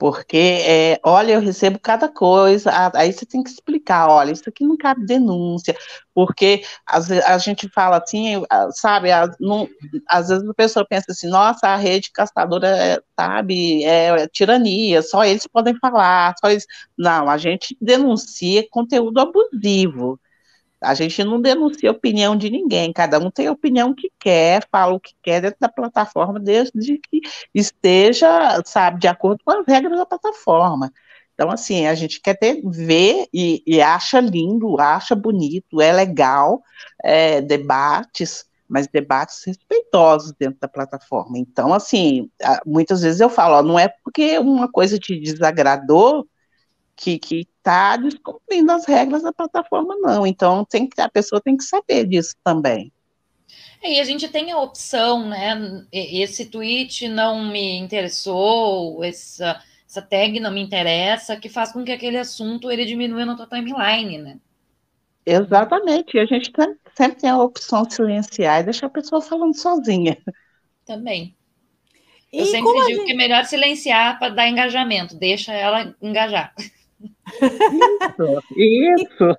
Porque, 0.00 0.62
é, 0.62 0.98
olha, 1.02 1.34
eu 1.34 1.40
recebo 1.42 1.78
cada 1.78 2.08
coisa, 2.08 2.70
aí 2.94 3.12
você 3.12 3.26
tem 3.26 3.42
que 3.42 3.50
explicar, 3.50 4.08
olha, 4.08 4.32
isso 4.32 4.48
aqui 4.48 4.64
não 4.64 4.74
cabe 4.74 5.04
denúncia, 5.04 5.76
porque 6.14 6.64
às, 6.86 7.10
a 7.10 7.36
gente 7.36 7.68
fala 7.68 7.98
assim, 7.98 8.42
sabe, 8.70 9.10
não, 9.38 9.68
às 10.08 10.28
vezes 10.28 10.48
a 10.48 10.54
pessoa 10.54 10.86
pensa 10.88 11.12
assim, 11.12 11.28
nossa, 11.28 11.68
a 11.68 11.76
rede 11.76 12.10
caçadora, 12.12 12.68
é, 12.68 12.98
sabe, 13.14 13.84
é, 13.84 14.22
é, 14.22 14.26
tirania, 14.26 15.02
só 15.02 15.22
eles 15.22 15.46
podem 15.46 15.76
falar, 15.78 16.34
só 16.40 16.50
eles... 16.50 16.66
Não, 16.96 17.28
a 17.28 17.36
gente 17.36 17.76
denuncia 17.78 18.66
conteúdo 18.70 19.20
abusivo, 19.20 20.18
a 20.80 20.94
gente 20.94 21.22
não 21.22 21.40
denuncia 21.40 21.90
a 21.90 21.92
opinião 21.92 22.36
de 22.36 22.48
ninguém, 22.50 22.92
cada 22.92 23.18
um 23.18 23.30
tem 23.30 23.46
a 23.46 23.52
opinião 23.52 23.94
que 23.94 24.10
quer, 24.18 24.66
fala 24.70 24.94
o 24.94 25.00
que 25.00 25.14
quer 25.22 25.42
dentro 25.42 25.58
da 25.60 25.68
plataforma, 25.68 26.40
desde 26.40 26.98
que 26.98 27.20
esteja, 27.54 28.62
sabe, 28.64 29.00
de 29.00 29.08
acordo 29.08 29.42
com 29.44 29.52
as 29.52 29.66
regras 29.66 29.98
da 29.98 30.06
plataforma. 30.06 30.90
Então, 31.34 31.50
assim, 31.50 31.86
a 31.86 31.94
gente 31.94 32.20
quer 32.20 32.34
ter, 32.34 32.60
ver 32.64 33.26
e, 33.32 33.62
e 33.66 33.80
acha 33.80 34.20
lindo, 34.20 34.78
acha 34.78 35.14
bonito, 35.14 35.80
é 35.80 35.92
legal, 35.92 36.62
é, 37.02 37.40
debates, 37.40 38.44
mas 38.68 38.86
debates 38.86 39.42
respeitosos 39.46 40.32
dentro 40.38 40.60
da 40.60 40.68
plataforma. 40.68 41.38
Então, 41.38 41.72
assim, 41.72 42.30
muitas 42.66 43.02
vezes 43.02 43.20
eu 43.20 43.30
falo, 43.30 43.56
ó, 43.56 43.62
não 43.62 43.78
é 43.78 43.88
porque 43.88 44.38
uma 44.38 44.70
coisa 44.70 44.98
te 44.98 45.18
desagradou 45.18 46.26
que, 46.94 47.18
que 47.18 47.48
está 47.60 47.96
descumprindo 47.96 48.72
as 48.72 48.86
regras 48.86 49.22
da 49.22 49.32
plataforma, 49.32 49.94
não. 49.96 50.26
Então, 50.26 50.64
tem 50.64 50.88
que, 50.88 51.00
a 51.00 51.08
pessoa 51.08 51.40
tem 51.40 51.56
que 51.56 51.64
saber 51.64 52.06
disso 52.06 52.34
também. 52.42 52.90
É, 53.82 53.94
e 53.94 54.00
a 54.00 54.04
gente 54.04 54.28
tem 54.28 54.50
a 54.50 54.58
opção, 54.58 55.28
né? 55.28 55.86
Esse 55.92 56.46
tweet 56.46 57.08
não 57.08 57.46
me 57.46 57.78
interessou, 57.78 59.02
essa, 59.04 59.62
essa 59.88 60.02
tag 60.02 60.38
não 60.40 60.50
me 60.50 60.60
interessa, 60.60 61.36
que 61.36 61.48
faz 61.48 61.72
com 61.72 61.84
que 61.84 61.92
aquele 61.92 62.18
assunto 62.18 62.70
ele 62.70 62.84
diminua 62.84 63.24
na 63.24 63.36
tua 63.36 63.46
timeline, 63.46 64.18
né? 64.18 64.38
Exatamente. 65.24 66.16
E 66.16 66.20
a 66.20 66.26
gente 66.26 66.50
tem, 66.52 66.74
sempre 66.94 67.20
tem 67.20 67.30
a 67.30 67.38
opção 67.38 67.84
de 67.84 67.94
silenciar 67.94 68.60
e 68.60 68.64
deixar 68.64 68.86
a 68.86 68.90
pessoa 68.90 69.22
falando 69.22 69.56
sozinha. 69.56 70.18
Também. 70.84 71.34
Eu 72.32 72.44
e 72.44 72.46
sempre 72.46 72.72
digo 72.72 72.88
gente... 72.88 73.04
que 73.06 73.12
é 73.12 73.16
melhor 73.16 73.44
silenciar 73.44 74.18
para 74.18 74.34
dar 74.34 74.48
engajamento, 74.48 75.16
deixa 75.16 75.52
ela 75.52 75.94
engajar. 76.00 76.54
Isso, 78.56 78.56
isso. 78.56 79.38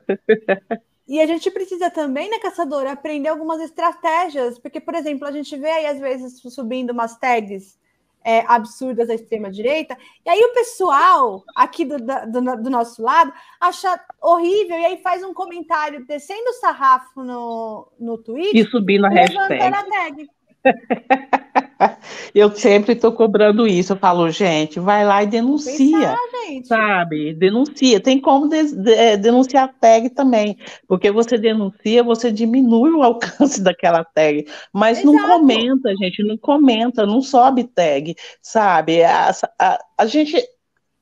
E 1.07 1.19
a 1.19 1.25
gente 1.25 1.51
precisa 1.51 1.89
também, 1.89 2.29
né, 2.29 2.39
caçadora, 2.39 2.91
aprender 2.91 3.27
algumas 3.27 3.59
estratégias, 3.59 4.57
porque, 4.57 4.79
por 4.79 4.95
exemplo, 4.95 5.27
a 5.27 5.31
gente 5.31 5.55
vê 5.57 5.69
aí, 5.69 5.85
às 5.85 5.99
vezes, 5.99 6.41
subindo 6.53 6.91
umas 6.91 7.17
tags 7.17 7.77
é, 8.23 8.45
absurdas 8.47 9.09
à 9.09 9.15
extrema-direita, 9.15 9.97
e 10.25 10.29
aí 10.29 10.39
o 10.39 10.53
pessoal 10.53 11.43
aqui 11.55 11.83
do, 11.83 11.97
do, 11.97 12.63
do, 12.63 12.69
nosso 12.69 13.01
lado 13.01 13.33
acha 13.59 13.99
horrível, 14.21 14.77
e 14.77 14.85
aí 14.85 14.97
faz 15.01 15.23
um 15.23 15.33
comentário 15.33 16.05
descendo 16.05 16.49
o 16.49 16.53
sarrafo 16.53 17.23
no, 17.23 17.91
no 17.99 18.17
Twitter 18.17 18.61
e 18.61 18.69
subindo 18.69 19.05
a 19.05 19.09
hashtag. 19.09 19.61
A 19.61 19.83
tag. 19.83 20.29
Eu 22.33 22.51
sempre 22.55 22.93
estou 22.93 23.11
cobrando 23.11 23.67
isso. 23.67 23.93
Eu 23.93 23.97
falo, 23.97 24.29
gente, 24.29 24.79
vai 24.79 25.05
lá 25.05 25.23
e 25.23 25.27
denuncia, 25.27 26.15
Pensar, 26.47 26.75
sabe? 26.75 27.33
Denuncia. 27.33 27.99
Tem 27.99 28.19
como 28.19 28.47
de, 28.47 28.75
de, 28.75 28.93
é, 28.93 29.17
denunciar 29.17 29.65
a 29.65 29.67
tag 29.67 30.09
também, 30.09 30.57
porque 30.87 31.11
você 31.11 31.37
denuncia, 31.37 32.03
você 32.03 32.31
diminui 32.31 32.91
o 32.91 33.03
alcance 33.03 33.61
daquela 33.63 34.03
tag, 34.03 34.45
mas 34.73 34.99
Exato. 34.99 35.11
não 35.11 35.27
comenta, 35.27 35.95
gente, 35.95 36.23
não 36.23 36.37
comenta, 36.37 37.05
não 37.05 37.21
sobe 37.21 37.63
tag, 37.63 38.15
sabe? 38.41 39.03
A, 39.03 39.31
a, 39.59 39.79
a 39.97 40.05
gente, 40.05 40.35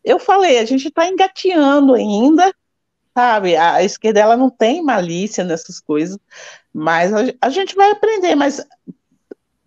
eu 0.03 0.19
falei, 0.19 0.59
a 0.59 0.65
gente 0.65 0.87
está 0.87 1.07
engateando 1.07 1.93
ainda, 1.93 2.53
sabe? 3.13 3.55
A 3.55 3.83
esquerda 3.83 4.19
ela 4.19 4.37
não 4.37 4.49
tem 4.49 4.81
malícia 4.83 5.43
nessas 5.43 5.79
coisas, 5.79 6.17
mas 6.73 7.13
a, 7.13 7.19
a 7.41 7.49
gente 7.49 7.75
vai 7.75 7.91
aprender, 7.91 8.35
mas 8.35 8.65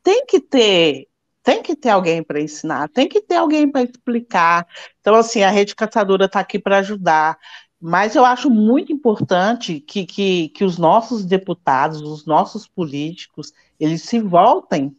tem 0.02 0.26
que 0.26 0.40
ter 0.40 1.08
tem 1.42 1.62
que 1.62 1.74
ter 1.74 1.88
alguém 1.88 2.22
para 2.22 2.40
ensinar, 2.40 2.88
tem 2.88 3.08
que 3.08 3.20
ter 3.20 3.34
alguém 3.34 3.68
para 3.68 3.82
explicar. 3.82 4.66
Então, 5.00 5.14
assim, 5.14 5.42
a 5.42 5.50
rede 5.50 5.74
caçadora 5.74 6.26
está 6.26 6.40
aqui 6.40 6.58
para 6.58 6.78
ajudar. 6.78 7.36
Mas 7.80 8.14
eu 8.14 8.24
acho 8.24 8.48
muito 8.48 8.92
importante 8.92 9.80
que, 9.80 10.06
que, 10.06 10.50
que 10.50 10.64
os 10.64 10.78
nossos 10.78 11.24
deputados, 11.24 12.00
os 12.00 12.24
nossos 12.24 12.68
políticos, 12.68 13.52
eles 13.78 14.02
se 14.02 14.20
voltem, 14.20 14.96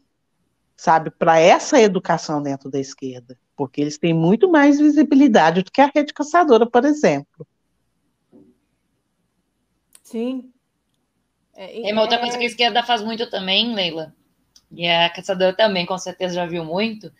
sabe, 0.76 1.10
para 1.12 1.40
essa 1.40 1.80
educação 1.80 2.44
dentro 2.44 2.70
da 2.70 2.78
esquerda, 2.78 3.40
porque 3.56 3.80
eles 3.80 3.98
têm 3.98 4.14
muito 4.14 4.52
mais 4.52 4.80
visibilidade 4.80 5.64
do 5.64 5.72
que 5.72 5.80
a 5.80 5.90
rede 5.96 6.14
caçadora, 6.14 6.70
por 6.70 6.84
exemplo. 6.84 7.48
Sim. 10.02 10.52
É, 11.56 11.90
é 11.90 11.94
uma 11.94 12.02
outra 12.02 12.20
coisa 12.20 12.38
que 12.38 12.44
a 12.44 12.48
esquerda 12.48 12.84
faz 12.84 13.02
muito 13.02 13.30
também, 13.30 13.74
Leila, 13.74 14.14
e 14.76 14.88
a 14.88 15.10
caçadora 15.10 15.54
também 15.54 15.86
com 15.86 15.98
certeza 15.98 16.36
já 16.36 16.46
viu 16.46 16.64
muito, 16.66 17.12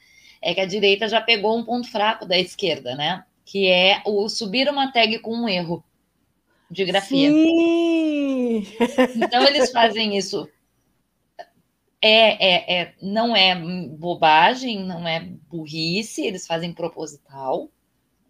é 0.42 0.54
que 0.54 0.62
a 0.62 0.66
direita 0.66 1.08
já 1.08 1.22
pegou 1.22 1.58
um 1.58 1.64
ponto 1.64 1.90
fraco 1.90 2.26
da 2.26 2.38
esquerda, 2.38 2.96
né? 2.96 3.24
Que 3.46 3.68
é 3.70 4.02
o 4.06 4.28
subir 4.28 4.70
uma 4.70 4.92
tag 4.92 5.20
com 5.20 5.36
um 5.36 5.48
erro. 5.48 5.84
de 6.70 6.86
grafia. 6.86 7.30
Sim! 7.30 8.66
Então 9.16 9.44
eles 9.44 9.72
fazem 9.72 10.18
isso. 10.18 10.50
É, 12.02 12.46
é, 12.46 12.82
é, 12.82 12.94
não 13.02 13.34
é 13.34 13.56
bobagem, 13.56 14.84
não 14.84 15.08
é 15.08 15.22
burrice, 15.22 16.26
eles 16.26 16.46
fazem 16.46 16.74
proposital. 16.74 17.70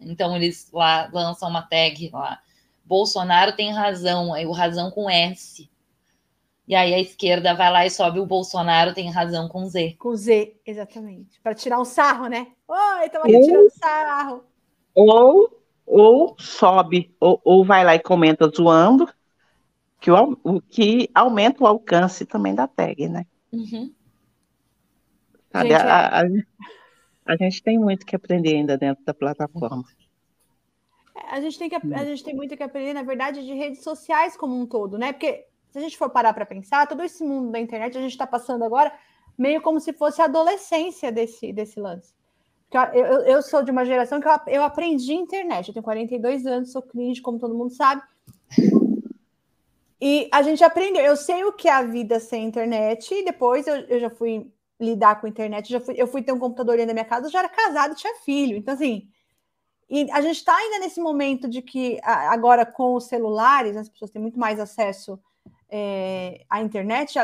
Então 0.00 0.36
eles 0.36 0.70
lá 0.72 1.10
lançam 1.12 1.48
uma 1.48 1.62
tag 1.62 2.10
lá. 2.12 2.40
Bolsonaro 2.84 3.56
tem 3.56 3.72
razão, 3.72 4.32
aí 4.32 4.46
o 4.46 4.52
razão 4.52 4.90
com 4.90 5.10
S. 5.10 5.68
E 6.66 6.74
aí 6.74 6.94
a 6.94 7.00
esquerda 7.00 7.54
vai 7.54 7.70
lá 7.70 7.84
e 7.84 7.90
sobe 7.90 8.18
o 8.18 8.26
Bolsonaro 8.26 8.94
tem 8.94 9.10
razão 9.10 9.48
com 9.48 9.66
Z. 9.66 9.96
Com 9.98 10.16
Z, 10.16 10.56
exatamente. 10.64 11.38
Para 11.42 11.54
tirar 11.54 11.78
um 11.78 11.84
sarro, 11.84 12.26
né? 12.26 12.46
Oi, 12.66 13.06
estamos 13.06 13.28
aqui 13.28 13.44
tirando 13.44 13.70
sarro. 13.70 14.44
Ou, 14.94 15.62
ou 15.84 16.34
sobe, 16.38 17.14
ou, 17.20 17.38
ou 17.44 17.64
vai 17.64 17.84
lá 17.84 17.94
e 17.94 17.98
comenta 17.98 18.48
zoando, 18.48 19.06
que, 20.00 20.10
o, 20.10 20.38
o, 20.42 20.60
que 20.62 21.10
aumenta 21.14 21.62
o 21.62 21.66
alcance 21.66 22.24
também 22.24 22.54
da 22.54 22.66
tag, 22.66 23.08
né? 23.08 23.26
Uhum. 23.52 23.92
Sabe, 25.52 25.68
gente, 25.68 25.82
a, 25.82 25.86
é 25.86 26.42
a, 27.26 27.32
a, 27.32 27.36
gente 27.36 27.62
tem 27.62 27.78
muito 27.78 28.06
que 28.06 28.16
aprender 28.16 28.54
ainda 28.54 28.78
dentro 28.78 29.04
da 29.04 29.12
plataforma. 29.12 29.84
A 31.30 31.40
gente, 31.40 31.58
tem 31.58 31.68
que, 31.68 31.76
a 31.76 32.04
gente 32.04 32.24
tem 32.24 32.34
muito 32.34 32.56
que 32.56 32.62
aprender, 32.62 32.94
na 32.94 33.02
verdade, 33.02 33.44
de 33.44 33.52
redes 33.52 33.82
sociais 33.82 34.36
como 34.36 34.58
um 34.58 34.66
todo, 34.66 34.98
né? 34.98 35.12
Porque 35.12 35.46
se 35.74 35.78
a 35.78 35.80
gente 35.80 35.98
for 35.98 36.08
parar 36.08 36.32
para 36.32 36.46
pensar, 36.46 36.86
todo 36.86 37.02
esse 37.02 37.24
mundo 37.24 37.50
da 37.50 37.58
internet, 37.58 37.98
a 37.98 38.00
gente 38.00 38.12
está 38.12 38.24
passando 38.24 38.62
agora 38.62 38.92
meio 39.36 39.60
como 39.60 39.80
se 39.80 39.92
fosse 39.92 40.22
a 40.22 40.26
adolescência 40.26 41.10
desse, 41.10 41.52
desse 41.52 41.80
lance. 41.80 42.14
Eu, 42.70 43.04
eu, 43.04 43.20
eu, 43.22 43.42
sou 43.42 43.60
de 43.60 43.72
uma 43.72 43.84
geração 43.84 44.20
que 44.20 44.28
eu, 44.28 44.32
eu 44.46 44.62
aprendi 44.62 45.14
internet. 45.14 45.66
Eu 45.66 45.74
tenho 45.74 45.82
42 45.82 46.46
anos, 46.46 46.70
sou 46.70 46.80
cringe, 46.80 47.20
como 47.20 47.40
todo 47.40 47.56
mundo 47.56 47.74
sabe. 47.74 48.02
E 50.00 50.28
a 50.30 50.42
gente 50.42 50.62
aprendeu. 50.62 51.02
Eu 51.02 51.16
sei 51.16 51.42
o 51.42 51.52
que 51.52 51.66
é 51.66 51.72
a 51.72 51.82
vida 51.82 52.20
sem 52.20 52.44
internet, 52.44 53.12
e 53.12 53.24
depois 53.24 53.66
eu, 53.66 53.74
eu 53.74 53.98
já 53.98 54.10
fui 54.10 54.48
lidar 54.78 55.20
com 55.20 55.26
a 55.26 55.30
internet. 55.30 55.72
Já 55.72 55.80
fui, 55.80 55.96
eu 55.98 56.06
fui 56.06 56.22
ter 56.22 56.30
um 56.30 56.38
computador 56.38 56.76
dentro 56.76 56.88
da 56.88 56.94
minha 56.94 57.04
casa, 57.04 57.26
eu 57.26 57.32
já 57.32 57.40
era 57.40 57.48
casado, 57.48 57.96
tinha 57.96 58.14
filho. 58.20 58.56
Então, 58.56 58.74
assim, 58.74 59.08
e 59.90 60.08
a 60.12 60.20
gente 60.20 60.36
está 60.36 60.54
ainda 60.54 60.78
nesse 60.78 61.00
momento 61.00 61.48
de 61.48 61.60
que 61.62 61.98
agora 62.04 62.64
com 62.64 62.94
os 62.94 63.08
celulares, 63.08 63.76
as 63.76 63.88
pessoas 63.88 64.12
têm 64.12 64.22
muito 64.22 64.38
mais 64.38 64.60
acesso 64.60 65.18
é, 65.76 66.44
a 66.48 66.62
internet, 66.62 67.14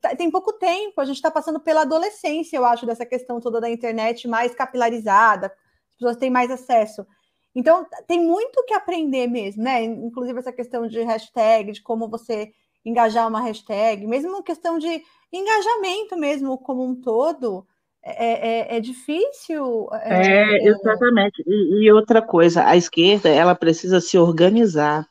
tá, 0.00 0.16
tem 0.16 0.30
pouco 0.30 0.54
tempo, 0.54 0.98
a 0.98 1.04
gente 1.04 1.16
está 1.16 1.30
passando 1.30 1.60
pela 1.60 1.82
adolescência, 1.82 2.56
eu 2.56 2.64
acho, 2.64 2.86
dessa 2.86 3.04
questão 3.04 3.38
toda 3.38 3.60
da 3.60 3.68
internet 3.68 4.26
mais 4.26 4.54
capilarizada, 4.54 5.48
as 5.48 5.96
pessoas 5.96 6.16
têm 6.16 6.30
mais 6.30 6.50
acesso. 6.50 7.06
Então, 7.54 7.86
tem 8.08 8.18
muito 8.18 8.64
que 8.64 8.72
aprender 8.72 9.26
mesmo, 9.26 9.62
né? 9.62 9.82
Inclusive 9.82 10.38
essa 10.38 10.52
questão 10.52 10.86
de 10.86 11.02
hashtag, 11.02 11.72
de 11.72 11.82
como 11.82 12.08
você 12.08 12.50
engajar 12.82 13.28
uma 13.28 13.42
hashtag, 13.42 14.06
mesmo 14.06 14.42
questão 14.42 14.78
de 14.78 15.02
engajamento 15.30 16.16
mesmo 16.16 16.56
como 16.56 16.82
um 16.82 16.98
todo, 16.98 17.66
é, 18.02 18.74
é, 18.74 18.76
é 18.78 18.80
difícil. 18.80 19.86
É, 19.92 20.54
é 20.54 20.66
exatamente. 20.66 21.44
E, 21.46 21.84
e, 21.84 21.92
outra 21.92 22.22
coisa, 22.22 22.64
a 22.64 22.74
esquerda 22.74 23.28
ela 23.28 23.54
precisa 23.54 24.00
se 24.00 24.16
organizar. 24.16 25.06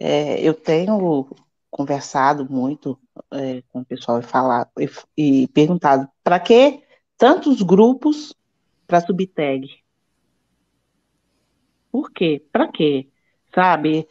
É, 0.00 0.40
eu 0.40 0.54
tenho 0.54 1.28
conversado 1.72 2.46
muito 2.48 2.98
é, 3.32 3.62
com 3.72 3.80
o 3.80 3.84
pessoal 3.84 4.20
e 4.20 4.22
falar 4.22 4.68
e, 4.78 4.90
e 5.16 5.48
perguntado 5.48 6.06
para 6.22 6.38
que 6.38 6.82
tantos 7.16 7.62
grupos 7.62 8.34
para 8.86 9.00
subtag? 9.00 9.68
Por 11.90 12.12
quê? 12.12 12.44
Para 12.52 12.68
quê? 12.68 13.08
Sabe? 13.54 14.06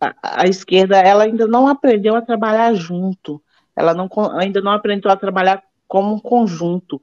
A, 0.00 0.42
a, 0.42 0.46
esquerda 0.46 0.96
ela 0.96 1.24
ainda 1.24 1.46
não 1.46 1.68
aprendeu 1.68 2.16
a 2.16 2.22
trabalhar 2.22 2.74
junto. 2.74 3.42
Ela 3.74 3.92
não, 3.92 4.08
ainda 4.38 4.60
não 4.62 4.72
aprendeu 4.72 5.10
a 5.10 5.16
trabalhar 5.16 5.62
como 5.86 6.14
um 6.14 6.18
conjunto. 6.18 7.00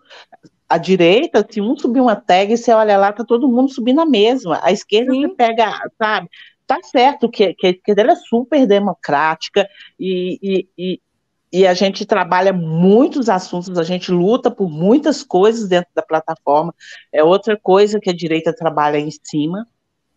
A 0.67 0.77
direita, 0.79 1.45
se 1.47 1.61
um 1.61 1.77
subir 1.77 1.99
uma 1.99 2.15
tag, 2.15 2.55
você 2.55 2.71
olha 2.73 2.97
lá, 2.97 3.13
tá 3.13 3.23
todo 3.23 3.47
mundo 3.47 3.71
subindo 3.71 4.01
a 4.01 4.05
mesma. 4.05 4.59
A 4.63 4.71
esquerda 4.71 5.11
Sim. 5.11 5.21
você 5.21 5.35
pega, 5.35 5.71
sabe? 5.99 6.29
Tá 6.65 6.79
certo 6.83 7.29
que, 7.29 7.53
que 7.53 7.67
a 7.67 7.69
esquerda 7.71 8.11
é 8.11 8.15
super 8.15 8.65
democrática 8.65 9.67
e, 9.99 10.39
e, 10.41 10.67
e, 10.77 11.01
e, 11.51 11.67
a 11.67 11.73
gente 11.73 12.05
trabalha 12.05 12.51
muitos 12.51 13.29
assuntos, 13.29 13.77
a 13.77 13.83
gente 13.83 14.11
luta 14.11 14.49
por 14.49 14.69
muitas 14.69 15.23
coisas 15.23 15.67
dentro 15.67 15.89
da 15.93 16.01
plataforma. 16.01 16.73
É 17.11 17.23
outra 17.23 17.57
coisa 17.57 17.99
que 17.99 18.09
a 18.09 18.15
direita 18.15 18.55
trabalha 18.55 18.97
em 18.97 19.11
cima, 19.11 19.67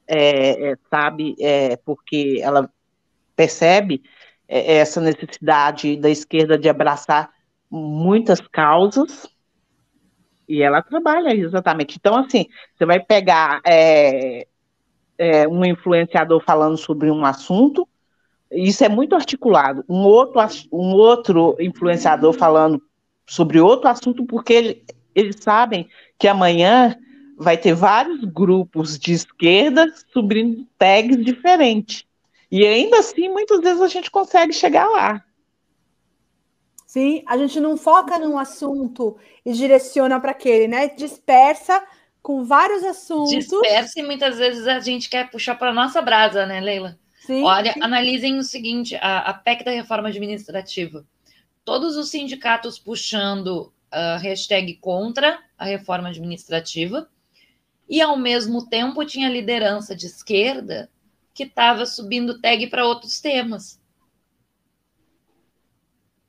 é, 0.07 0.71
é, 0.71 0.77
sabe, 0.91 1.35
é, 1.41 1.77
porque 1.77 2.41
ela 2.43 2.71
percebe 3.35 4.03
é, 4.49 4.77
essa 4.77 5.01
necessidade 5.01 5.97
da 5.97 6.09
esquerda 6.09 6.57
de 6.57 6.69
abraçar 6.69 7.31
muitas 7.71 8.41
causas, 8.41 9.29
e 10.49 10.63
ela 10.63 10.81
trabalha 10.81 11.35
exatamente. 11.35 11.97
Então, 11.99 12.17
assim, 12.17 12.47
você 12.77 12.87
vai 12.87 13.01
pegar 13.01 13.61
é, 13.65 14.47
é, 15.19 15.47
um 15.49 15.65
influenciador 15.65 16.41
falando 16.41 16.77
sobre 16.77 17.11
um 17.11 17.25
assunto, 17.25 17.89
isso 18.51 18.85
é 18.85 18.89
muito 18.89 19.15
articulado. 19.15 19.85
Um 19.89 20.03
outro, 20.03 20.41
um 20.73 20.93
outro 20.93 21.57
influenciador 21.61 22.33
falando 22.33 22.83
sobre 23.27 23.61
outro 23.61 23.89
assunto, 23.89 24.25
porque 24.25 24.53
ele, 24.53 24.85
eles 25.15 25.37
sabem 25.41 25.89
que 26.19 26.29
amanhã 26.29 26.97
vai 27.37 27.57
ter 27.57 27.75
vários 27.75 28.25
grupos 28.25 28.99
de 28.99 29.13
esquerda 29.13 29.93
subindo 30.13 30.67
tags 30.79 31.23
diferentes. 31.23 32.05
E 32.51 32.65
ainda 32.65 33.01
assim, 33.01 33.29
muitas 33.29 33.61
vezes 33.61 33.83
a 33.83 33.89
gente 33.89 34.11
consegue 34.11 34.53
chegar 34.53 34.89
lá. 34.89 35.23
Sim, 36.87 37.23
a 37.27 37.37
gente 37.37 37.61
não 37.61 37.77
foca 37.77 38.19
num 38.19 38.39
assunto 38.39 39.17
e 39.45 39.53
direciona 39.53 40.19
para 40.19 40.31
aquele, 40.31 40.69
né? 40.69 40.89
Dispersa 40.89 41.83
com 42.27 42.45
vários 42.45 42.83
assuntos. 42.83 43.31
Dispersa 43.31 44.01
e 44.01 44.03
muitas 44.03 44.37
vezes 44.37 44.67
a 44.67 44.81
gente 44.81 45.09
quer 45.09 45.31
puxar 45.31 45.55
para 45.55 45.73
nossa 45.73 46.03
brasa, 46.03 46.45
né, 46.45 46.61
Leila? 46.61 46.99
Sim, 47.21 47.45
Olha, 47.45 47.73
sim. 47.73 47.81
analisem 47.81 48.37
o 48.37 48.43
seguinte: 48.43 48.97
a, 48.97 49.19
a 49.19 49.33
PEC 49.33 49.63
da 49.63 49.71
reforma 49.71 50.09
administrativa. 50.09 51.07
Todos 51.65 51.97
os 51.97 52.09
sindicatos 52.09 52.81
puxando 52.81 53.73
a 53.93 54.17
hashtag 54.17 54.75
contra 54.79 55.39
a 55.57 55.67
reforma 55.67 56.09
administrativa, 56.09 57.09
e 57.89 58.01
ao 58.01 58.17
mesmo 58.17 58.69
tempo 58.69 59.05
tinha 59.05 59.29
liderança 59.29 59.95
de 59.95 60.07
esquerda 60.07 60.91
que 61.33 61.45
estava 61.45 61.87
subindo 61.87 62.41
tag 62.41 62.67
para 62.67 62.85
outros 62.85 63.21
temas. 63.21 63.81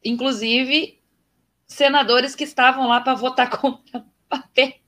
Inclusive, 0.06 1.02
senadores 1.66 2.36
que 2.36 2.44
estavam 2.44 2.88
lá 2.88 3.02
para 3.02 3.16
votar 3.16 3.50
contra 3.60 4.06
a 4.30 4.38
PEC 4.38 4.80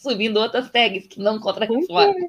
subindo 0.00 0.38
outras 0.38 0.70
tags 0.70 1.06
que 1.06 1.20
não 1.20 1.38
contra 1.38 1.66
a 1.66 1.68
reforma. 1.68 2.28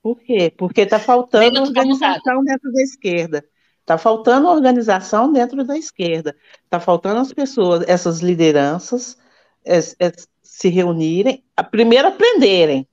Por 0.00 0.20
quê? 0.20 0.52
Porque 0.56 0.82
está 0.82 0.98
faltando 0.98 1.60
organização 1.60 2.44
dentro 2.44 2.72
da 2.72 2.80
esquerda. 2.80 3.44
Está 3.80 3.98
faltando 3.98 4.48
organização 4.48 5.32
dentro 5.32 5.64
da 5.64 5.76
esquerda. 5.76 6.36
Está 6.64 6.78
faltando 6.78 7.20
as 7.20 7.32
pessoas, 7.32 7.84
essas 7.88 8.20
lideranças, 8.20 9.18
é, 9.64 9.78
é, 9.78 10.12
se 10.40 10.68
reunirem, 10.68 11.42
a, 11.56 11.64
primeiro 11.64 12.08
aprenderem. 12.08 12.86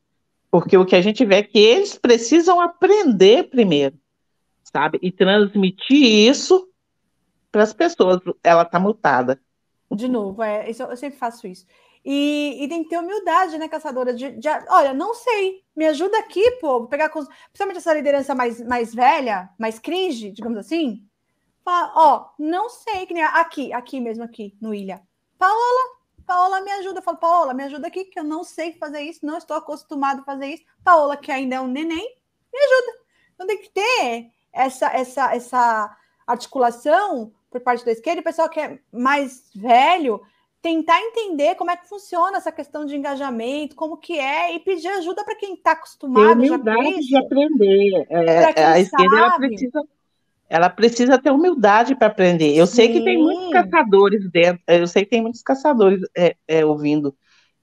Porque 0.50 0.76
o 0.76 0.86
que 0.86 0.96
a 0.96 1.02
gente 1.02 1.24
vê 1.24 1.36
é 1.36 1.44
que 1.44 1.60
eles 1.60 1.96
precisam 1.96 2.60
aprender 2.60 3.50
primeiro, 3.50 3.96
sabe? 4.64 4.98
E 5.02 5.12
transmitir 5.12 6.28
isso 6.28 6.68
para 7.52 7.62
as 7.62 7.74
pessoas. 7.74 8.20
Ela 8.44 8.64
está 8.64 8.80
mutada. 8.80 9.40
De 9.92 10.08
novo, 10.08 10.42
é, 10.42 10.68
eu 10.68 10.98
sempre 10.98 11.20
faço 11.20 11.46
isso. 11.46 11.66
E, 12.06 12.64
e, 12.64 12.68
tem 12.68 12.84
que 12.84 12.90
ter 12.90 13.00
humildade, 13.00 13.58
né, 13.58 13.68
caçadora? 13.68 14.14
De, 14.14 14.32
de, 14.34 14.48
olha, 14.70 14.94
não 14.94 15.16
sei, 15.16 15.64
me 15.76 15.88
ajuda 15.88 16.20
aqui, 16.20 16.52
pô, 16.62 16.86
pegar, 16.86 17.10
com, 17.10 17.26
principalmente 17.48 17.78
essa 17.78 17.96
liderança 17.96 18.36
mais, 18.36 18.62
mais 18.62 18.94
velha, 18.94 19.50
mais 19.58 19.80
cringe, 19.80 20.30
digamos 20.32 20.60
assim. 20.60 21.04
Fala, 21.64 21.92
ó, 21.96 22.30
não 22.38 22.70
sei, 22.70 23.08
que 23.08 23.14
nem 23.16 23.24
aqui, 23.24 23.74
aqui 23.74 24.00
mesmo, 24.00 24.24
aqui, 24.24 24.56
no 24.62 24.72
Ilha. 24.72 25.02
Paola, 25.36 25.96
Paola 26.28 26.62
me 26.62 26.72
ajuda. 26.74 27.00
Eu 27.00 27.04
falo, 27.04 27.18
Paola, 27.18 27.54
me 27.56 27.64
ajuda 27.64 27.88
aqui, 27.88 28.06
que 28.06 28.20
eu 28.20 28.24
não 28.24 28.44
sei 28.44 28.74
fazer 28.74 29.02
isso, 29.02 29.26
não 29.26 29.40
estou 29.40 29.58
acostumado 29.58 30.22
a 30.22 30.26
fazer 30.26 30.46
isso. 30.46 30.64
Paola, 30.84 31.18
que 31.18 31.32
ainda 31.32 31.56
é 31.56 31.62
um 31.62 31.68
neném, 31.68 32.16
me 32.54 32.60
ajuda. 32.60 33.00
Então 33.34 33.48
tem 33.48 33.58
que 33.58 33.70
ter 33.70 34.32
essa, 34.54 34.88
essa, 34.94 35.36
essa 35.36 35.98
articulação 36.28 37.34
por 37.50 37.62
parte 37.62 37.84
da 37.84 37.92
esquerda, 37.92 38.22
o 38.22 38.24
pessoal 38.24 38.50
que 38.50 38.60
é 38.60 38.80
mais 38.92 39.50
velho 39.56 40.22
tentar 40.66 41.00
entender 41.00 41.54
como 41.54 41.70
é 41.70 41.78
que 41.78 41.88
funciona 41.88 42.38
essa 42.38 42.52
questão 42.52 42.88
de 42.88 42.96
engajamento, 42.96 43.76
como 43.76 43.98
que 43.98 44.18
é, 44.18 44.56
e 44.56 44.60
pedir 44.60 44.88
ajuda 44.88 45.24
para 45.24 45.36
quem 45.36 45.54
está 45.54 45.74
acostumado 45.74 46.42
ter 46.42 46.48
humildade 46.48 47.02
de 47.02 47.16
aprender. 47.16 48.08
É, 48.10 48.64
a 48.64 48.80
esquerda 48.80 49.16
ela 49.16 49.38
precisa, 49.38 49.84
ela 50.50 50.70
precisa 50.72 51.18
ter 51.20 51.30
humildade 51.30 51.94
para 51.94 52.08
aprender. 52.08 52.56
Eu 52.56 52.66
Sim. 52.66 52.78
sei 52.78 52.94
que 52.94 53.04
tem 53.04 53.16
muitos 53.16 53.52
caçadores 53.52 54.32
dentro, 54.32 54.64
eu 54.68 54.88
sei 54.88 55.04
que 55.04 55.12
tem 55.12 55.22
muitos 55.22 55.44
caçadores 55.44 56.02
é, 56.18 56.36
é, 56.48 56.66
ouvindo 56.66 57.16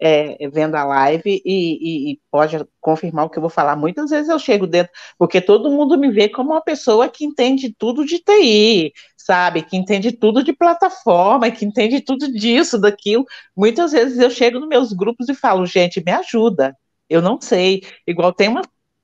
é, 0.04 0.36
vendo 0.48 0.74
a 0.74 0.82
live 0.82 1.40
e, 1.44 2.10
e, 2.10 2.12
e, 2.12 2.20
pode 2.28 2.58
confirmar 2.80 3.26
o 3.26 3.30
que 3.30 3.38
eu 3.38 3.40
vou 3.40 3.48
falar. 3.48 3.76
Muitas 3.76 4.10
vezes 4.10 4.28
eu 4.28 4.38
chego 4.38 4.66
dentro, 4.66 4.92
porque 5.16 5.40
todo 5.40 5.70
mundo 5.70 5.96
me 5.96 6.10
vê 6.10 6.28
como 6.28 6.50
uma 6.50 6.60
pessoa 6.60 7.08
que 7.08 7.24
entende 7.24 7.72
tudo 7.78 8.04
de 8.04 8.18
TI, 8.18 8.92
sabe? 9.16 9.62
Que 9.62 9.76
entende 9.76 10.10
tudo 10.10 10.42
de 10.42 10.52
plataforma, 10.52 11.50
que 11.52 11.64
entende 11.64 12.00
tudo 12.00 12.32
disso, 12.32 12.80
daquilo. 12.80 13.24
Muitas 13.56 13.92
vezes 13.92 14.18
eu 14.18 14.28
chego 14.28 14.58
nos 14.58 14.68
meus 14.68 14.92
grupos 14.92 15.28
e 15.28 15.34
falo, 15.34 15.64
gente, 15.66 16.02
me 16.04 16.10
ajuda. 16.10 16.76
Eu 17.08 17.22
não 17.22 17.40
sei. 17.40 17.82
Igual 18.04 18.32
tem 18.32 18.48
uma 18.48 18.62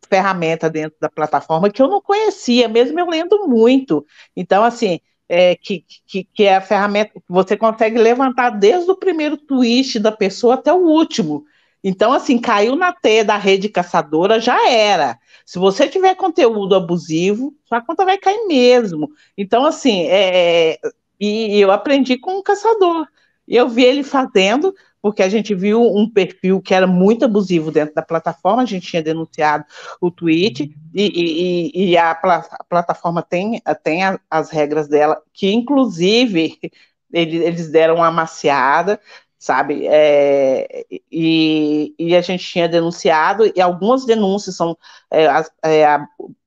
ferramenta 0.09 0.69
dentro 0.69 0.99
da 1.01 1.09
plataforma 1.09 1.71
que 1.71 1.81
eu 1.81 1.89
não 1.89 2.01
conhecia, 2.01 2.67
mesmo 2.69 2.99
eu 2.99 3.07
lendo 3.09 3.47
muito. 3.47 4.05
Então, 4.35 4.65
assim, 4.65 4.99
é, 5.29 5.55
que, 5.55 5.85
que, 6.07 6.24
que, 6.24 6.45
é 6.45 6.57
a 6.57 6.61
ferramenta 6.61 7.12
que 7.14 7.22
você 7.29 7.57
consegue 7.57 7.99
levantar 7.99 8.51
desde 8.51 8.91
o 8.91 8.97
primeiro 8.97 9.37
twist 9.37 9.99
da 9.99 10.11
pessoa 10.11 10.55
até 10.55 10.72
o 10.72 10.79
último. 10.79 11.45
Então, 11.85 12.12
assim, 12.12 12.39
caiu 12.39 12.74
na 12.74 12.93
teia 12.93 13.24
da 13.24 13.37
rede 13.37 13.68
caçadora, 13.68 14.41
já 14.41 14.68
era. 14.68 15.18
Se 15.45 15.59
você 15.59 15.89
tiver 15.89 16.14
conteúdo 16.14 16.74
abusivo, 16.74 17.55
sua 17.66 17.81
conta 17.81 18.05
vai 18.05 18.18
cair 18.18 18.47
mesmo. 18.47 19.11
Então, 19.37 19.64
assim, 19.64 20.07
é, 20.09 20.79
e 21.20 21.61
eu 21.61 21.70
aprendi 21.70 22.16
com 22.18 22.39
um 22.39 22.43
caçador. 22.43 23.07
Eu 23.47 23.68
vi 23.68 23.85
ele 23.85 24.03
fazendo, 24.03 24.74
porque 25.01 25.23
a 25.23 25.29
gente 25.29 25.55
viu 25.55 25.83
um 25.83 26.09
perfil 26.09 26.61
que 26.61 26.75
era 26.75 26.87
muito 26.87 27.25
abusivo 27.25 27.71
dentro 27.71 27.95
da 27.95 28.03
plataforma, 28.03 28.63
a 28.63 28.67
gente 28.67 28.87
tinha 28.87 29.03
denunciado 29.03 29.65
o 30.01 30.11
tweet, 30.11 30.75
e, 30.95 31.73
e, 31.75 31.91
e 31.91 31.97
a, 31.97 32.11
a, 32.11 32.65
plataforma 32.69 33.23
tem, 33.23 33.63
tem 33.83 34.05
a, 34.05 34.19
as 34.31 34.51
regras 34.51 34.89
dela, 34.89 35.21
que 35.33 35.51
inclusive 35.51 36.59
eles, 37.13 37.43
eles 37.43 37.71
deram 37.71 37.97
uma 37.97 38.11
maciada, 38.11 39.01
sabe? 39.39 39.87
É, 39.87 40.85
e, 41.11 41.95
e, 41.99 42.17
a 42.17 42.21
gente 42.21 42.45
tinha 42.45 42.69
denunciado, 42.69 43.51
e 43.55 43.61
algumas 43.61 44.05
denúncias 44.05 44.57
são 44.57 44.77
é, 45.11 45.27
é, 45.65 45.99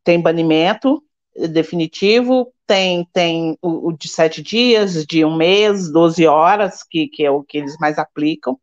tem 0.04 0.20
banimento 0.20 1.02
definitivo, 1.36 2.54
tem, 2.68 3.06
tem 3.14 3.58
o, 3.62 3.90
o, 3.90 3.92
de 3.94 4.08
sete 4.08 4.42
dias, 4.42 5.06
de 5.06 5.26
um 5.26 5.36
mês, 5.36 5.92
12 5.92 6.26
horas, 6.28 6.84
que, 6.84 7.08
que 7.08 7.24
é 7.24 7.32
o 7.32 7.44
que 7.44 7.58
eles 7.58 7.78
mais 7.80 7.98
aplicam. 7.98 8.60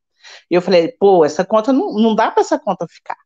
E 0.50 0.54
eu 0.54 0.62
falei, 0.62 0.88
pô, 0.98 1.24
essa 1.24 1.44
conta 1.44 1.72
não, 1.72 1.94
não 1.94 2.14
dá 2.14 2.30
para 2.30 2.42
essa 2.42 2.58
conta 2.58 2.86
ficar. 2.88 3.16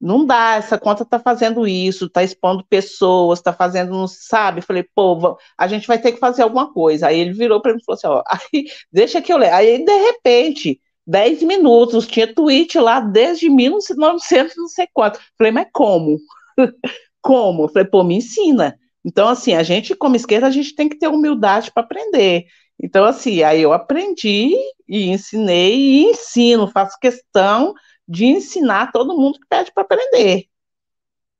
Não 0.00 0.24
dá, 0.24 0.54
essa 0.56 0.78
conta 0.78 1.02
está 1.02 1.18
fazendo 1.18 1.66
isso, 1.66 2.06
está 2.06 2.22
expondo 2.22 2.64
pessoas, 2.68 3.40
está 3.40 3.52
fazendo, 3.52 3.90
não 3.90 4.06
sabe? 4.06 4.60
Eu 4.60 4.62
falei, 4.62 4.84
pô, 4.94 5.36
a 5.56 5.66
gente 5.66 5.88
vai 5.88 6.00
ter 6.00 6.12
que 6.12 6.20
fazer 6.20 6.42
alguma 6.42 6.72
coisa. 6.72 7.08
Aí 7.08 7.18
ele 7.18 7.32
virou 7.32 7.60
para 7.60 7.72
mim 7.72 7.80
e 7.80 7.84
falou 7.84 7.96
assim: 7.96 8.06
ó, 8.06 8.22
aí, 8.54 8.66
deixa 8.92 9.20
que 9.20 9.32
eu 9.32 9.38
leio. 9.38 9.52
Aí, 9.54 9.84
de 9.84 9.92
repente, 9.92 10.80
10 11.06 11.42
minutos, 11.42 12.06
tinha 12.06 12.32
tweet 12.32 12.78
lá 12.78 13.00
desde 13.00 13.50
1900, 13.50 14.54
não 14.56 14.68
sei 14.68 14.86
quanto. 14.92 15.18
Falei, 15.36 15.52
mas 15.52 15.66
como? 15.72 16.18
como? 17.28 17.64
Eu 17.64 17.68
falei, 17.68 17.86
pô, 17.86 18.02
me 18.02 18.14
ensina. 18.16 18.78
Então, 19.04 19.28
assim, 19.28 19.52
a 19.54 19.62
gente, 19.62 19.94
como 19.94 20.16
esquerda, 20.16 20.46
a 20.46 20.50
gente 20.50 20.74
tem 20.74 20.88
que 20.88 20.98
ter 20.98 21.08
humildade 21.08 21.70
para 21.70 21.82
aprender. 21.82 22.46
Então, 22.82 23.04
assim, 23.04 23.42
aí 23.42 23.60
eu 23.60 23.70
aprendi 23.70 24.54
e 24.88 25.10
ensinei 25.10 25.74
e 25.76 26.04
ensino, 26.04 26.70
faço 26.70 26.98
questão 26.98 27.74
de 28.08 28.24
ensinar 28.24 28.92
todo 28.92 29.16
mundo 29.16 29.38
que 29.38 29.46
pede 29.46 29.70
para 29.72 29.82
aprender. 29.82 30.46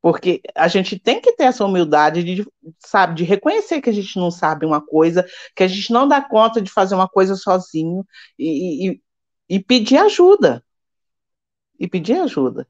Porque 0.02 0.42
a 0.54 0.68
gente 0.68 0.98
tem 0.98 1.22
que 1.22 1.32
ter 1.32 1.44
essa 1.44 1.64
humildade 1.64 2.22
de, 2.22 2.46
sabe, 2.78 3.14
de 3.14 3.24
reconhecer 3.24 3.80
que 3.80 3.88
a 3.88 3.92
gente 3.92 4.18
não 4.18 4.30
sabe 4.30 4.66
uma 4.66 4.82
coisa, 4.84 5.26
que 5.56 5.62
a 5.62 5.68
gente 5.68 5.90
não 5.90 6.06
dá 6.06 6.20
conta 6.20 6.60
de 6.60 6.70
fazer 6.70 6.94
uma 6.94 7.08
coisa 7.08 7.34
sozinho 7.34 8.06
e, 8.38 8.90
e, 8.90 9.02
e 9.48 9.60
pedir 9.60 9.96
ajuda. 9.96 10.62
E 11.80 11.88
pedir 11.88 12.20
ajuda. 12.20 12.68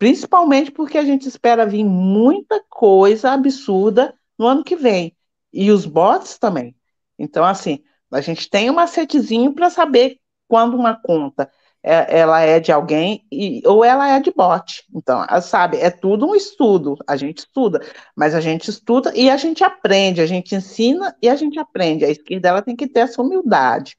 Principalmente 0.00 0.70
porque 0.70 0.96
a 0.96 1.04
gente 1.04 1.28
espera 1.28 1.66
vir 1.66 1.84
muita 1.84 2.64
coisa 2.70 3.32
absurda 3.32 4.14
no 4.38 4.46
ano 4.46 4.64
que 4.64 4.74
vem. 4.74 5.14
E 5.52 5.70
os 5.70 5.84
bots 5.84 6.38
também. 6.38 6.74
Então, 7.18 7.44
assim, 7.44 7.84
a 8.10 8.22
gente 8.22 8.48
tem 8.48 8.70
um 8.70 8.74
macetezinho 8.74 9.52
para 9.52 9.68
saber 9.68 10.18
quando 10.48 10.74
uma 10.74 10.98
conta 10.98 11.50
é, 11.82 12.20
ela 12.20 12.40
é 12.40 12.58
de 12.58 12.72
alguém 12.72 13.26
e, 13.30 13.60
ou 13.66 13.84
ela 13.84 14.08
é 14.08 14.18
de 14.20 14.30
bot. 14.30 14.84
Então, 14.94 15.22
sabe, 15.42 15.76
é 15.76 15.90
tudo 15.90 16.26
um 16.26 16.34
estudo. 16.34 16.96
A 17.06 17.14
gente 17.14 17.40
estuda, 17.40 17.80
mas 18.16 18.34
a 18.34 18.40
gente 18.40 18.70
estuda 18.70 19.12
e 19.14 19.28
a 19.28 19.36
gente 19.36 19.62
aprende, 19.62 20.22
a 20.22 20.26
gente 20.26 20.54
ensina 20.54 21.14
e 21.20 21.28
a 21.28 21.36
gente 21.36 21.58
aprende. 21.58 22.06
A 22.06 22.10
esquerda 22.10 22.48
ela 22.48 22.62
tem 22.62 22.74
que 22.74 22.88
ter 22.88 23.00
essa 23.00 23.20
humildade, 23.20 23.98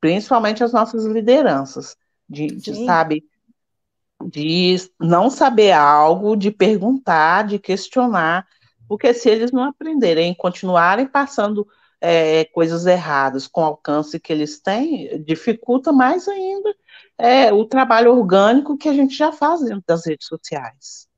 principalmente 0.00 0.62
as 0.62 0.72
nossas 0.72 1.04
lideranças, 1.04 1.96
de, 2.28 2.46
de 2.46 2.84
sabe, 2.84 3.24
de 4.24 4.76
não 4.98 5.30
saber 5.30 5.72
algo, 5.72 6.36
de 6.36 6.50
perguntar, 6.50 7.46
de 7.46 7.58
questionar, 7.58 8.46
porque 8.88 9.12
se 9.12 9.28
eles 9.28 9.52
não 9.52 9.64
aprenderem, 9.64 10.34
continuarem 10.34 11.06
passando 11.06 11.66
é, 12.00 12.44
coisas 12.46 12.86
erradas 12.86 13.46
com 13.46 13.60
o 13.60 13.64
alcance 13.64 14.20
que 14.20 14.32
eles 14.32 14.60
têm, 14.60 15.22
dificulta 15.24 15.92
mais 15.92 16.28
ainda 16.28 16.74
é, 17.18 17.52
o 17.52 17.64
trabalho 17.64 18.12
orgânico 18.12 18.76
que 18.76 18.88
a 18.88 18.92
gente 18.92 19.14
já 19.14 19.32
faz 19.32 19.60
dentro 19.62 19.84
das 19.86 20.06
redes 20.06 20.26
sociais. 20.26 21.08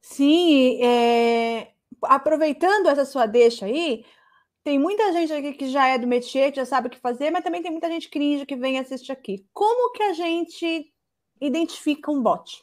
Sim, 0.00 0.82
é, 0.82 1.72
aproveitando 2.02 2.88
essa 2.88 3.04
sua 3.04 3.26
deixa 3.26 3.66
aí, 3.66 4.04
tem 4.64 4.78
muita 4.78 5.12
gente 5.12 5.32
aqui 5.32 5.52
que 5.52 5.68
já 5.70 5.86
é 5.86 5.98
do 5.98 6.06
métier, 6.06 6.50
que 6.50 6.56
já 6.56 6.66
sabe 6.66 6.88
o 6.88 6.90
que 6.90 6.98
fazer, 6.98 7.30
mas 7.30 7.44
também 7.44 7.62
tem 7.62 7.70
muita 7.70 7.88
gente 7.88 8.10
cringe 8.10 8.44
que 8.44 8.56
vem 8.56 8.78
assistir 8.78 9.12
aqui. 9.12 9.46
Como 9.52 9.92
que 9.92 10.02
a 10.02 10.12
gente 10.12 10.92
identifica 11.40 12.10
um 12.10 12.22
bot? 12.22 12.62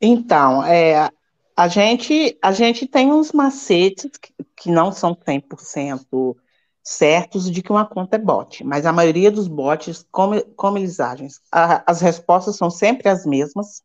Então, 0.00 0.64
é, 0.64 1.10
a, 1.56 1.68
gente, 1.68 2.36
a 2.42 2.52
gente 2.52 2.86
tem 2.88 3.12
uns 3.12 3.30
macetes 3.32 4.10
que, 4.16 4.32
que 4.56 4.70
não 4.70 4.90
são 4.90 5.16
100% 5.24 6.36
certos 6.82 7.48
de 7.48 7.62
que 7.62 7.70
uma 7.70 7.86
conta 7.86 8.16
é 8.16 8.18
bot, 8.18 8.64
mas 8.64 8.84
a 8.84 8.92
maioria 8.92 9.30
dos 9.30 9.46
bots, 9.46 10.04
como, 10.10 10.42
como 10.56 10.78
eles 10.78 10.98
agem? 10.98 11.28
A, 11.52 11.88
as 11.90 12.00
respostas 12.00 12.56
são 12.56 12.68
sempre 12.68 13.08
as 13.08 13.24
mesmas. 13.24 13.82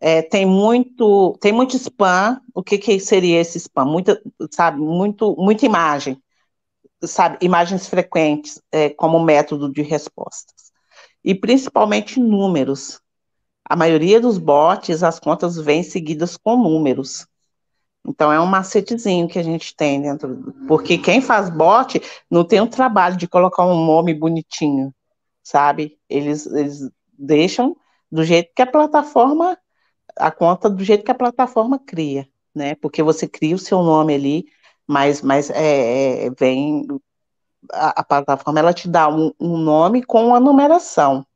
É, 0.00 0.22
tem 0.22 0.46
muito 0.46 1.36
tem 1.40 1.52
muito 1.52 1.76
spam. 1.76 2.40
O 2.54 2.62
que, 2.62 2.78
que 2.78 2.98
seria 2.98 3.40
esse 3.40 3.58
spam? 3.58 3.84
Muita, 3.84 4.22
sabe, 4.50 4.80
muito, 4.80 5.36
muita 5.36 5.66
imagem, 5.66 6.22
sabe, 7.04 7.38
imagens 7.42 7.88
frequentes 7.88 8.62
é, 8.72 8.90
como 8.90 9.20
método 9.20 9.70
de 9.72 9.82
respostas 9.82 10.59
e 11.24 11.34
principalmente 11.34 12.18
números. 12.18 13.00
A 13.64 13.76
maioria 13.76 14.20
dos 14.20 14.38
bots, 14.38 15.02
as 15.02 15.20
contas 15.20 15.56
vêm 15.56 15.82
seguidas 15.82 16.36
com 16.36 16.56
números. 16.56 17.26
Então 18.06 18.32
é 18.32 18.40
um 18.40 18.46
macetezinho 18.46 19.28
que 19.28 19.38
a 19.38 19.42
gente 19.42 19.76
tem 19.76 20.00
dentro, 20.00 20.54
porque 20.66 20.96
quem 20.96 21.20
faz 21.20 21.50
bot 21.50 22.00
não 22.30 22.44
tem 22.44 22.60
o 22.60 22.66
trabalho 22.66 23.16
de 23.16 23.28
colocar 23.28 23.64
um 23.64 23.84
nome 23.84 24.14
bonitinho, 24.14 24.92
sabe? 25.42 25.98
Eles, 26.08 26.46
eles 26.46 26.90
deixam 27.18 27.76
do 28.10 28.24
jeito 28.24 28.52
que 28.56 28.62
a 28.62 28.66
plataforma, 28.66 29.56
a 30.16 30.30
conta 30.30 30.68
do 30.70 30.82
jeito 30.82 31.04
que 31.04 31.10
a 31.10 31.14
plataforma 31.14 31.78
cria, 31.78 32.26
né? 32.54 32.74
Porque 32.76 33.02
você 33.02 33.28
cria 33.28 33.54
o 33.54 33.58
seu 33.58 33.82
nome 33.82 34.14
ali, 34.14 34.46
mas, 34.86 35.20
mas 35.20 35.50
é, 35.50 36.26
é 36.26 36.30
vem 36.30 36.86
a, 37.72 38.00
a, 38.00 38.04
plataforma 38.04 38.60
ela 38.60 38.72
te 38.72 38.88
dá 38.88 39.08
um, 39.08 39.32
um 39.40 39.56
nome 39.56 40.02
com 40.02 40.34
a 40.34 40.40
numeração. 40.40 41.26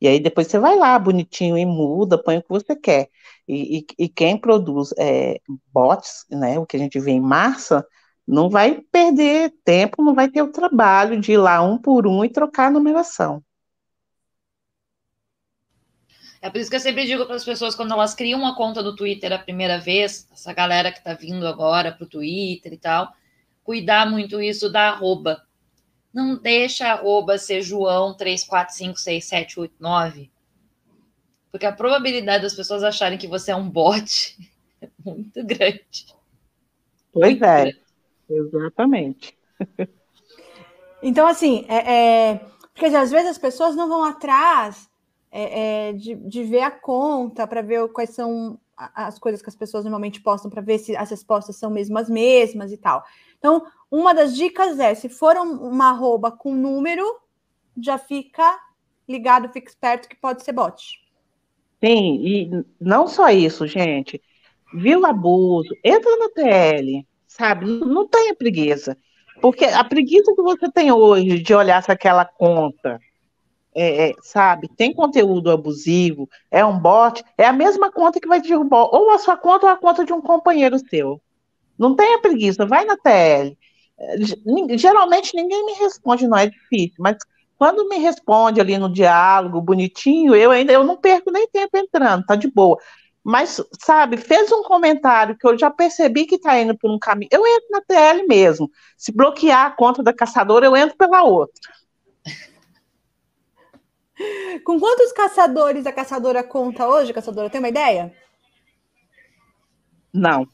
E 0.00 0.08
aí 0.08 0.18
depois 0.18 0.46
você 0.46 0.58
vai 0.58 0.76
lá, 0.76 0.98
bonitinho, 0.98 1.58
e 1.58 1.66
muda, 1.66 2.22
põe 2.22 2.38
o 2.38 2.42
que 2.42 2.48
você 2.48 2.74
quer. 2.74 3.08
E, 3.46 3.78
e, 3.78 4.04
e 4.04 4.08
quem 4.08 4.38
produz 4.38 4.94
é, 4.98 5.40
bots, 5.72 6.24
né, 6.30 6.58
o 6.58 6.66
que 6.66 6.76
a 6.76 6.80
gente 6.80 6.98
vê 6.98 7.12
em 7.12 7.20
massa, 7.20 7.86
não 8.26 8.48
vai 8.48 8.80
perder 8.80 9.52
tempo, 9.64 10.02
não 10.02 10.14
vai 10.14 10.28
ter 10.30 10.42
o 10.42 10.52
trabalho 10.52 11.20
de 11.20 11.32
ir 11.32 11.38
lá 11.38 11.60
um 11.62 11.76
por 11.76 12.06
um 12.06 12.24
e 12.24 12.30
trocar 12.30 12.68
a 12.68 12.70
numeração. 12.70 13.42
É 16.42 16.48
por 16.48 16.58
isso 16.58 16.70
que 16.70 16.76
eu 16.76 16.80
sempre 16.80 17.04
digo 17.04 17.26
para 17.26 17.34
as 17.34 17.44
pessoas, 17.44 17.74
quando 17.74 17.92
elas 17.92 18.14
criam 18.14 18.40
uma 18.40 18.56
conta 18.56 18.82
do 18.82 18.96
Twitter 18.96 19.30
a 19.32 19.38
primeira 19.38 19.78
vez, 19.78 20.26
essa 20.32 20.54
galera 20.54 20.90
que 20.90 20.98
está 20.98 21.12
vindo 21.12 21.46
agora 21.46 21.92
para 21.92 22.04
o 22.04 22.08
Twitter 22.08 22.72
e 22.72 22.78
tal, 22.78 23.12
cuidar 23.62 24.08
muito 24.08 24.40
isso 24.40 24.72
da 24.72 24.88
arroba. 24.88 25.42
Não 26.12 26.36
deixa 26.36 26.88
arroba 26.88 27.38
ser 27.38 27.62
João 27.62 28.14
3, 28.14 28.44
4, 28.44 28.74
5, 28.74 28.98
6, 28.98 29.24
7, 29.24 29.60
8, 29.60 29.74
9. 29.78 30.30
Porque 31.50 31.66
a 31.66 31.72
probabilidade 31.72 32.42
das 32.42 32.54
pessoas 32.54 32.82
acharem 32.82 33.18
que 33.18 33.28
você 33.28 33.50
é 33.50 33.56
um 33.56 33.68
bot 33.68 34.36
é 34.82 34.88
muito 35.04 35.44
grande. 35.44 36.14
Pois 37.12 37.32
muito 37.32 37.44
é, 37.44 37.62
grande. 37.62 37.80
exatamente. 38.28 39.38
Então, 41.02 41.26
assim, 41.26 41.64
é, 41.66 41.92
é, 42.30 42.40
porque 42.74 42.94
às 42.94 43.10
vezes 43.10 43.30
as 43.30 43.38
pessoas 43.38 43.74
não 43.74 43.88
vão 43.88 44.04
atrás 44.04 44.86
é, 45.32 45.88
é, 45.88 45.92
de, 45.94 46.14
de 46.14 46.44
ver 46.44 46.60
a 46.60 46.70
conta 46.70 47.46
para 47.46 47.62
ver 47.62 47.88
quais 47.88 48.10
são 48.10 48.58
as 48.76 49.18
coisas 49.18 49.42
que 49.42 49.48
as 49.48 49.56
pessoas 49.56 49.84
normalmente 49.84 50.20
postam 50.20 50.50
para 50.50 50.62
ver 50.62 50.78
se 50.78 50.96
as 50.96 51.10
respostas 51.10 51.56
são 51.56 51.70
mesmo 51.70 51.98
as 51.98 52.08
mesmas 52.08 52.72
e 52.72 52.76
tal. 52.76 53.04
Então, 53.38 53.62
uma 53.90 54.14
das 54.14 54.36
dicas 54.36 54.78
é, 54.78 54.94
se 54.94 55.08
for 55.08 55.36
uma 55.36 55.90
arroba 55.90 56.30
com 56.30 56.54
número, 56.54 57.04
já 57.76 57.98
fica 57.98 58.58
ligado, 59.08 59.48
fica 59.48 59.68
esperto 59.68 60.08
que 60.08 60.16
pode 60.16 60.44
ser 60.44 60.52
bot. 60.52 61.00
Sim, 61.82 62.20
e 62.22 62.64
não 62.80 63.08
só 63.08 63.30
isso, 63.30 63.66
gente. 63.66 64.22
Viu 64.72 65.04
abuso, 65.04 65.74
entra 65.82 66.16
na 66.16 66.28
TL, 66.28 67.06
sabe? 67.26 67.66
Não, 67.66 68.06
tenha 68.06 68.34
preguiça. 68.34 68.96
Porque 69.40 69.64
a 69.64 69.82
preguiça 69.82 70.32
que 70.34 70.42
você 70.42 70.70
tem 70.70 70.92
hoje 70.92 71.40
de 71.40 71.54
olhar 71.54 71.82
se 71.82 71.90
aquela 71.90 72.24
conta, 72.24 73.00
é, 73.74 74.10
é, 74.10 74.14
sabe, 74.22 74.68
tem 74.76 74.92
conteúdo 74.92 75.50
abusivo, 75.50 76.28
é 76.50 76.64
um 76.64 76.78
bot, 76.78 77.24
é 77.38 77.46
a 77.46 77.52
mesma 77.52 77.90
conta 77.90 78.20
que 78.20 78.28
vai 78.28 78.40
derrubar 78.40 78.94
ou 78.94 79.10
a 79.10 79.18
sua 79.18 79.36
conta 79.36 79.66
ou 79.66 79.72
a 79.72 79.76
conta 79.76 80.04
de 80.04 80.12
um 80.12 80.20
companheiro 80.20 80.78
seu. 80.78 81.20
Não 81.78 81.96
tenha 81.96 82.20
preguiça, 82.20 82.66
vai 82.66 82.84
na 82.84 82.96
TL. 82.96 83.56
Geralmente 84.76 85.34
ninguém 85.34 85.66
me 85.66 85.72
responde, 85.72 86.26
não 86.26 86.38
é 86.38 86.46
difícil, 86.46 86.96
mas 86.98 87.16
quando 87.56 87.86
me 87.88 87.98
responde 87.98 88.60
ali 88.60 88.78
no 88.78 88.90
diálogo, 88.90 89.60
bonitinho, 89.60 90.34
eu 90.34 90.50
ainda 90.50 90.72
eu 90.72 90.82
não 90.82 90.96
perco 90.96 91.30
nem 91.30 91.46
tempo 91.48 91.76
entrando, 91.76 92.24
tá 92.24 92.34
de 92.34 92.50
boa. 92.50 92.78
Mas, 93.22 93.62
sabe, 93.78 94.16
fez 94.16 94.50
um 94.50 94.62
comentário 94.62 95.36
que 95.36 95.46
eu 95.46 95.58
já 95.58 95.70
percebi 95.70 96.24
que 96.24 96.36
está 96.36 96.58
indo 96.58 96.76
por 96.76 96.90
um 96.90 96.98
caminho. 96.98 97.28
Eu 97.30 97.46
entro 97.46 97.68
na 97.70 97.82
TL 97.82 98.26
mesmo. 98.26 98.70
Se 98.96 99.12
bloquear 99.12 99.66
a 99.66 99.70
conta 99.70 100.02
da 100.02 100.12
caçadora, 100.12 100.64
eu 100.64 100.74
entro 100.74 100.96
pela 100.96 101.22
outra. 101.22 101.60
Com 104.64 104.80
quantos 104.80 105.12
caçadores 105.12 105.84
a 105.84 105.92
caçadora 105.92 106.42
conta 106.42 106.88
hoje, 106.88 107.12
caçadora? 107.12 107.50
Tem 107.50 107.58
uma 107.58 107.68
ideia? 107.68 108.10
Não. 110.12 110.46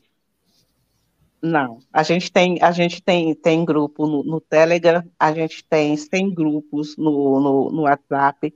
Não. 1.46 1.78
A 1.92 2.02
gente 2.02 2.32
tem, 2.32 2.58
a 2.60 2.72
gente 2.72 3.00
tem, 3.00 3.34
tem 3.34 3.64
grupo 3.64 4.06
no, 4.06 4.24
no 4.24 4.40
Telegram, 4.40 5.02
a 5.18 5.32
gente 5.32 5.64
tem 5.64 5.96
100 5.96 6.34
grupos 6.34 6.96
no, 6.96 7.40
no, 7.40 7.70
no 7.70 7.82
WhatsApp. 7.82 8.52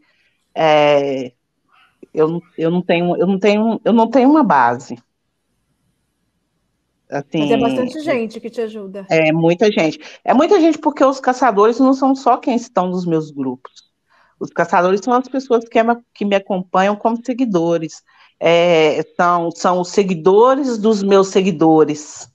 É, 0.52 1.32
eu, 2.12 2.42
eu 2.58 2.70
não 2.70 2.82
tenho, 2.82 3.16
eu 3.16 3.26
não 3.26 3.38
tenho, 3.38 3.80
eu 3.84 3.92
não 3.92 4.10
tenho 4.10 4.28
uma 4.28 4.42
base. 4.42 4.98
Assim, 7.08 7.40
Mas 7.40 7.50
é 7.50 7.56
bastante 7.56 8.00
gente 8.00 8.40
que 8.40 8.50
te 8.50 8.60
ajuda. 8.60 9.06
É 9.08 9.32
muita 9.32 9.70
gente. 9.70 10.00
É 10.24 10.34
muita 10.34 10.60
gente 10.60 10.78
porque 10.78 11.04
os 11.04 11.20
caçadores 11.20 11.78
não 11.78 11.92
são 11.92 12.14
só 12.14 12.36
quem 12.36 12.56
estão 12.56 12.88
nos 12.88 13.06
meus 13.06 13.30
grupos. 13.30 13.90
Os 14.38 14.50
caçadores 14.50 15.00
são 15.04 15.12
as 15.12 15.28
pessoas 15.28 15.68
que, 15.68 15.82
me, 15.82 15.96
que 16.14 16.24
me 16.24 16.34
acompanham 16.34 16.96
como 16.96 17.24
seguidores. 17.24 18.02
É, 18.38 19.02
são, 19.16 19.50
são 19.50 19.80
os 19.80 19.88
seguidores 19.90 20.78
dos 20.78 21.02
meus 21.02 21.28
seguidores. 21.28 22.28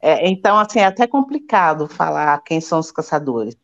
É, 0.00 0.28
então, 0.28 0.58
assim, 0.58 0.78
é 0.78 0.84
até 0.84 1.06
complicado 1.06 1.88
falar 1.88 2.38
quem 2.42 2.60
são 2.60 2.78
os 2.78 2.90
caçadores. 2.92 3.56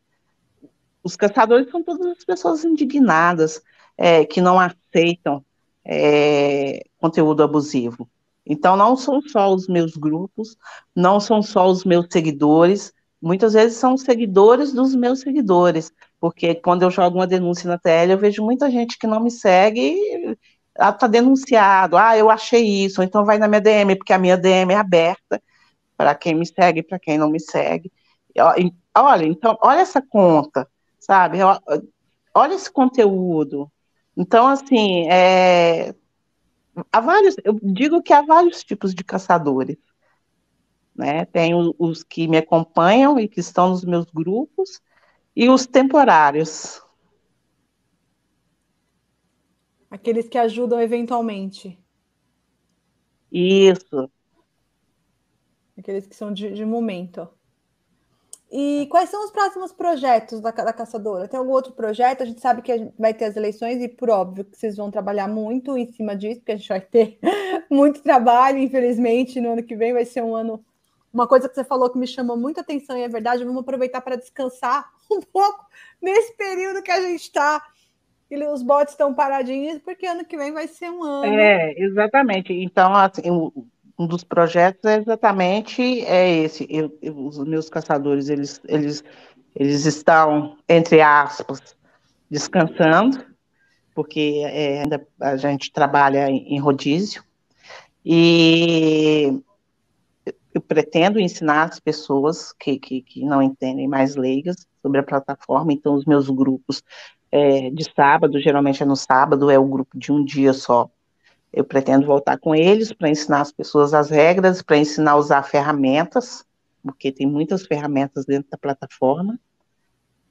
Os 1.03 1.17
caçadores 1.17 1.71
são 1.71 1.83
todas 1.83 2.07
as 2.07 2.25
pessoas 2.25 2.65
indignadas, 2.65 3.63
é, 3.97 4.25
que 4.25 4.41
não 4.41 4.59
aceitam 4.59 5.45
é, 5.85 6.85
conteúdo 6.99 7.43
abusivo. 7.43 8.09
Então, 8.47 8.77
não 8.77 8.97
são 8.97 9.23
só 9.23 9.53
os 9.55 9.69
meus 9.69 9.97
grupos, 9.97 10.57
não 10.95 11.21
são 11.21 11.43
só 11.43 11.69
os 11.69 11.85
meus 11.85 12.07
seguidores, 12.11 12.93
muitas 13.23 13.55
vezes 13.55 13.79
são 13.79 13.95
os 13.95 14.03
seguidores 14.03 14.73
dos 14.73 14.95
meus 14.95 15.21
seguidores, 15.21 15.93
porque 16.21 16.55
quando 16.55 16.83
eu 16.83 16.91
jogo 16.91 17.19
uma 17.19 17.27
denúncia 17.27 17.69
na 17.69 17.79
TL, 17.79 18.13
eu 18.13 18.19
vejo 18.19 18.43
muita 18.43 18.71
gente 18.71 18.99
que 18.99 19.07
não 19.07 19.21
me 19.21 19.31
segue, 19.31 19.97
está 20.79 21.07
denunciado, 21.07 21.97
ah, 21.97 22.17
eu 22.19 22.29
achei 22.29 22.85
isso, 22.85 23.03
então 23.03 23.25
vai 23.25 23.39
na 23.39 23.49
minha 23.49 23.61
DM, 23.61 23.97
porque 23.97 24.13
a 24.13 24.19
minha 24.19 24.37
DM 24.37 24.73
é 24.73 24.77
aberta 24.77 25.41
para 25.97 26.15
quem 26.15 26.35
me 26.35 26.47
segue, 26.47 26.83
para 26.83 26.99
quem 26.99 27.19
não 27.19 27.31
me 27.31 27.41
segue. 27.41 27.93
Olha, 28.97 29.27
então, 29.27 29.57
olha 29.63 29.81
essa 29.81 30.03
conta, 30.03 30.69
sabe? 30.99 31.39
Olha 32.35 32.55
esse 32.55 32.71
conteúdo, 32.71 33.71
então, 34.17 34.47
assim, 34.47 35.09
é, 35.11 35.95
há 36.93 37.01
vários, 37.01 37.37
eu 37.45 37.59
digo 37.63 38.03
que 38.03 38.13
há 38.13 38.23
vários 38.23 38.63
tipos 38.63 38.95
de 38.95 39.03
caçadores. 39.03 39.77
Né? 40.95 41.25
Tem 41.25 41.53
os 41.55 42.05
que 42.05 42.29
me 42.29 42.37
acompanham 42.37 43.19
e 43.19 43.27
que 43.27 43.41
estão 43.41 43.71
nos 43.71 43.85
meus 43.85 44.07
grupos, 44.07 44.81
e 45.35 45.49
os 45.49 45.67
temporários. 45.67 46.81
Aqueles 49.91 50.29
que 50.29 50.39
ajudam 50.39 50.81
eventualmente. 50.81 51.79
Isso. 53.33 54.09
Aqueles 55.85 56.07
que 56.07 56.17
são 56.17 56.33
de, 56.33 56.51
de 56.51 56.65
momento. 56.65 57.29
E 58.51 58.87
quais 58.91 59.11
são 59.11 59.23
os 59.23 59.31
próximos 59.31 59.71
projetos 59.71 60.41
da, 60.41 60.51
da 60.51 60.73
Caçadora? 60.73 61.29
Tem 61.29 61.39
algum 61.39 61.53
outro 61.53 61.73
projeto? 61.73 62.23
A 62.23 62.25
gente 62.25 62.41
sabe 62.41 62.63
que 62.63 62.89
vai 62.99 63.13
ter 63.13 63.27
as 63.27 63.37
eleições 63.37 63.83
e, 63.83 63.89
por 63.89 64.09
óbvio, 64.09 64.47
que 64.47 64.57
vocês 64.57 64.79
vão 64.79 64.91
trabalhar 64.91 65.29
muito 65.29 65.77
em 65.77 65.93
cima 65.93 66.17
disso, 66.17 66.41
porque 66.41 66.53
a 66.53 66.57
gente 66.57 66.69
vai 66.71 66.81
ter 66.81 67.19
muito 67.71 68.01
trabalho, 68.01 68.57
infelizmente, 68.57 69.43
no 69.43 69.53
ano 69.53 69.63
que 69.63 69.77
vem 69.77 69.93
vai 69.93 70.07
ser 70.07 70.23
um 70.23 70.35
ano. 70.35 70.65
Uma 71.13 71.29
coisa 71.29 71.51
que 71.51 71.55
você 71.55 71.65
falou 71.65 71.91
que 71.91 71.99
me 71.99 72.07
chamou 72.07 72.35
muita 72.35 72.63
atenção 72.63 72.97
e 72.97 73.03
é 73.03 73.09
verdade, 73.09 73.45
vamos 73.45 73.61
aproveitar 73.61 74.01
para 74.01 74.17
descansar 74.17 74.91
um 75.13 75.21
pouco 75.21 75.67
nesse 76.01 76.35
período 76.35 76.83
que 76.83 76.91
a 76.91 77.03
gente 77.03 77.21
está. 77.21 77.63
Os 78.53 78.63
bots 78.63 78.95
estão 78.95 79.13
paradinhos, 79.13 79.81
porque 79.81 80.07
ano 80.07 80.25
que 80.25 80.37
vem 80.37 80.51
vai 80.51 80.67
ser 80.67 80.91
um 80.91 81.03
ano. 81.03 81.27
É, 81.27 81.75
exatamente. 81.77 82.55
Então, 82.55 82.95
assim, 82.95 83.53
um 83.99 84.07
dos 84.07 84.25
projetos 84.25 84.85
é 84.85 84.99
exatamente 84.99 86.05
é 86.05 86.45
esse. 86.45 86.67
Eu, 86.69 86.97
eu, 87.01 87.17
os 87.27 87.39
meus 87.39 87.69
caçadores, 87.69 88.29
eles, 88.29 88.61
eles, 88.67 89.05
eles 89.55 89.87
estão, 89.87 90.57
entre 90.69 91.01
aspas, 91.01 91.77
descansando, 92.31 93.25
porque 93.95 94.43
é, 94.45 94.83
ainda 94.83 95.07
a 95.21 95.37
gente 95.37 95.73
trabalha 95.73 96.29
em, 96.29 96.55
em 96.55 96.59
rodízio, 96.59 97.23
e 98.05 99.41
eu 100.53 100.61
pretendo 100.61 101.19
ensinar 101.19 101.65
as 101.65 101.81
pessoas 101.81 102.53
que, 102.53 102.79
que, 102.79 103.03
que, 103.03 103.25
não 103.25 103.43
entendem 103.43 103.89
mais 103.89 104.15
leigas 104.15 104.57
sobre 104.83 105.01
a 105.01 105.03
plataforma, 105.03 105.73
então 105.73 105.95
os 105.95 106.05
meus 106.05 106.29
grupos 106.29 106.83
é, 107.33 107.71
de 107.71 107.85
sábado, 107.93 108.41
geralmente 108.41 108.83
é 108.83 108.87
no 108.87 108.95
sábado, 108.95 109.51
é 109.51 109.59
o 109.59 109.67
grupo 109.67 109.99
de 109.99 110.13
um 110.13 110.25
dia 110.25 110.53
só, 110.53 110.89
eu 111.55 111.65
pretendo 111.65 112.05
voltar 112.05 112.37
com 112.39 112.53
eles 112.53 112.93
para 112.93 113.09
ensinar 113.09 113.41
as 113.41 113.53
pessoas 113.53 113.95
as 113.95 114.11
regras, 114.11 114.61
para 114.61 114.77
ensinar 114.77 115.13
a 115.13 115.17
usar 115.17 115.43
ferramentas, 115.45 116.45
porque 116.83 117.13
tem 117.13 117.27
muitas 117.27 117.65
ferramentas 117.65 118.27
dentro 118.27 118.51
da 118.51 118.59
plataforma. 118.59 119.39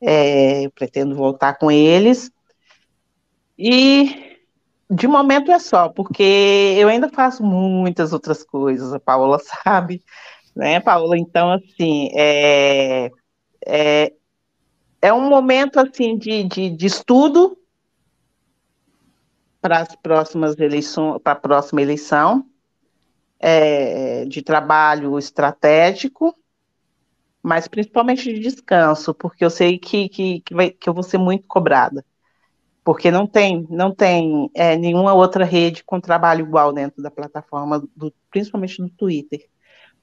É, 0.01 0.65
eu 0.65 0.71
pretendo 0.71 1.15
voltar 1.15 1.57
com 1.57 1.71
eles. 1.71 2.29
E 3.57 4.37
de 4.89 5.07
momento 5.07 5.49
é 5.49 5.59
só, 5.59 5.87
porque 5.87 6.75
eu 6.77 6.89
ainda 6.89 7.07
faço 7.07 7.41
muitas 7.41 8.11
outras 8.11 8.43
coisas, 8.43 8.93
a 8.93 8.99
Paula 8.99 9.39
sabe, 9.63 10.03
né, 10.53 10.81
Paula? 10.81 11.17
Então, 11.17 11.51
assim, 11.51 12.09
é, 12.13 13.09
é, 13.65 14.13
é 15.01 15.13
um 15.13 15.29
momento, 15.29 15.79
assim, 15.79 16.17
de, 16.17 16.43
de, 16.43 16.69
de 16.69 16.85
estudo, 16.85 17.57
para 19.63 19.79
as 19.79 19.95
próximas 19.95 20.59
eleições, 20.59 21.21
para 21.23 21.31
a 21.31 21.37
próxima 21.37 21.81
eleição, 21.81 22.45
é, 23.39 24.25
de 24.25 24.41
trabalho 24.41 25.17
estratégico, 25.17 26.35
mas 27.41 27.65
principalmente 27.65 28.33
de 28.33 28.41
descanso, 28.41 29.13
porque 29.13 29.45
eu 29.45 29.49
sei 29.49 29.79
que, 29.79 30.09
que, 30.09 30.41
que, 30.41 30.53
vai, 30.53 30.69
que 30.69 30.89
eu 30.89 30.93
vou 30.93 31.01
ser 31.01 31.17
muito 31.17 31.47
cobrada, 31.47 32.05
porque 32.83 33.09
não 33.09 33.25
tem, 33.25 33.65
não 33.69 33.95
tem 33.95 34.51
é, 34.53 34.75
nenhuma 34.75 35.13
outra 35.13 35.45
rede 35.45 35.81
com 35.85 35.97
trabalho 35.97 36.45
igual 36.45 36.73
dentro 36.73 37.01
da 37.01 37.09
plataforma, 37.09 37.81
do, 37.95 38.13
principalmente 38.29 38.81
do 38.81 38.89
Twitter. 38.89 39.47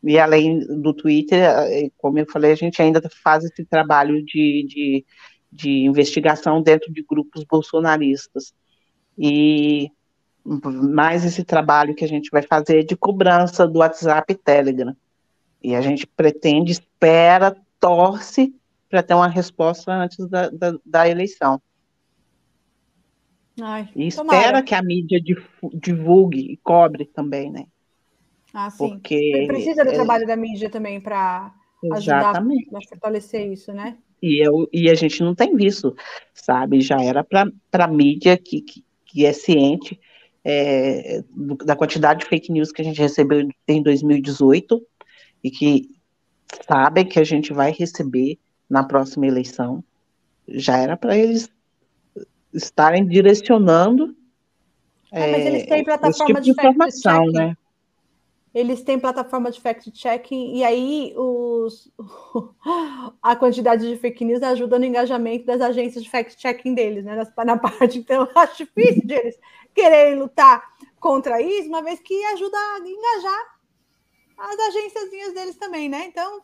E 0.02 0.18
além 0.18 0.60
do 0.80 0.94
Twitter, 0.94 1.38
é, 1.38 1.90
como 1.98 2.18
eu 2.18 2.24
falei, 2.30 2.52
a 2.52 2.56
gente 2.56 2.80
ainda 2.80 3.02
faz 3.22 3.44
esse 3.44 3.62
trabalho 3.66 4.24
de, 4.24 4.66
de, 4.66 5.06
de 5.52 5.84
investigação 5.84 6.62
dentro 6.62 6.90
de 6.90 7.02
grupos 7.02 7.44
bolsonaristas 7.44 8.54
e 9.18 9.90
mais 10.54 11.24
esse 11.24 11.44
trabalho 11.44 11.94
que 11.94 12.04
a 12.04 12.08
gente 12.08 12.30
vai 12.30 12.42
fazer 12.42 12.84
de 12.84 12.96
cobrança 12.96 13.66
do 13.66 13.80
WhatsApp 13.80 14.32
e 14.32 14.36
Telegram. 14.36 14.96
E 15.62 15.74
a 15.74 15.80
gente 15.80 16.06
pretende, 16.06 16.72
espera, 16.72 17.56
torce 17.78 18.54
para 18.88 19.02
ter 19.02 19.14
uma 19.14 19.28
resposta 19.28 19.92
antes 19.92 20.26
da, 20.26 20.48
da, 20.48 20.74
da 20.84 21.08
eleição. 21.08 21.60
Ai, 23.60 23.88
e 23.94 24.06
espera 24.06 24.62
que 24.62 24.74
a 24.74 24.82
mídia 24.82 25.20
divulgue 25.74 26.52
e 26.52 26.56
cobre 26.56 27.04
também, 27.04 27.50
né? 27.50 27.66
Ah, 28.52 28.70
sim. 28.70 28.88
Porque 28.88 29.44
precisa 29.46 29.84
do 29.84 29.90
é... 29.90 29.94
trabalho 29.94 30.26
da 30.26 30.36
mídia 30.36 30.70
também 30.70 31.00
para 31.00 31.54
ajudar 31.92 32.36
a 32.36 32.42
fortalecer 32.88 33.52
isso, 33.52 33.72
né? 33.72 33.96
E, 34.22 34.44
eu, 34.44 34.68
e 34.72 34.90
a 34.90 34.94
gente 34.94 35.22
não 35.22 35.34
tem 35.34 35.56
visto, 35.56 35.94
sabe? 36.34 36.80
Já 36.80 37.00
era 37.02 37.24
para 37.24 37.50
a 37.72 37.88
mídia 37.88 38.36
que, 38.36 38.60
que, 38.60 38.84
que 39.10 39.26
é 39.26 39.32
ciente 39.32 39.98
é, 40.44 41.22
da 41.64 41.76
quantidade 41.76 42.20
de 42.20 42.26
fake 42.26 42.52
news 42.52 42.72
que 42.72 42.80
a 42.80 42.84
gente 42.84 43.00
recebeu 43.00 43.48
em 43.68 43.82
2018 43.82 44.80
e 45.42 45.50
que 45.50 45.88
sabem 46.66 47.04
que 47.04 47.18
a 47.18 47.24
gente 47.24 47.52
vai 47.52 47.72
receber 47.72 48.38
na 48.68 48.84
próxima 48.84 49.26
eleição. 49.26 49.82
Já 50.48 50.78
era 50.78 50.96
para 50.96 51.16
eles 51.16 51.50
estarem 52.54 53.06
direcionando. 53.06 54.16
Ah, 55.12 55.18
mas 55.18 55.46
eles 55.46 55.66
têm 55.66 55.84
plataforma 55.84 56.26
tipo 56.26 56.40
de, 56.40 56.44
de 56.44 56.50
informação, 56.50 57.26
né? 57.26 57.56
Eles 58.52 58.82
têm 58.82 58.98
plataforma 58.98 59.50
de 59.50 59.60
fact-checking 59.60 60.56
e 60.56 60.64
aí 60.64 61.14
os, 61.16 61.90
a 63.22 63.36
quantidade 63.36 63.88
de 63.88 63.96
fake 63.96 64.24
news 64.24 64.42
ajuda 64.42 64.78
no 64.78 64.84
engajamento 64.84 65.46
das 65.46 65.60
agências 65.60 66.02
de 66.02 66.10
fact-checking 66.10 66.74
deles, 66.74 67.04
né? 67.04 67.24
Na 67.44 67.56
parte, 67.56 67.98
então, 67.98 68.22
eu 68.22 68.30
acho 68.40 68.64
difícil 68.64 69.06
de 69.06 69.14
eles 69.14 69.38
quererem 69.72 70.18
lutar 70.18 70.62
contra 70.98 71.40
isso, 71.40 71.68
uma 71.68 71.82
vez 71.82 72.00
que 72.00 72.24
ajuda 72.24 72.56
a 72.56 72.78
engajar 72.80 73.60
as 74.36 74.58
agências 74.58 75.34
deles 75.34 75.56
também, 75.56 75.88
né? 75.88 76.06
Então, 76.06 76.42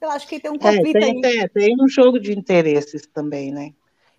eu 0.00 0.10
acho 0.10 0.28
que 0.28 0.38
tem 0.38 0.50
um 0.50 0.58
conflito 0.58 0.96
é, 0.96 1.00
tem, 1.00 1.24
aí. 1.24 1.38
É, 1.38 1.48
tem 1.48 1.76
um 1.80 1.88
jogo 1.88 2.20
de 2.20 2.36
interesses 2.36 3.06
também, 3.06 3.52
né? 3.52 3.72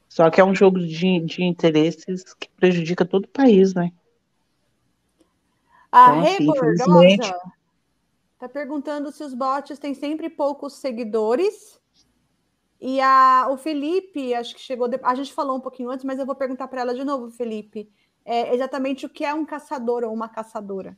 Só 0.10 0.30
que 0.30 0.40
é 0.40 0.46
um 0.46 0.56
jogo 0.56 0.80
de, 0.80 1.20
de 1.20 1.44
interesses 1.44 2.34
que 2.34 2.50
prejudica 2.58 3.06
todo 3.06 3.26
o 3.26 3.30
país, 3.30 3.74
né? 3.74 3.92
A 5.96 6.14
então, 6.42 7.00
assim, 7.00 7.18
está 8.34 8.50
perguntando 8.50 9.14
se 9.14 9.24
os 9.24 9.34
bots 9.34 9.80
têm 9.80 9.94
sempre 9.94 10.30
poucos 10.30 10.74
seguidores. 10.74 11.80
E 12.82 13.00
a, 13.00 13.48
o 13.50 13.56
Felipe, 13.56 14.34
acho 14.34 14.54
que 14.54 14.60
chegou. 14.60 14.90
De, 14.90 15.00
a 15.02 15.16
gente 15.16 15.32
falou 15.32 15.56
um 15.56 15.62
pouquinho 15.62 15.90
antes, 15.90 16.04
mas 16.04 16.20
eu 16.20 16.26
vou 16.26 16.36
perguntar 16.36 16.68
para 16.68 16.82
ela 16.82 16.94
de 16.94 17.06
novo, 17.06 17.32
Felipe. 17.32 17.90
É 18.26 18.54
exatamente 18.54 19.06
o 19.06 19.10
que 19.10 19.24
é 19.24 19.34
um 19.34 19.46
caçador 19.46 20.04
ou 20.04 20.14
uma 20.14 20.28
caçadora? 20.28 20.98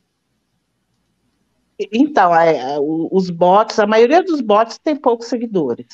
Então, 1.78 2.34
é, 2.34 2.76
os 2.80 3.30
bots, 3.30 3.78
a 3.78 3.86
maioria 3.86 4.20
dos 4.20 4.40
bots 4.40 4.78
tem 4.78 4.96
poucos 4.96 5.28
seguidores. 5.28 5.86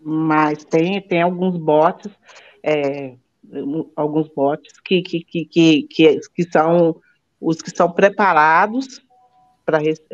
Mas 0.00 0.64
tem, 0.64 1.02
tem 1.02 1.20
alguns 1.20 1.56
bots, 1.56 2.12
é, 2.62 3.16
alguns 3.96 4.28
bots 4.28 4.78
que, 4.84 5.02
que, 5.02 5.24
que, 5.24 5.44
que, 5.88 6.20
que 6.32 6.44
são 6.52 7.00
os 7.42 7.60
que 7.60 7.76
são 7.76 7.90
preparados 7.90 9.02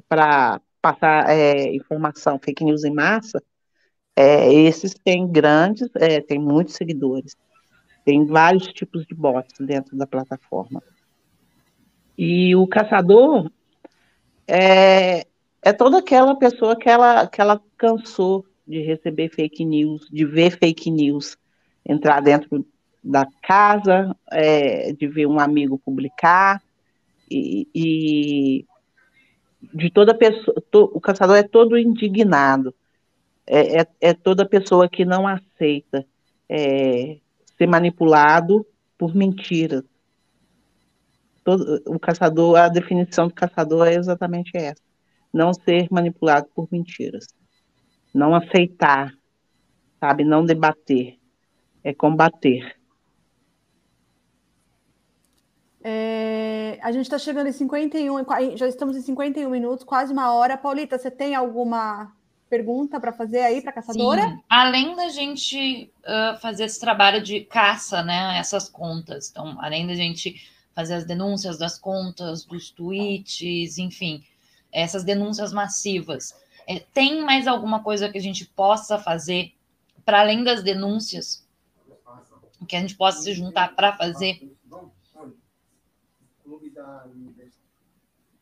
para 0.08 0.60
passar 0.80 1.28
é, 1.28 1.74
informação, 1.74 2.38
fake 2.42 2.64
news 2.64 2.84
em 2.84 2.92
massa, 2.92 3.42
é, 4.16 4.52
esses 4.52 4.94
têm 4.94 5.28
grandes, 5.30 5.88
é, 5.96 6.20
têm 6.20 6.38
muitos 6.38 6.74
seguidores. 6.74 7.36
Tem 8.04 8.24
vários 8.24 8.66
tipos 8.68 9.06
de 9.06 9.14
bots 9.14 9.54
dentro 9.60 9.96
da 9.96 10.06
plataforma. 10.06 10.82
E 12.16 12.56
o 12.56 12.66
caçador 12.66 13.50
é, 14.46 15.26
é 15.62 15.72
toda 15.72 15.98
aquela 15.98 16.34
pessoa 16.34 16.76
que 16.76 16.88
ela, 16.88 17.26
que 17.26 17.40
ela 17.40 17.60
cansou 17.76 18.46
de 18.66 18.80
receber 18.80 19.28
fake 19.28 19.64
news, 19.64 20.08
de 20.10 20.24
ver 20.24 20.58
fake 20.58 20.90
news, 20.90 21.36
entrar 21.86 22.20
dentro 22.20 22.66
da 23.04 23.26
casa, 23.42 24.16
é, 24.32 24.92
de 24.92 25.06
ver 25.06 25.26
um 25.26 25.38
amigo 25.38 25.78
publicar, 25.78 26.60
e, 27.30 27.68
e 27.74 28.66
de 29.74 29.90
toda 29.90 30.14
pessoa, 30.16 30.62
to, 30.70 30.90
o 30.94 31.00
caçador 31.00 31.36
é 31.36 31.42
todo 31.42 31.78
indignado, 31.78 32.74
é, 33.46 33.80
é, 33.80 33.86
é, 34.00 34.14
toda 34.14 34.48
pessoa 34.48 34.88
que 34.88 35.04
não 35.04 35.26
aceita 35.26 36.06
é, 36.48 37.18
ser 37.56 37.66
manipulado 37.66 38.64
por 38.96 39.14
mentiras. 39.14 39.82
Todo, 41.44 41.82
o 41.86 41.98
caçador, 41.98 42.56
a 42.56 42.68
definição 42.68 43.28
do 43.28 43.34
caçador 43.34 43.88
é 43.88 43.94
exatamente 43.94 44.50
essa: 44.54 44.82
não 45.32 45.52
ser 45.52 45.88
manipulado 45.90 46.48
por 46.54 46.68
mentiras, 46.70 47.26
não 48.14 48.34
aceitar, 48.34 49.12
sabe, 49.98 50.24
não 50.24 50.44
debater, 50.44 51.18
é 51.82 51.94
combater. 51.94 52.77
É, 55.82 56.78
a 56.82 56.90
gente 56.90 57.04
está 57.04 57.18
chegando 57.18 57.46
em 57.48 57.52
51, 57.52 58.56
já 58.56 58.66
estamos 58.66 58.96
em 58.96 59.02
51 59.02 59.48
minutos, 59.48 59.84
quase 59.84 60.12
uma 60.12 60.32
hora. 60.32 60.56
Paulita, 60.56 60.98
você 60.98 61.10
tem 61.10 61.34
alguma 61.34 62.12
pergunta 62.48 62.98
para 62.98 63.12
fazer 63.12 63.40
aí 63.40 63.60
para 63.60 63.70
a 63.70 63.74
caçadora? 63.74 64.28
Sim. 64.28 64.42
Além 64.48 64.96
da 64.96 65.08
gente 65.08 65.92
uh, 66.00 66.38
fazer 66.40 66.64
esse 66.64 66.80
trabalho 66.80 67.22
de 67.22 67.40
caça, 67.40 68.02
né, 68.02 68.38
essas 68.38 68.68
contas, 68.68 69.30
então, 69.30 69.56
além 69.60 69.86
da 69.86 69.94
gente 69.94 70.50
fazer 70.74 70.94
as 70.94 71.04
denúncias 71.04 71.58
das 71.58 71.78
contas, 71.78 72.44
dos 72.44 72.70
tweets, 72.70 73.78
enfim, 73.78 74.24
essas 74.72 75.04
denúncias 75.04 75.52
massivas, 75.52 76.34
é, 76.66 76.80
tem 76.92 77.22
mais 77.24 77.46
alguma 77.46 77.82
coisa 77.82 78.08
que 78.08 78.18
a 78.18 78.22
gente 78.22 78.44
possa 78.44 78.98
fazer 78.98 79.52
para 80.04 80.20
além 80.20 80.42
das 80.42 80.62
denúncias, 80.62 81.46
que 82.66 82.76
a 82.76 82.80
gente 82.80 82.96
possa 82.96 83.22
se 83.22 83.32
juntar 83.32 83.74
para 83.76 83.96
fazer? 83.96 84.40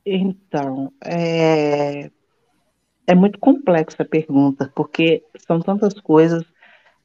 Então, 0.04 0.92
é, 1.04 2.10
é 3.06 3.14
muito 3.14 3.38
complexa 3.38 4.02
a 4.02 4.06
pergunta, 4.06 4.70
porque 4.74 5.24
são 5.46 5.60
tantas 5.60 5.94
coisas. 6.00 6.44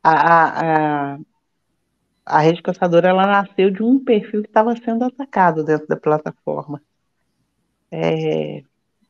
A, 0.03 1.13
a, 1.13 1.19
a 2.25 2.39
rede 2.39 2.61
caçadora 2.61 3.09
ela 3.09 3.25
nasceu 3.25 3.71
de 3.71 3.83
um 3.83 4.03
perfil 4.03 4.43
que 4.43 4.49
estava 4.49 4.75
sendo 4.75 5.03
atacado 5.03 5.63
dentro 5.63 5.87
da 5.87 5.95
plataforma. 5.95 6.81
É, 7.89 8.63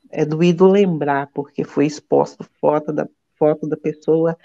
é 0.09 0.25
doído 0.25 0.67
lembrar, 0.67 1.27
porque 1.33 1.63
foi 1.63 1.85
exposto 1.85 2.43
foto 2.59 2.91
da, 2.93 3.07
foto 3.37 3.67
da 3.67 3.77
pessoa 3.77 4.37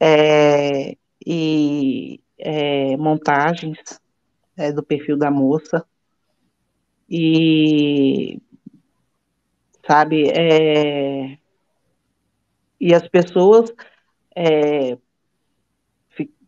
é, 0.00 0.96
e 1.24 2.20
é, 2.38 2.96
montagens 2.96 4.00
é, 4.56 4.72
do 4.72 4.82
perfil 4.82 5.16
da 5.16 5.30
moça 5.30 5.86
e 7.08 8.40
sabe 9.86 10.28
é, 10.30 11.38
e 12.80 12.94
as 12.94 13.08
pessoas 13.08 13.72
é, 14.34 14.98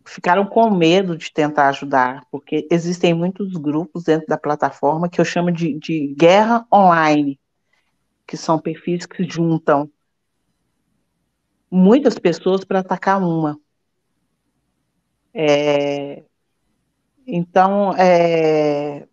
ficaram 0.08 0.46
com 0.46 0.70
medo 0.70 1.16
de 1.16 1.32
tentar 1.32 1.68
ajudar, 1.68 2.24
porque 2.30 2.66
existem 2.70 3.12
muitos 3.12 3.52
grupos 3.54 4.04
dentro 4.04 4.26
da 4.26 4.38
plataforma 4.38 5.08
que 5.08 5.20
eu 5.20 5.24
chamo 5.24 5.52
de, 5.52 5.74
de 5.74 6.14
guerra 6.16 6.66
online, 6.72 7.38
que 8.26 8.36
são 8.36 8.58
perfis 8.58 9.06
que 9.06 9.24
juntam 9.28 9.90
muitas 11.70 12.18
pessoas 12.18 12.64
para 12.64 12.80
atacar 12.80 13.22
uma. 13.22 13.58
É, 15.34 16.22
então, 17.26 17.92
é, 17.92 19.06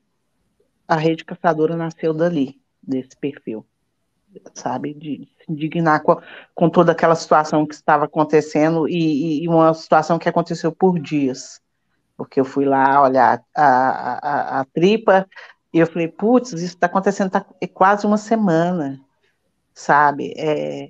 a 0.88 0.96
rede 0.96 1.26
caçadora 1.26 1.76
nasceu 1.76 2.14
dali, 2.14 2.62
desse 2.82 3.16
perfil, 3.18 3.66
sabe? 4.54 4.94
De 4.94 5.28
se 5.38 5.52
indignar 5.52 6.02
com, 6.02 6.20
com 6.54 6.70
toda 6.70 6.92
aquela 6.92 7.16
situação 7.16 7.66
que 7.66 7.74
estava 7.74 8.06
acontecendo 8.06 8.88
e, 8.88 9.44
e, 9.44 9.48
uma 9.48 9.74
situação 9.74 10.20
que 10.20 10.30
aconteceu 10.30 10.72
por 10.72 11.00
dias. 11.00 11.62
Porque 12.18 12.40
eu 12.40 12.46
fui 12.46 12.66
lá 12.66 13.02
olhar 13.02 13.44
a, 13.56 14.58
a, 14.58 14.60
a 14.62 14.66
tripa 14.66 15.28
e 15.74 15.80
eu 15.80 15.88
falei, 15.88 16.08
putz, 16.08 16.54
isso 16.54 16.64
está 16.64 16.88
acontecendo 16.88 17.30
tá, 17.30 17.46
é 17.60 17.68
quase 17.68 18.08
uma 18.08 18.18
semana, 18.18 19.02
sabe? 19.74 20.34
É, 20.38 20.90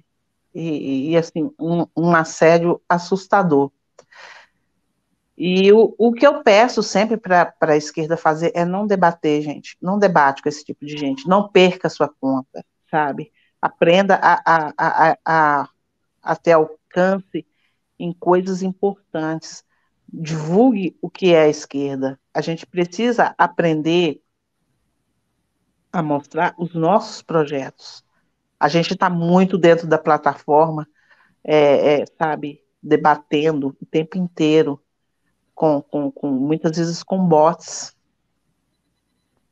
e, 0.53 1.11
e, 1.11 1.17
assim, 1.17 1.51
um, 1.59 1.85
um 1.97 2.15
assédio 2.15 2.81
assustador. 2.87 3.71
E 5.37 5.71
o, 5.73 5.93
o 5.97 6.13
que 6.13 6.25
eu 6.25 6.41
peço 6.43 6.81
sempre 6.81 7.17
para 7.17 7.53
a 7.61 7.75
esquerda 7.75 8.15
fazer 8.15 8.51
é 8.55 8.63
não 8.63 8.87
debater, 8.87 9.41
gente. 9.41 9.77
Não 9.81 9.99
debate 9.99 10.41
com 10.41 10.47
esse 10.47 10.63
tipo 10.63 10.85
de 10.85 10.97
gente. 10.97 11.27
Não 11.27 11.49
perca 11.49 11.87
a 11.87 11.91
sua 11.91 12.07
conta, 12.07 12.65
sabe? 12.89 13.31
Aprenda 13.61 14.15
a, 14.15 14.41
a, 14.45 14.73
a, 14.77 15.17
a, 15.25 15.69
a 16.23 16.35
ter 16.35 16.53
alcance 16.53 17.45
em 17.99 18.13
coisas 18.13 18.61
importantes. 18.61 19.63
Divulgue 20.07 20.97
o 21.01 21.09
que 21.09 21.33
é 21.33 21.43
a 21.43 21.49
esquerda. 21.49 22.17
A 22.33 22.39
gente 22.39 22.65
precisa 22.65 23.35
aprender 23.37 24.21
a 25.91 26.01
mostrar 26.01 26.55
os 26.57 26.73
nossos 26.73 27.21
projetos. 27.21 28.05
A 28.57 28.69
gente 28.69 28.93
está 28.93 29.09
muito 29.09 29.57
dentro 29.57 29.87
da 29.87 29.97
plataforma, 29.97 30.87
é, 31.43 32.01
é, 32.01 32.05
sabe, 32.17 32.61
debatendo 32.81 33.75
o 33.81 33.85
tempo 33.85 34.17
inteiro 34.17 34.81
com, 35.55 35.81
com, 35.81 36.11
com 36.11 36.29
muitas 36.29 36.77
vezes 36.77 37.01
com 37.01 37.25
bots. 37.25 37.95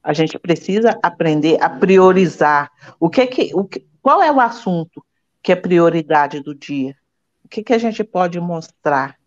A 0.04 0.12
gente 0.12 0.38
precisa 0.38 1.00
aprender 1.02 1.60
a 1.64 1.70
priorizar. 1.70 2.70
O 3.00 3.10
que 3.10 3.26
que, 3.26 3.56
o 3.56 3.64
que, 3.64 3.88
qual 4.02 4.22
é 4.22 4.30
o 4.30 4.42
assunto 4.42 5.04
que 5.42 5.54
é 5.54 5.56
prioridade 5.56 6.42
do 6.42 6.54
dia? 6.54 6.96
O 7.44 7.48
que, 7.48 7.64
que 7.64 7.74
a 7.74 7.78
gente 7.78 8.04
pode 8.04 8.40
mostrar 8.40 9.18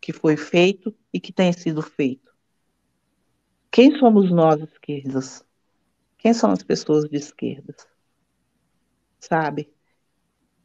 que 0.00 0.12
foi 0.12 0.36
feito 0.36 0.92
e 1.12 1.20
que 1.20 1.32
tem 1.32 1.52
sido 1.52 1.80
feito? 1.80 2.34
Quem 3.70 3.96
somos 3.98 4.30
nós 4.30 4.60
esquerdas? 4.60 5.44
Quem 6.18 6.34
são 6.34 6.50
as 6.50 6.62
pessoas 6.62 7.08
de 7.08 7.16
esquerdas? 7.16 7.86
Sabe? 9.20 9.72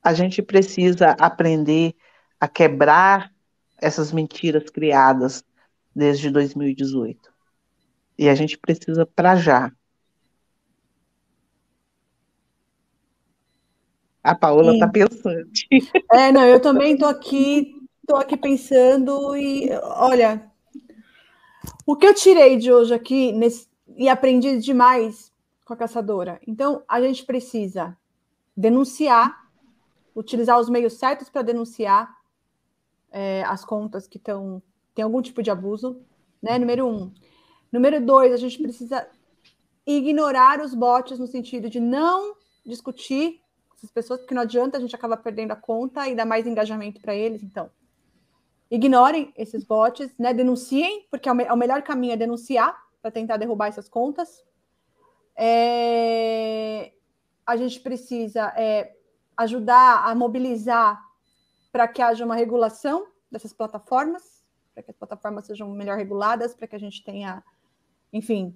A 0.01 0.13
gente 0.13 0.41
precisa 0.41 1.11
aprender 1.19 1.95
a 2.39 2.47
quebrar 2.47 3.31
essas 3.77 4.11
mentiras 4.11 4.69
criadas 4.69 5.43
desde 5.95 6.29
2018. 6.29 7.31
E 8.17 8.29
a 8.29 8.35
gente 8.35 8.57
precisa 8.57 9.05
para 9.05 9.35
já. 9.35 9.71
A 14.23 14.35
Paola 14.35 14.73
está 14.73 14.87
pensante. 14.87 15.67
É, 16.11 16.31
não, 16.31 16.43
eu 16.43 16.59
também 16.59 16.93
estou 16.93 17.07
aqui, 17.07 17.73
tô 18.05 18.15
aqui 18.17 18.35
pensando 18.35 19.35
e 19.35 19.69
olha, 19.81 20.51
o 21.85 21.95
que 21.95 22.05
eu 22.05 22.13
tirei 22.13 22.57
de 22.57 22.71
hoje 22.71 22.93
aqui 22.93 23.31
nesse, 23.31 23.67
e 23.95 24.09
aprendi 24.09 24.57
demais 24.59 25.31
com 25.65 25.73
a 25.73 25.77
caçadora. 25.77 26.39
Então, 26.45 26.83
a 26.87 27.01
gente 27.01 27.25
precisa 27.25 27.97
denunciar, 28.55 29.49
utilizar 30.15 30.59
os 30.59 30.69
meios 30.69 30.93
certos 30.93 31.29
para 31.29 31.41
denunciar 31.41 32.13
é, 33.09 33.43
as 33.43 33.63
contas 33.63 34.07
que 34.07 34.17
estão 34.17 34.61
tem 34.93 35.03
algum 35.03 35.21
tipo 35.21 35.41
de 35.41 35.51
abuso, 35.51 36.01
né? 36.41 36.57
Número 36.59 36.87
um. 36.87 37.11
Número 37.71 38.05
dois, 38.05 38.33
a 38.33 38.37
gente 38.37 38.61
precisa 38.61 39.07
ignorar 39.85 40.61
os 40.61 40.73
bots 40.73 41.17
no 41.17 41.27
sentido 41.27 41.69
de 41.69 41.79
não 41.79 42.35
discutir 42.65 43.41
essas 43.75 43.91
pessoas, 43.91 44.19
porque 44.19 44.35
não 44.35 44.43
adianta 44.43 44.77
a 44.77 44.81
gente 44.81 44.95
acaba 44.95 45.17
perdendo 45.17 45.51
a 45.51 45.55
conta 45.55 46.07
e 46.07 46.15
dar 46.15 46.25
mais 46.25 46.45
engajamento 46.45 47.01
para 47.01 47.15
eles. 47.15 47.41
Então, 47.41 47.69
ignorem 48.69 49.33
esses 49.35 49.63
bots, 49.63 50.15
né? 50.17 50.33
Denunciem, 50.33 51.07
porque 51.09 51.27
é 51.27 51.33
o, 51.33 51.41
é 51.41 51.55
melhor 51.55 51.81
caminho 51.81 52.13
é 52.13 52.17
denunciar 52.17 52.77
para 53.01 53.11
tentar 53.11 53.37
derrubar 53.37 53.67
essas 53.67 53.89
contas. 53.89 54.43
É... 55.35 56.93
A 57.45 57.57
gente 57.57 57.79
precisa 57.79 58.53
é, 58.55 58.95
ajudar 59.35 60.05
a 60.05 60.13
mobilizar 60.13 61.03
para 61.71 61.87
que 61.87 62.01
haja 62.01 62.23
uma 62.23 62.35
regulação 62.35 63.07
dessas 63.31 63.51
plataformas, 63.51 64.30
para 64.73 64.83
que 64.83 64.91
as 64.91 64.97
plataformas 64.97 65.45
sejam 65.45 65.69
melhor 65.71 65.97
reguladas, 65.97 66.55
para 66.55 66.67
que 66.67 66.75
a 66.75 66.79
gente 66.79 67.03
tenha, 67.03 67.43
enfim, 68.11 68.55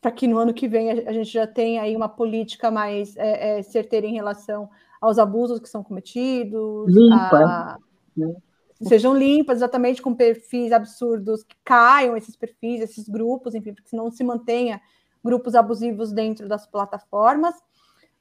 para 0.00 0.10
que 0.10 0.26
no 0.26 0.38
ano 0.38 0.52
que 0.52 0.66
vem 0.66 0.90
a, 0.90 1.12
gente 1.12 1.30
já 1.32 1.46
tenha 1.46 1.82
aí 1.82 1.94
uma 1.94 2.08
política 2.08 2.70
mais 2.70 3.16
é, 3.16 3.58
é, 3.58 3.62
certeira 3.62 4.06
em 4.06 4.14
relação 4.14 4.68
aos 5.00 5.18
abusos 5.18 5.60
que 5.60 5.68
são 5.68 5.82
cometidos, 5.82 6.92
Limpa. 6.92 7.36
A, 7.36 7.78
né? 8.16 8.34
sejam 8.82 9.16
limpas, 9.16 9.58
exatamente 9.58 10.02
com 10.02 10.14
perfis 10.14 10.72
absurdos, 10.72 11.44
que 11.44 11.56
caiam 11.64 12.16
esses 12.16 12.36
perfis, 12.36 12.80
esses 12.80 13.08
grupos, 13.08 13.54
enfim, 13.54 13.74
porque 13.74 13.96
não 13.96 14.10
se 14.10 14.24
mantenha 14.24 14.80
grupos 15.24 15.54
abusivos 15.54 16.12
dentro 16.12 16.48
das 16.48 16.66
plataformas. 16.66 17.54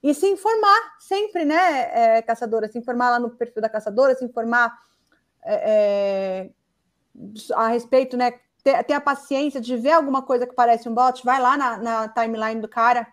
E 0.03 0.13
se 0.13 0.27
informar 0.27 0.95
sempre, 0.99 1.45
né, 1.45 2.17
é, 2.17 2.21
caçadora? 2.21 2.67
Se 2.67 2.77
informar 2.77 3.11
lá 3.11 3.19
no 3.19 3.31
perfil 3.31 3.61
da 3.61 3.69
caçadora, 3.69 4.15
se 4.15 4.25
informar 4.25 4.75
é, 5.43 5.55
é, 5.55 6.49
a 7.55 7.67
respeito, 7.67 8.17
né? 8.17 8.33
Ter, 8.63 8.93
a 8.93 9.01
paciência 9.01 9.59
de 9.59 9.75
ver 9.75 9.91
alguma 9.91 10.21
coisa 10.21 10.45
que 10.45 10.53
parece 10.53 10.87
um 10.87 10.93
bot, 10.93 11.23
vai 11.25 11.41
lá 11.41 11.57
na, 11.57 11.77
na 11.77 12.09
timeline 12.09 12.61
do 12.61 12.67
cara, 12.67 13.07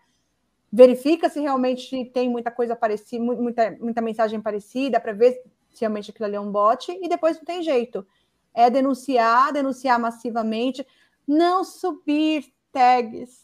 verifica 0.71 1.31
se 1.31 1.41
realmente 1.41 2.05
tem 2.07 2.29
muita 2.29 2.51
coisa 2.51 2.77
parecida, 2.77 3.25
muita, 3.25 3.71
muita 3.81 4.01
mensagem 4.03 4.41
parecida, 4.41 5.01
para 5.01 5.13
ver 5.13 5.43
se 5.71 5.81
realmente 5.81 6.11
aquilo 6.11 6.27
ali 6.27 6.37
é 6.37 6.41
um 6.41 6.53
bot, 6.53 6.93
e 6.93 7.09
depois 7.09 7.39
não 7.39 7.45
tem 7.45 7.63
jeito. 7.63 8.07
É 8.53 8.69
denunciar, 8.69 9.53
denunciar 9.53 9.99
massivamente, 9.99 10.87
não 11.27 11.65
subir 11.65 12.53
tags, 12.73 13.43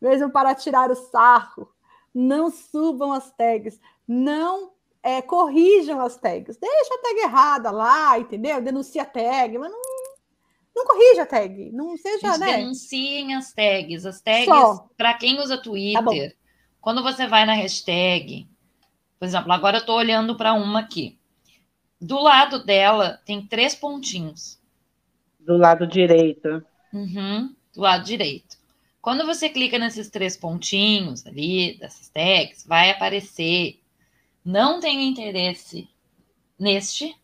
mesmo 0.00 0.30
para 0.30 0.54
tirar 0.54 0.90
o 0.90 0.94
sarro, 0.94 1.70
não 2.14 2.50
subam 2.50 3.12
as 3.12 3.30
tags, 3.32 3.78
não 4.08 4.72
é, 5.06 5.22
corrijam 5.22 6.00
as 6.00 6.16
tags. 6.16 6.56
Deixa 6.56 6.94
a 6.94 6.98
tag 6.98 7.20
errada 7.20 7.70
lá, 7.70 8.18
entendeu? 8.18 8.60
Denuncia 8.60 9.02
a 9.02 9.06
tag, 9.06 9.56
mas 9.56 9.70
não, 9.70 9.80
não 10.74 10.84
corrija 10.84 11.22
a 11.22 11.26
tag. 11.26 11.70
Não 11.70 11.96
seja, 11.96 12.36
né? 12.36 12.56
Denunciem 12.56 13.32
as 13.36 13.52
tags. 13.52 14.04
As 14.04 14.20
tags, 14.20 14.80
para 14.96 15.14
quem 15.14 15.38
usa 15.38 15.62
Twitter, 15.62 16.32
tá 16.32 16.36
quando 16.80 17.04
você 17.04 17.24
vai 17.28 17.46
na 17.46 17.54
hashtag, 17.54 18.48
por 19.16 19.26
exemplo, 19.26 19.52
agora 19.52 19.76
eu 19.76 19.80
estou 19.80 19.96
olhando 19.96 20.36
para 20.36 20.54
uma 20.54 20.80
aqui. 20.80 21.16
Do 22.00 22.18
lado 22.20 22.64
dela 22.64 23.20
tem 23.24 23.46
três 23.46 23.76
pontinhos. 23.76 24.60
Do 25.38 25.56
lado 25.56 25.86
direito. 25.86 26.64
Uhum, 26.92 27.54
do 27.72 27.80
lado 27.80 28.04
direito. 28.04 28.56
Quando 29.00 29.24
você 29.24 29.48
clica 29.48 29.78
nesses 29.78 30.10
três 30.10 30.36
pontinhos 30.36 31.24
ali, 31.24 31.78
dessas 31.78 32.08
tags, 32.08 32.66
vai 32.66 32.90
aparecer 32.90 33.78
não 34.46 34.78
tenho 34.78 35.00
interesse 35.00 35.88
neste, 36.56 37.20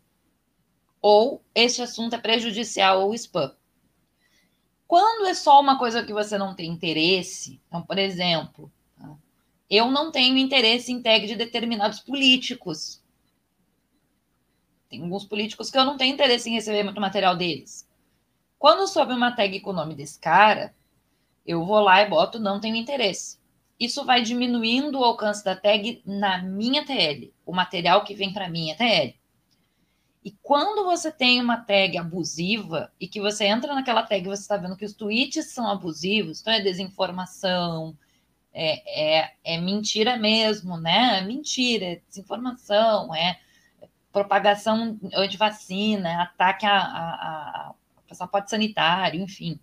ou 1.00 1.40
este 1.54 1.80
assunto 1.80 2.16
é 2.16 2.18
prejudicial 2.18 3.02
ou 3.02 3.14
spam. 3.14 3.54
Quando 4.88 5.26
é 5.26 5.34
só 5.34 5.60
uma 5.60 5.78
coisa 5.78 6.04
que 6.04 6.12
você 6.12 6.36
não 6.36 6.52
tem 6.52 6.68
interesse, 6.68 7.60
então, 7.68 7.80
por 7.80 7.96
exemplo, 7.96 8.70
eu 9.70 9.88
não 9.88 10.10
tenho 10.10 10.36
interesse 10.36 10.90
em 10.90 11.00
tag 11.00 11.24
de 11.28 11.36
determinados 11.36 12.00
políticos. 12.00 13.00
Tem 14.90 15.00
alguns 15.00 15.24
políticos 15.24 15.70
que 15.70 15.78
eu 15.78 15.84
não 15.84 15.96
tenho 15.96 16.12
interesse 16.12 16.50
em 16.50 16.54
receber 16.54 16.82
muito 16.82 17.00
material 17.00 17.36
deles. 17.36 17.88
Quando 18.58 18.88
sobe 18.88 19.14
uma 19.14 19.30
tag 19.30 19.60
com 19.60 19.70
o 19.70 19.74
nome 19.74 19.94
desse 19.94 20.18
cara, 20.18 20.74
eu 21.46 21.64
vou 21.64 21.78
lá 21.78 22.02
e 22.02 22.10
boto 22.10 22.40
não 22.40 22.60
tenho 22.60 22.74
interesse. 22.74 23.38
Isso 23.82 24.04
vai 24.04 24.22
diminuindo 24.22 25.00
o 25.00 25.04
alcance 25.04 25.44
da 25.44 25.56
tag 25.56 26.00
na 26.06 26.40
minha 26.40 26.84
TL, 26.84 27.34
o 27.44 27.52
material 27.52 28.04
que 28.04 28.14
vem 28.14 28.32
para 28.32 28.48
minha 28.48 28.76
TL. 28.76 29.18
E 30.24 30.30
quando 30.40 30.84
você 30.84 31.10
tem 31.10 31.40
uma 31.40 31.56
tag 31.56 31.98
abusiva 31.98 32.92
e 33.00 33.08
que 33.08 33.20
você 33.20 33.44
entra 33.44 33.74
naquela 33.74 34.04
tag, 34.04 34.24
você 34.24 34.42
está 34.42 34.56
vendo 34.56 34.76
que 34.76 34.84
os 34.84 34.94
tweets 34.94 35.52
são 35.52 35.68
abusivos, 35.68 36.40
então 36.40 36.52
é 36.52 36.60
desinformação, 36.60 37.98
é, 38.54 39.16
é, 39.16 39.32
é 39.42 39.60
mentira 39.60 40.16
mesmo, 40.16 40.76
né? 40.76 41.18
É 41.18 41.22
mentira, 41.22 41.86
é 41.86 42.02
desinformação, 42.08 43.12
é 43.12 43.40
propagação 44.12 44.96
anti-vacina, 45.12 46.08
é 46.08 46.14
ataque 46.14 46.66
a, 46.66 46.78
a, 46.78 47.70
a 47.70 47.74
passaporte 48.08 48.48
sanitário, 48.48 49.20
enfim. 49.20 49.58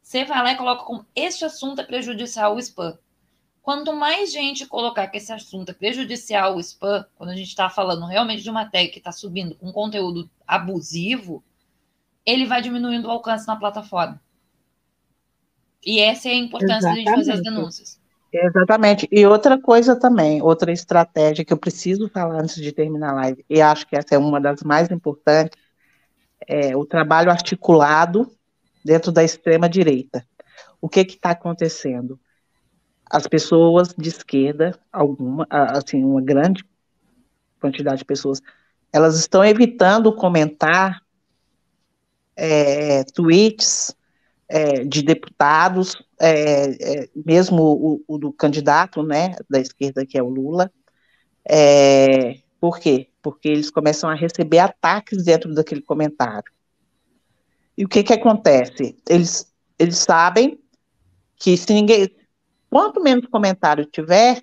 Você 0.00 0.24
vai 0.24 0.40
lá 0.40 0.52
e 0.52 0.56
coloca 0.56 0.84
como 0.84 1.04
este 1.16 1.44
assunto 1.44 1.80
é 1.80 1.84
prejudicial 1.84 2.52
ao 2.52 2.60
spam. 2.60 2.96
Quanto 3.64 3.94
mais 3.94 4.30
gente 4.30 4.66
colocar 4.66 5.06
que 5.06 5.16
esse 5.16 5.32
assunto 5.32 5.70
é 5.70 5.72
prejudicial 5.72 6.52
ao 6.52 6.60
spam, 6.60 7.02
quando 7.16 7.30
a 7.30 7.34
gente 7.34 7.48
está 7.48 7.70
falando 7.70 8.04
realmente 8.04 8.42
de 8.42 8.50
uma 8.50 8.66
tag 8.66 8.88
que 8.88 8.98
está 8.98 9.10
subindo 9.10 9.54
com 9.54 9.72
conteúdo 9.72 10.28
abusivo, 10.46 11.42
ele 12.26 12.44
vai 12.44 12.60
diminuindo 12.60 13.08
o 13.08 13.10
alcance 13.10 13.46
na 13.46 13.56
plataforma. 13.56 14.20
E 15.82 15.98
essa 15.98 16.28
é 16.28 16.32
a 16.32 16.36
importância 16.36 16.90
da 16.90 16.94
gente 16.94 17.10
fazer 17.10 17.32
as 17.32 17.42
denúncias. 17.42 17.98
Exatamente. 18.30 19.08
E 19.10 19.24
outra 19.24 19.58
coisa 19.58 19.98
também, 19.98 20.42
outra 20.42 20.70
estratégia 20.70 21.42
que 21.42 21.52
eu 21.52 21.56
preciso 21.56 22.06
falar 22.10 22.42
antes 22.42 22.56
de 22.56 22.70
terminar 22.70 23.12
a 23.12 23.14
live, 23.14 23.46
e 23.48 23.62
acho 23.62 23.86
que 23.86 23.96
essa 23.96 24.14
é 24.14 24.18
uma 24.18 24.42
das 24.42 24.62
mais 24.62 24.90
importantes, 24.90 25.58
é 26.46 26.76
o 26.76 26.84
trabalho 26.84 27.30
articulado 27.30 28.30
dentro 28.84 29.10
da 29.10 29.24
extrema 29.24 29.70
direita. 29.70 30.22
O 30.82 30.86
que 30.86 31.00
está 31.00 31.30
acontecendo? 31.30 32.20
As 33.10 33.26
pessoas 33.26 33.94
de 33.96 34.08
esquerda, 34.08 34.78
alguma, 34.92 35.46
assim, 35.50 36.02
uma 36.02 36.22
grande 36.22 36.64
quantidade 37.60 37.98
de 37.98 38.04
pessoas, 38.04 38.40
elas 38.92 39.18
estão 39.18 39.44
evitando 39.44 40.14
comentar 40.14 41.02
é, 42.36 43.04
tweets 43.04 43.94
é, 44.48 44.84
de 44.84 45.02
deputados, 45.02 45.96
é, 46.20 47.02
é, 47.02 47.08
mesmo 47.14 47.62
o, 47.62 48.04
o, 48.06 48.18
do 48.18 48.32
candidato 48.32 49.02
né, 49.02 49.34
da 49.48 49.58
esquerda, 49.58 50.06
que 50.06 50.18
é 50.18 50.22
o 50.22 50.28
Lula. 50.28 50.70
É, 51.48 52.38
por 52.60 52.78
quê? 52.78 53.08
Porque 53.22 53.48
eles 53.48 53.70
começam 53.70 54.08
a 54.08 54.14
receber 54.14 54.58
ataques 54.58 55.24
dentro 55.24 55.54
daquele 55.54 55.82
comentário. 55.82 56.52
E 57.76 57.84
o 57.84 57.88
que, 57.88 58.02
que 58.02 58.12
acontece? 58.12 58.96
Eles, 59.08 59.52
eles 59.78 59.98
sabem 59.98 60.58
que 61.36 61.56
se 61.56 61.72
ninguém. 61.72 62.08
Quanto 62.74 63.00
menos 63.00 63.28
comentário 63.28 63.84
tiver, 63.84 64.42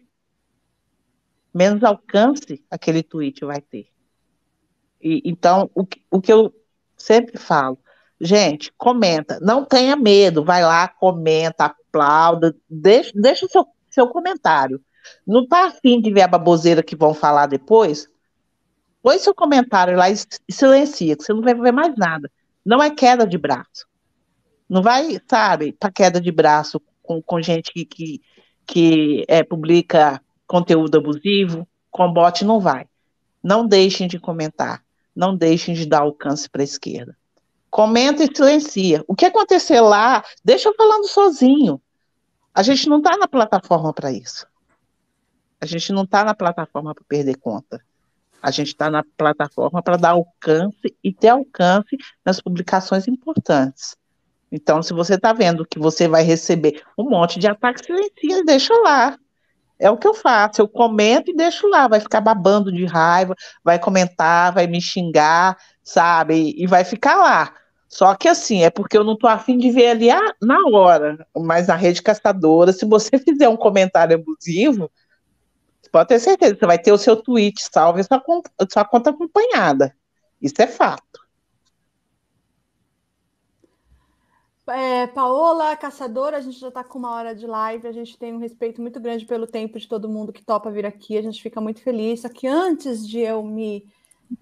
menos 1.53 1.84
alcance 1.84 2.63
aquele 2.71 3.03
tweet 3.03 3.43
vai 3.43 3.59
ter. 3.59 3.89
E, 5.01 5.21
então, 5.25 5.69
o, 5.75 5.86
o 6.09 6.21
que 6.21 6.32
eu 6.32 6.55
sempre 6.95 7.38
falo, 7.38 7.77
Gente, 8.23 8.71
comenta. 8.77 9.38
Não 9.41 9.65
tenha 9.65 9.97
medo. 9.97 10.45
Vai 10.45 10.63
lá, 10.63 10.88
comenta, 10.88 11.65
aplauda. 11.65 12.55
Deixa, 12.69 13.11
deixa 13.13 13.45
o 13.45 13.49
seu, 13.49 13.67
seu 13.89 14.07
comentário. 14.07 14.79
Não 15.27 15.43
está 15.43 15.65
afim 15.65 15.99
de 15.99 16.09
ver 16.13 16.21
a 16.21 16.27
baboseira 16.29 16.82
que 16.82 16.95
vão 16.95 17.13
falar 17.13 17.47
depois? 17.47 18.07
Põe 19.03 19.19
seu 19.19 19.36
comentário 19.36 19.97
lá 19.97 20.09
e 20.09 20.15
silencia, 20.49 21.17
que 21.17 21.23
você 21.23 21.34
não 21.34 21.41
vai 21.41 21.53
ver 21.53 21.73
mais 21.73 21.93
nada. 21.97 22.32
Não 22.65 22.82
é 22.82 22.89
queda 22.91 23.27
de 23.27 23.38
braço. 23.38 23.86
Não 24.69 24.82
vai, 24.82 25.19
sabe, 25.29 25.73
para 25.73 25.91
queda 25.91 26.21
de 26.21 26.32
braço 26.32 26.82
com, 27.12 27.22
com 27.22 27.41
gente 27.41 27.72
que, 27.74 28.22
que, 28.66 29.26
é, 29.28 29.43
publica 29.43 30.22
conteúdo 30.47 30.97
abusivo, 30.97 31.68
com 31.89 32.14
bot 32.14 32.45
não 32.45 32.59
vai. 32.59 32.88
Não 33.43 33.68
deixem 33.68 34.07
de 34.07 34.20
comentar. 34.20 34.84
não 35.14 35.36
deixem 35.36 35.76
de 35.76 35.86
dar 35.86 36.01
alcance 36.01 36.49
para 36.49 36.62
a 36.62 36.64
esquerda. 36.64 37.18
Comenta 37.70 38.24
e 38.24 38.34
silencia. 38.34 39.03
O 39.07 39.16
que 39.16 39.26
acontecer 39.26 39.82
lá, 39.82 40.24
deixa 40.43 40.70
eu 40.70 40.76
falando 40.76 41.05
sozinho. 41.05 41.82
A 42.53 42.64
gente 42.64 42.88
não 42.88 42.99
está 42.99 43.18
na 43.18 43.28
plataforma 43.28 43.93
para 43.93 44.12
isso. 44.12 44.47
A 45.59 45.66
gente 45.66 45.91
não 45.91 46.03
está 46.03 46.24
na 46.24 46.34
plataforma 46.34 46.95
para 46.95 47.03
perder 47.03 47.36
conta. 47.38 47.84
A 48.41 48.51
gente 48.51 48.68
está 48.68 48.89
na 48.89 49.03
plataforma 49.18 49.84
para 49.84 49.97
dar 49.97 50.12
alcance 50.12 50.95
e 51.03 51.14
ter 51.14 51.28
alcance 51.28 51.97
nas 52.26 52.41
publicações 52.41 53.07
importantes. 53.07 53.97
Então, 54.51 54.83
se 54.83 54.93
você 54.93 55.15
está 55.15 55.31
vendo 55.31 55.65
que 55.65 55.79
você 55.79 56.07
vai 56.07 56.23
receber 56.23 56.83
um 56.97 57.09
monte 57.09 57.39
de 57.39 57.47
ataques, 57.47 57.85
silencia 57.85 58.39
e 58.39 58.43
deixa 58.45 58.73
lá. 58.79 59.17
É 59.79 59.89
o 59.89 59.97
que 59.97 60.07
eu 60.07 60.13
faço, 60.13 60.61
eu 60.61 60.67
comento 60.67 61.31
e 61.31 61.35
deixo 61.35 61.67
lá, 61.67 61.87
vai 61.87 61.99
ficar 61.99 62.21
babando 62.21 62.71
de 62.71 62.85
raiva, 62.85 63.33
vai 63.63 63.79
comentar, 63.79 64.53
vai 64.53 64.67
me 64.67 64.79
xingar, 64.79 65.57
sabe? 65.83 66.53
E 66.55 66.67
vai 66.67 66.83
ficar 66.83 67.15
lá. 67.15 67.53
Só 67.87 68.13
que 68.15 68.27
assim, 68.27 68.63
é 68.63 68.69
porque 68.69 68.97
eu 68.97 69.03
não 69.03 69.13
estou 69.13 69.29
afim 69.29 69.57
de 69.57 69.71
ver 69.71 69.87
ali 69.89 70.07
na 70.41 70.57
hora. 70.71 71.25
Mas 71.35 71.67
na 71.67 71.75
rede 71.75 72.01
caçadora, 72.01 72.71
se 72.71 72.85
você 72.85 73.17
fizer 73.19 73.49
um 73.49 73.57
comentário 73.57 74.15
abusivo, 74.15 74.91
pode 75.91 76.09
ter 76.09 76.19
certeza, 76.19 76.55
você 76.59 76.65
vai 76.65 76.77
ter 76.77 76.91
o 76.91 76.97
seu 76.97 77.15
tweet 77.15 77.61
salvo 77.63 77.99
e 77.99 78.03
sua, 78.03 78.21
sua 78.71 78.85
conta 78.85 79.09
acompanhada. 79.09 79.95
Isso 80.41 80.55
é 80.59 80.67
fato. 80.67 81.20
É, 84.74 85.07
Paola, 85.07 85.76
caçadora, 85.76 86.38
a 86.38 86.41
gente 86.41 86.59
já 86.59 86.69
está 86.69 86.84
com 86.84 86.99
uma 86.99 87.11
hora 87.11 87.36
de 87.36 87.45
live, 87.45 87.88
a 87.88 87.91
gente 87.91 88.17
tem 88.17 88.34
um 88.34 88.38
respeito 88.38 88.82
muito 88.82 88.99
grande 88.99 89.26
pelo 89.26 89.45
tempo 89.45 89.80
de 89.80 89.88
todo 89.88 90.09
mundo 90.09 90.32
que 90.32 90.43
topa 90.43 90.72
vir 90.72 90.86
aqui, 90.86 91.17
a 91.17 91.22
gente 91.22 91.41
fica 91.41 91.59
muito 91.59 91.82
feliz. 91.82 92.22
Só 92.22 92.30
que 92.30 92.47
antes 92.47 93.07
de 93.07 93.19
eu 93.19 93.43
me 93.43 93.88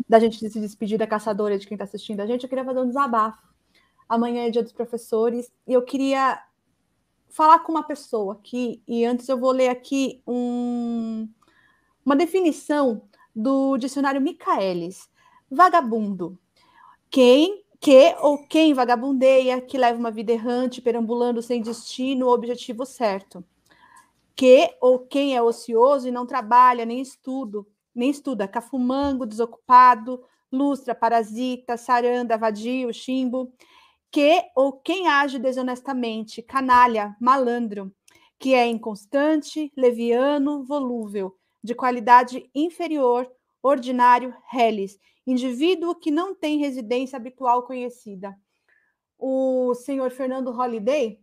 da 0.08 0.20
gente 0.20 0.38
se 0.38 0.60
despedir 0.60 1.00
da 1.00 1.08
caçadora 1.08 1.58
de 1.58 1.68
quem 1.68 1.76
está 1.76 1.84
assistindo 1.84 2.20
a 2.20 2.28
gente, 2.28 2.44
eu 2.44 2.50
queria 2.50 2.64
fazer 2.64 2.80
um 2.80 2.88
desabafo. 2.88 3.42
Amanhã 4.08 4.46
é 4.46 4.50
dia 4.50 4.62
dos 4.62 4.72
professores 4.72 5.52
e 5.68 5.74
eu 5.74 5.82
queria 5.82 6.40
falar 7.30 7.60
com 7.60 7.72
uma 7.72 7.84
pessoa 7.84 8.34
aqui, 8.34 8.82
e 8.88 9.06
antes 9.06 9.30
eu 9.30 9.38
vou 9.40 9.52
ler 9.52 9.70
aqui 9.70 10.22
um, 10.28 11.28
uma 12.06 12.16
definição 12.16 13.04
do 13.36 13.78
dicionário 13.78 14.22
Michaelis. 14.22 15.10
Vagabundo. 15.50 16.38
Quem 17.10 17.64
que 17.80 18.14
ou 18.20 18.46
quem 18.46 18.74
vagabundeia, 18.74 19.62
que 19.62 19.78
leva 19.78 19.98
uma 19.98 20.12
vida 20.12 20.34
errante, 20.34 20.82
perambulando 20.82 21.42
sem 21.42 21.62
destino 21.62 22.28
ou 22.28 22.34
objetivo 22.34 22.86
certo. 22.86 23.44
Que 24.36 24.76
ou 24.82 25.00
quem 25.00 25.36
é 25.36 25.42
ocioso 25.42 26.08
e 26.08 26.12
não 26.12 26.26
trabalha, 26.26 26.86
nem 26.86 27.00
estudo, 27.02 27.66
nem 27.96 28.10
estuda, 28.10 28.48
cafumango, 28.48 29.26
desocupado, 29.26 30.24
lustra, 30.52 30.94
parasita, 30.94 31.78
saranda, 31.78 32.38
vadio, 32.38 32.94
chimbo. 32.94 33.54
Que 34.12 34.44
ou 34.56 34.74
quem 34.74 35.08
age 35.08 35.40
desonestamente, 35.40 36.42
canalha, 36.42 37.16
malandro, 37.20 37.94
que 38.40 38.54
é 38.54 38.66
inconstante, 38.66 39.72
leviano, 39.76 40.64
volúvel, 40.64 41.38
de 41.64 41.76
qualidade 41.76 42.50
inferior, 42.56 43.30
ordinário, 43.62 44.34
reles, 44.50 45.00
indivíduo 45.26 45.96
que 45.96 46.12
não 46.12 46.34
tem 46.34 46.58
residência 46.58 47.18
habitual 47.18 47.64
conhecida. 47.64 48.38
O 49.18 49.74
senhor 49.76 50.12
Fernando 50.12 50.52
Holliday, 50.52 51.22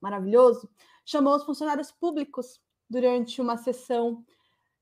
maravilhoso, 0.00 0.70
chamou 1.04 1.34
os 1.34 1.44
funcionários 1.44 1.90
públicos 1.90 2.60
durante 2.88 3.40
uma 3.40 3.56
sessão 3.56 4.24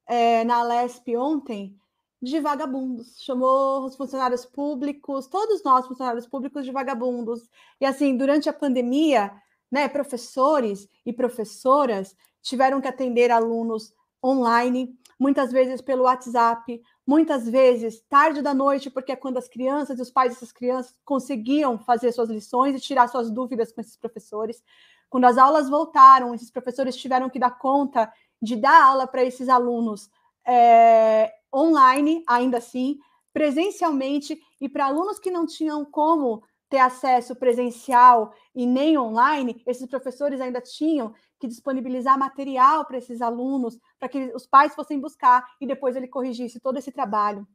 é, 0.06 0.44
na 0.44 0.56
Alesp 0.58 1.16
ontem 1.16 1.78
de 2.20 2.40
vagabundos. 2.40 3.22
Chamou 3.22 3.84
os 3.84 3.96
funcionários 3.96 4.44
públicos, 4.44 5.26
todos 5.26 5.62
nós 5.62 5.86
funcionários 5.86 6.26
públicos 6.26 6.64
de 6.64 6.72
vagabundos. 6.72 7.48
E 7.80 7.86
assim, 7.86 8.16
durante 8.16 8.48
a 8.48 8.52
pandemia, 8.52 9.32
né, 9.70 9.88
professores 9.88 10.88
e 11.04 11.12
professoras 11.12 12.16
tiveram 12.42 12.80
que 12.80 12.88
atender 12.88 13.30
alunos 13.30 13.92
online, 14.24 14.96
muitas 15.18 15.50
vezes 15.50 15.80
pelo 15.80 16.04
WhatsApp, 16.04 16.80
muitas 17.06 17.48
vezes 17.48 18.00
tarde 18.08 18.40
da 18.40 18.54
noite, 18.54 18.90
porque 18.90 19.12
é 19.12 19.16
quando 19.16 19.38
as 19.38 19.48
crianças 19.48 19.98
e 19.98 20.02
os 20.02 20.10
pais 20.10 20.32
dessas 20.32 20.52
crianças 20.52 20.94
conseguiam 21.04 21.78
fazer 21.78 22.12
suas 22.12 22.28
lições 22.28 22.76
e 22.76 22.80
tirar 22.80 23.08
suas 23.08 23.30
dúvidas 23.30 23.72
com 23.72 23.80
esses 23.80 23.96
professores. 23.96 24.62
Quando 25.10 25.24
as 25.24 25.38
aulas 25.38 25.68
voltaram, 25.68 26.34
esses 26.34 26.50
professores 26.50 26.96
tiveram 26.96 27.28
que 27.28 27.38
dar 27.38 27.58
conta 27.58 28.12
de 28.40 28.54
dar 28.54 28.82
aula 28.84 29.06
para 29.06 29.24
esses 29.24 29.48
alunos 29.48 30.08
é, 30.46 31.32
online, 31.52 32.22
ainda 32.26 32.58
assim, 32.58 32.98
presencialmente, 33.32 34.40
e 34.60 34.68
para 34.68 34.86
alunos 34.86 35.18
que 35.18 35.30
não 35.30 35.46
tinham 35.46 35.84
como 35.84 36.42
ter 36.68 36.78
acesso 36.78 37.34
presencial 37.34 38.32
e 38.54 38.66
nem 38.66 38.98
online, 38.98 39.62
esses 39.66 39.86
professores 39.86 40.40
ainda 40.40 40.60
tinham 40.60 41.14
que 41.38 41.46
disponibilizar 41.46 42.18
material 42.18 42.84
para 42.84 42.98
esses 42.98 43.20
alunos, 43.22 43.78
para 43.98 44.08
que 44.08 44.32
os 44.34 44.46
pais 44.46 44.74
fossem 44.74 45.00
buscar 45.00 45.46
e 45.60 45.66
depois 45.66 45.96
ele 45.96 46.08
corrigisse 46.08 46.60
todo 46.60 46.78
esse 46.78 46.90
trabalho. 46.90 47.46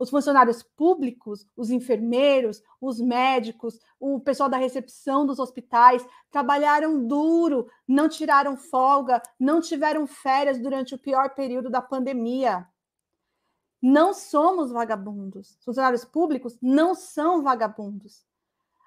Os 0.00 0.08
funcionários 0.08 0.62
públicos, 0.62 1.46
os 1.54 1.70
enfermeiros, 1.70 2.62
os 2.80 2.98
médicos, 2.98 3.78
o 4.00 4.18
pessoal 4.18 4.48
da 4.48 4.56
recepção 4.56 5.26
dos 5.26 5.38
hospitais 5.38 6.02
trabalharam 6.30 7.06
duro, 7.06 7.68
não 7.86 8.08
tiraram 8.08 8.56
folga, 8.56 9.20
não 9.38 9.60
tiveram 9.60 10.06
férias 10.06 10.58
durante 10.58 10.94
o 10.94 10.98
pior 10.98 11.34
período 11.34 11.68
da 11.68 11.82
pandemia. 11.82 12.66
Não 13.82 14.14
somos 14.14 14.72
vagabundos. 14.72 15.56
Os 15.58 15.64
funcionários 15.66 16.04
públicos 16.04 16.56
não 16.62 16.94
são 16.94 17.42
vagabundos. 17.42 18.24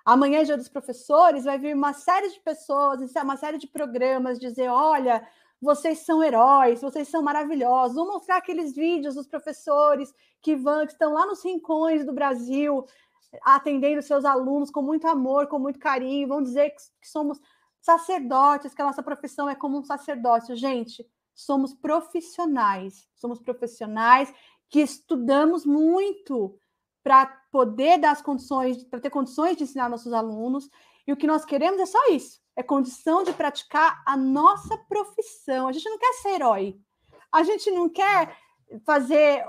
Amanhã, 0.05 0.41
é 0.41 0.43
dia 0.43 0.57
dos 0.57 0.67
professores, 0.67 1.45
vai 1.45 1.57
vir 1.57 1.75
uma 1.75 1.93
série 1.93 2.29
de 2.29 2.39
pessoas, 2.41 2.99
uma 3.15 3.37
série 3.37 3.57
de 3.57 3.67
programas 3.67 4.37
dizer: 4.37 4.67
olha, 4.67 5.25
vocês 5.61 5.99
são 5.99 6.21
heróis, 6.21 6.81
vocês 6.81 7.07
são 7.07 7.21
maravilhosos. 7.21 7.95
Vou 7.95 8.07
mostrar 8.07 8.37
aqueles 8.37 8.75
vídeos 8.75 9.15
dos 9.15 9.25
professores 9.25 10.13
que 10.41 10.57
vão, 10.57 10.85
que 10.85 10.91
estão 10.91 11.13
lá 11.13 11.25
nos 11.25 11.43
rincões 11.43 12.05
do 12.05 12.11
Brasil, 12.11 12.85
atendendo 13.41 14.01
seus 14.01 14.25
alunos 14.25 14.69
com 14.69 14.81
muito 14.81 15.07
amor, 15.07 15.47
com 15.47 15.57
muito 15.57 15.79
carinho. 15.79 16.27
Vão 16.27 16.43
dizer 16.43 16.71
que, 16.71 16.81
que 17.01 17.07
somos 17.07 17.39
sacerdotes, 17.79 18.73
que 18.73 18.81
a 18.81 18.85
nossa 18.85 19.01
profissão 19.01 19.49
é 19.49 19.55
como 19.55 19.79
um 19.79 19.83
sacerdócio. 19.83 20.53
Gente, 20.53 21.07
somos 21.33 21.73
profissionais, 21.73 23.07
somos 23.15 23.39
profissionais 23.39 24.33
que 24.69 24.81
estudamos 24.81 25.65
muito 25.65 26.59
para 27.03 27.25
poder 27.51 27.99
dar 27.99 28.11
as 28.11 28.21
condições, 28.21 28.83
para 28.85 28.99
ter 28.99 29.09
condições 29.09 29.57
de 29.57 29.63
ensinar 29.63 29.89
nossos 29.89 30.13
alunos. 30.13 30.69
E 31.05 31.11
o 31.11 31.17
que 31.17 31.27
nós 31.27 31.43
queremos 31.43 31.79
é 31.79 31.85
só 31.85 31.99
isso: 32.09 32.41
é 32.55 32.63
condição 32.63 33.23
de 33.23 33.33
praticar 33.33 34.01
a 34.05 34.15
nossa 34.15 34.77
profissão. 34.89 35.67
A 35.67 35.71
gente 35.71 35.89
não 35.89 35.97
quer 35.97 36.13
ser 36.13 36.29
herói. 36.29 36.79
A 37.31 37.43
gente 37.43 37.69
não 37.71 37.89
quer 37.89 38.37
fazer 38.85 39.43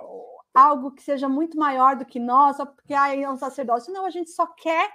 algo 0.53 0.93
que 0.93 1.03
seja 1.03 1.29
muito 1.29 1.57
maior 1.59 1.97
do 1.97 2.05
que 2.05 2.19
nós, 2.19 2.57
só 2.57 2.67
porque 2.67 2.95
ah, 2.95 3.15
é 3.15 3.29
um 3.29 3.37
sacerdócio. 3.37 3.93
Não, 3.93 4.07
a 4.07 4.11
gente 4.11 4.31
só 4.31 4.47
quer 4.47 4.91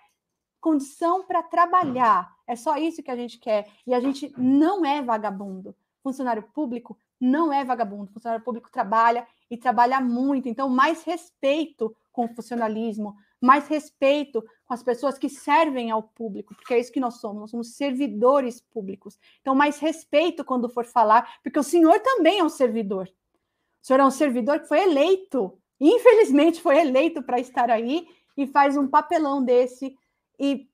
condição 0.59 1.23
para 1.25 1.43
trabalhar. 1.43 2.33
É 2.47 2.55
só 2.55 2.77
isso 2.77 3.03
que 3.03 3.11
a 3.11 3.15
gente 3.15 3.37
quer. 3.37 3.67
E 3.85 3.93
a 3.93 3.99
gente 3.99 4.33
não 4.37 4.85
é 4.85 5.01
vagabundo. 5.01 5.75
Funcionário 6.01 6.43
público 6.53 6.97
não 7.19 7.51
é 7.53 7.63
vagabundo. 7.63 8.11
Funcionário 8.11 8.43
público 8.43 8.71
trabalha 8.71 9.27
e 9.49 9.57
trabalha 9.57 9.99
muito. 9.99 10.47
Então, 10.47 10.69
mais 10.69 11.03
respeito 11.03 11.95
com 12.11 12.25
o 12.25 12.35
funcionalismo, 12.35 13.15
mais 13.41 13.67
respeito 13.67 14.43
com 14.65 14.73
as 14.73 14.83
pessoas 14.83 15.17
que 15.17 15.29
servem 15.29 15.89
ao 15.89 16.03
público, 16.03 16.53
porque 16.53 16.73
é 16.73 16.79
isso 16.79 16.91
que 16.91 16.99
nós 16.99 17.15
somos, 17.15 17.41
nós 17.41 17.51
somos 17.51 17.75
servidores 17.75 18.61
públicos. 18.61 19.17
Então, 19.41 19.55
mais 19.55 19.79
respeito 19.79 20.43
quando 20.43 20.69
for 20.69 20.85
falar, 20.85 21.39
porque 21.41 21.59
o 21.59 21.63
senhor 21.63 21.99
também 21.99 22.39
é 22.39 22.43
um 22.43 22.49
servidor. 22.49 23.09
O 23.81 23.87
senhor 23.87 23.99
é 23.99 24.05
um 24.05 24.11
servidor 24.11 24.59
que 24.59 24.67
foi 24.67 24.81
eleito, 24.81 25.57
infelizmente 25.79 26.61
foi 26.61 26.79
eleito 26.79 27.23
para 27.23 27.39
estar 27.39 27.69
aí 27.69 28.07
e 28.35 28.45
faz 28.45 28.75
um 28.75 28.87
papelão 28.87 29.43
desse 29.43 29.95
e 30.37 30.68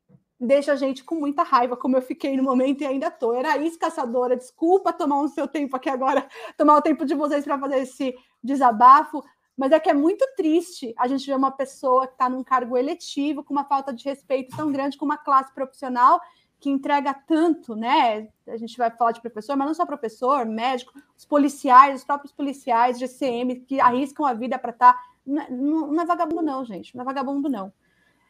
deixa 0.46 0.74
a 0.74 0.76
gente 0.76 1.04
com 1.04 1.16
muita 1.16 1.44
raiva, 1.44 1.76
como 1.76 1.98
eu 1.98 2.02
fiquei 2.02 2.36
no 2.38 2.44
momento 2.44 2.82
e 2.82 2.86
ainda 2.86 3.12
tô. 3.12 3.34
Era 3.34 3.58
isso, 3.58 3.80
caçadora. 3.80 4.36
Desculpa 4.36 4.94
tomar 4.94 5.22
o 5.22 5.28
seu 5.28 5.48
tempo 5.48 5.76
aqui 5.76 5.90
agora, 5.90 6.28
tomar 6.58 6.78
o 6.78 6.82
tempo 6.82 7.06
de 7.06 7.16
vocês 7.16 7.44
para 7.44 7.60
fazer 7.60 7.80
esse 7.80 8.16
desabafo, 8.44 9.24
mas 9.58 9.72
é 9.72 9.80
que 9.80 9.90
é 9.90 9.94
muito 9.94 10.26
triste 10.36 10.94
a 10.98 11.08
gente 11.08 11.26
ver 11.26 11.36
uma 11.36 11.52
pessoa 11.52 12.08
que 12.08 12.14
está 12.14 12.30
num 12.30 12.44
cargo 12.44 12.78
eletivo 12.78 13.44
com 13.44 13.54
uma 13.54 13.64
falta 13.64 13.94
de 13.94 14.04
respeito 14.04 14.56
tão 14.56 14.72
grande 14.72 14.98
com 14.98 15.06
uma 15.06 15.18
classe 15.18 15.54
profissional 15.54 16.22
que 16.60 16.70
entrega 16.70 17.14
tanto, 17.14 17.76
né? 17.76 18.28
A 18.48 18.58
gente 18.58 18.78
vai 18.78 18.90
falar 18.90 19.12
de 19.12 19.22
professor, 19.22 19.56
mas 19.56 19.68
não 19.68 19.74
só 19.74 19.86
professor, 19.86 20.46
médico, 20.46 20.94
os 21.18 21.26
policiais, 21.26 22.00
os 22.00 22.04
próprios 22.04 22.32
policiais, 22.34 22.98
GCM, 22.98 23.58
que 23.62 23.80
arriscam 23.80 24.26
a 24.26 24.34
vida 24.34 24.58
para 24.58 24.72
estar. 24.72 24.94
Tá... 24.94 25.00
Não, 25.26 25.92
não, 25.92 26.02
é 26.02 26.06
vagabundo, 26.06 26.42
não, 26.42 26.66
gente. 26.66 26.96
Não 26.96 27.04
é 27.04 27.06
vagabundo, 27.06 27.50
não. 27.50 27.72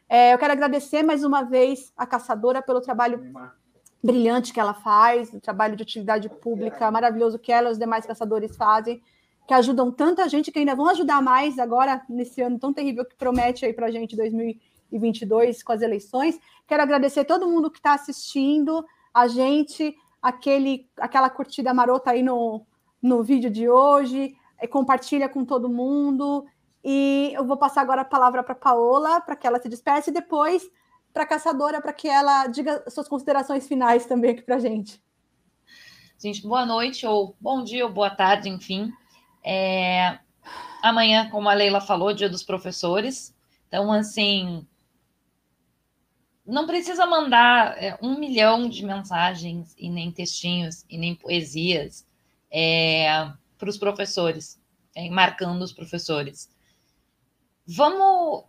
É, 0.07 0.33
eu 0.33 0.37
quero 0.37 0.53
agradecer 0.53 1.03
mais 1.03 1.23
uma 1.23 1.41
vez 1.43 1.91
a 1.97 2.05
caçadora 2.05 2.61
pelo 2.61 2.79
trabalho 2.79 3.33
brilhante 4.03 4.53
que 4.53 4.59
ela 4.59 4.73
faz, 4.73 5.33
o 5.33 5.41
trabalho 5.41 5.75
de 5.75 5.81
utilidade 5.81 6.29
pública 6.29 6.91
maravilhoso 6.91 7.39
que 7.39 7.51
ela 7.51 7.69
e 7.69 7.71
os 7.71 7.79
demais 7.79 8.05
caçadores 8.05 8.55
fazem. 8.55 9.01
que 9.47 9.53
ajudam 9.53 9.91
tanta 9.91 10.27
gente, 10.27 10.51
que 10.51 10.57
ainda 10.57 10.75
vão 10.75 10.89
ajudar 10.89 11.21
mais 11.21 11.59
agora, 11.59 12.03
nesse 12.09 12.41
ano 12.41 12.57
tão 12.57 12.73
terrível 12.73 13.05
que 13.05 13.15
promete 13.15 13.63
aí 13.63 13.73
para 13.73 13.85
a 13.87 13.91
gente 13.91 14.15
2022 14.15 15.61
com 15.61 15.71
as 15.71 15.81
eleições. 15.81 16.39
Quero 16.67 16.81
agradecer 16.81 17.25
todo 17.25 17.47
mundo 17.47 17.69
que 17.69 17.77
está 17.77 17.93
assistindo 17.93 18.83
a 19.13 19.27
gente, 19.27 19.95
aquele, 20.21 20.89
aquela 20.99 21.29
curtida 21.29 21.73
marota 21.75 22.11
aí 22.11 22.23
no, 22.23 22.65
no 23.01 23.21
vídeo 23.23 23.51
de 23.51 23.69
hoje, 23.69 24.35
compartilha 24.67 25.29
com 25.29 25.45
todo 25.45 25.69
mundo. 25.69 26.45
E 26.87 27.31
eu 27.33 27.43
vou 27.43 27.57
passar 27.57 27.81
agora 27.81 28.01
a 28.01 28.05
palavra 28.05 28.43
para 28.43 28.53
Paola, 28.53 29.19
para 29.19 29.35
que 29.35 29.47
ela 29.47 29.59
se 29.59 29.67
despeça, 29.67 30.11
e 30.11 30.13
depois 30.13 30.69
para 31.11 31.23
a 31.23 31.27
caçadora, 31.27 31.81
para 31.81 31.91
que 31.91 32.07
ela 32.07 32.45
diga 32.45 32.87
suas 32.87 33.07
considerações 33.07 33.67
finais 33.67 34.05
também 34.05 34.31
aqui 34.31 34.43
para 34.43 34.57
a 34.57 34.59
gente. 34.59 35.01
Gente, 36.19 36.43
boa 36.43 36.63
noite, 36.63 37.07
ou 37.07 37.35
bom 37.41 37.63
dia, 37.63 37.85
ou 37.87 37.91
boa 37.91 38.11
tarde, 38.11 38.49
enfim. 38.49 38.93
É... 39.43 40.19
Amanhã, 40.83 41.27
como 41.31 41.49
a 41.49 41.53
Leila 41.55 41.81
falou, 41.81 42.13
dia 42.13 42.29
dos 42.29 42.43
professores. 42.43 43.35
Então, 43.67 43.91
assim, 43.91 44.67
não 46.45 46.67
precisa 46.67 47.07
mandar 47.07 47.81
é, 47.81 47.97
um 47.99 48.19
milhão 48.19 48.69
de 48.69 48.85
mensagens 48.85 49.73
e 49.75 49.89
nem 49.89 50.11
textinhos 50.11 50.85
e 50.87 50.99
nem 50.99 51.15
poesias 51.15 52.05
é, 52.51 53.31
para 53.57 53.69
os 53.69 53.77
professores, 53.77 54.61
é, 54.95 55.09
marcando 55.09 55.63
os 55.63 55.73
professores. 55.73 56.53
Vamos 57.67 58.45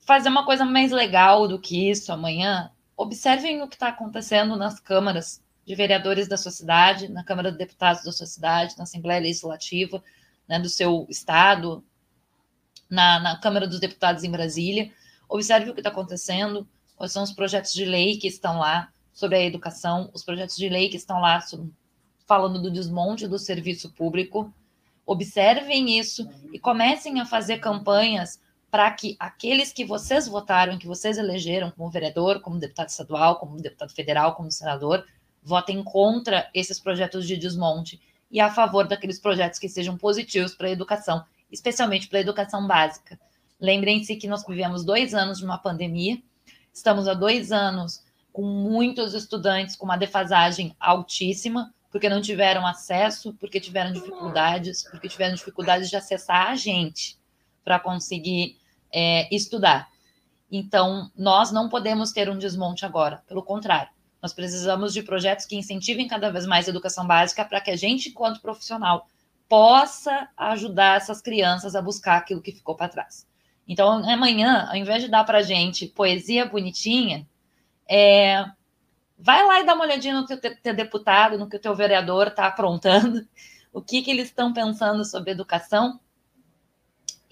fazer 0.00 0.28
uma 0.28 0.44
coisa 0.44 0.64
mais 0.64 0.90
legal 0.90 1.48
do 1.48 1.58
que 1.58 1.90
isso 1.90 2.12
amanhã. 2.12 2.70
Observem 2.96 3.62
o 3.62 3.68
que 3.68 3.76
está 3.76 3.88
acontecendo 3.88 4.56
nas 4.56 4.78
câmaras 4.78 5.42
de 5.66 5.74
vereadores 5.74 6.28
da 6.28 6.36
sua 6.36 6.52
cidade, 6.52 7.08
na 7.08 7.24
Câmara 7.24 7.50
de 7.50 7.58
Deputados 7.58 8.04
da 8.04 8.12
sua 8.12 8.26
cidade, 8.26 8.76
na 8.76 8.84
Assembleia 8.84 9.20
Legislativa 9.20 10.02
né, 10.48 10.58
do 10.58 10.68
seu 10.68 11.06
estado, 11.08 11.84
na, 12.88 13.18
na 13.20 13.40
Câmara 13.40 13.66
dos 13.66 13.80
Deputados 13.80 14.24
em 14.24 14.30
Brasília. 14.30 14.92
Observe 15.28 15.70
o 15.70 15.74
que 15.74 15.80
está 15.80 15.90
acontecendo, 15.90 16.68
quais 16.96 17.12
são 17.12 17.22
os 17.22 17.32
projetos 17.32 17.72
de 17.72 17.84
lei 17.84 18.18
que 18.18 18.28
estão 18.28 18.58
lá 18.58 18.88
sobre 19.12 19.38
a 19.38 19.42
educação, 19.42 20.10
os 20.12 20.22
projetos 20.22 20.56
de 20.56 20.68
lei 20.68 20.88
que 20.88 20.96
estão 20.96 21.20
lá 21.20 21.40
sobre, 21.40 21.72
falando 22.26 22.60
do 22.60 22.70
desmonte 22.70 23.26
do 23.26 23.38
serviço 23.38 23.92
público. 23.92 24.52
Observem 25.06 25.98
isso 25.98 26.28
e 26.52 26.58
comecem 26.58 27.20
a 27.20 27.26
fazer 27.26 27.58
campanhas 27.58 28.40
para 28.70 28.90
que 28.90 29.16
aqueles 29.20 29.72
que 29.72 29.84
vocês 29.84 30.26
votaram, 30.26 30.78
que 30.78 30.86
vocês 30.86 31.16
elegeram 31.16 31.70
como 31.70 31.90
vereador, 31.90 32.40
como 32.40 32.58
deputado 32.58 32.88
estadual, 32.88 33.38
como 33.38 33.60
deputado 33.60 33.92
federal, 33.92 34.34
como 34.34 34.50
senador, 34.50 35.06
votem 35.42 35.84
contra 35.84 36.50
esses 36.52 36.80
projetos 36.80 37.26
de 37.26 37.36
desmonte 37.36 38.00
e 38.30 38.40
a 38.40 38.50
favor 38.50 38.88
daqueles 38.88 39.20
projetos 39.20 39.60
que 39.60 39.68
sejam 39.68 39.96
positivos 39.96 40.54
para 40.54 40.66
a 40.66 40.72
educação, 40.72 41.24
especialmente 41.52 42.08
para 42.08 42.18
a 42.18 42.22
educação 42.22 42.66
básica. 42.66 43.20
Lembrem-se 43.60 44.16
que 44.16 44.26
nós 44.26 44.44
vivemos 44.44 44.84
dois 44.84 45.14
anos 45.14 45.38
de 45.38 45.44
uma 45.44 45.58
pandemia, 45.58 46.20
estamos 46.72 47.06
há 47.06 47.14
dois 47.14 47.52
anos 47.52 48.02
com 48.32 48.42
muitos 48.42 49.14
estudantes 49.14 49.76
com 49.76 49.84
uma 49.84 49.96
defasagem 49.96 50.74
altíssima, 50.80 51.72
porque 51.94 52.08
não 52.08 52.20
tiveram 52.20 52.66
acesso, 52.66 53.32
porque 53.34 53.60
tiveram 53.60 53.92
dificuldades, 53.92 54.82
porque 54.90 55.08
tiveram 55.08 55.32
dificuldades 55.32 55.88
de 55.88 55.94
acessar 55.94 56.48
a 56.48 56.56
gente 56.56 57.16
para 57.64 57.78
conseguir 57.78 58.58
é, 58.92 59.32
estudar. 59.32 59.88
Então, 60.50 61.08
nós 61.16 61.52
não 61.52 61.68
podemos 61.68 62.10
ter 62.10 62.28
um 62.28 62.36
desmonte 62.36 62.84
agora, 62.84 63.22
pelo 63.28 63.44
contrário. 63.44 63.92
Nós 64.20 64.32
precisamos 64.32 64.92
de 64.92 65.04
projetos 65.04 65.46
que 65.46 65.54
incentivem 65.54 66.08
cada 66.08 66.32
vez 66.32 66.46
mais 66.46 66.66
a 66.66 66.70
educação 66.70 67.06
básica 67.06 67.44
para 67.44 67.60
que 67.60 67.70
a 67.70 67.76
gente, 67.76 68.08
enquanto 68.08 68.42
profissional, 68.42 69.06
possa 69.48 70.28
ajudar 70.36 70.96
essas 70.96 71.22
crianças 71.22 71.76
a 71.76 71.80
buscar 71.80 72.16
aquilo 72.16 72.42
que 72.42 72.50
ficou 72.50 72.74
para 72.74 72.88
trás. 72.88 73.24
Então, 73.68 74.04
amanhã, 74.10 74.66
ao 74.68 74.74
invés 74.74 75.00
de 75.00 75.08
dar 75.08 75.22
para 75.22 75.38
a 75.38 75.42
gente 75.42 75.86
poesia 75.86 76.44
bonitinha, 76.44 77.24
é, 77.88 78.44
vai 79.24 79.42
lá 79.46 79.58
e 79.58 79.64
dá 79.64 79.72
uma 79.72 79.84
olhadinha 79.84 80.20
no 80.20 80.26
que 80.26 80.34
o 80.34 80.38
teu 80.38 80.74
deputado, 80.74 81.38
no 81.38 81.48
que 81.48 81.56
o 81.56 81.58
teu 81.58 81.74
vereador 81.74 82.26
está 82.26 82.46
aprontando, 82.46 83.26
o 83.72 83.80
que, 83.80 84.02
que 84.02 84.10
eles 84.10 84.26
estão 84.26 84.52
pensando 84.52 85.02
sobre 85.02 85.30
educação 85.30 85.98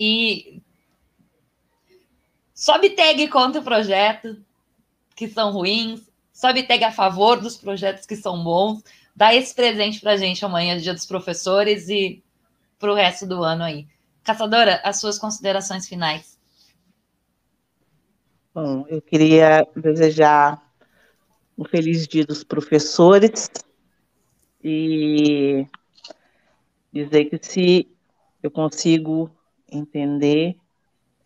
e 0.01 0.59
sobe 2.55 2.89
tag 2.91 3.29
contra 3.29 3.61
o 3.61 3.65
projeto, 3.65 4.43
que 5.15 5.29
são 5.29 5.53
ruins, 5.53 6.01
sobe 6.33 6.63
tag 6.63 6.83
a 6.83 6.91
favor 6.91 7.39
dos 7.39 7.59
projetos 7.59 8.07
que 8.07 8.17
são 8.17 8.43
bons, 8.43 8.83
dá 9.15 9.35
esse 9.35 9.55
presente 9.55 10.01
para 10.01 10.13
a 10.13 10.17
gente 10.17 10.43
amanhã, 10.43 10.79
dia 10.79 10.95
dos 10.95 11.05
professores, 11.05 11.91
e 11.91 12.25
para 12.79 12.91
o 12.91 12.95
resto 12.95 13.27
do 13.27 13.45
ano 13.45 13.65
aí. 13.65 13.87
Caçadora, 14.25 14.81
as 14.83 14.99
suas 14.99 15.19
considerações 15.19 15.87
finais. 15.87 16.39
Bom, 18.55 18.87
eu 18.89 19.03
queria 19.03 19.67
desejar 19.77 20.72
um 21.63 21.65
feliz 21.65 22.07
dia 22.09 22.27
dos 22.27 22.43
professores. 22.43 23.49
E 24.63 25.67
dizer 26.93 27.27
que 27.27 27.39
se 27.41 27.89
eu 28.43 28.51
consigo 28.51 29.31
entender 29.71 30.57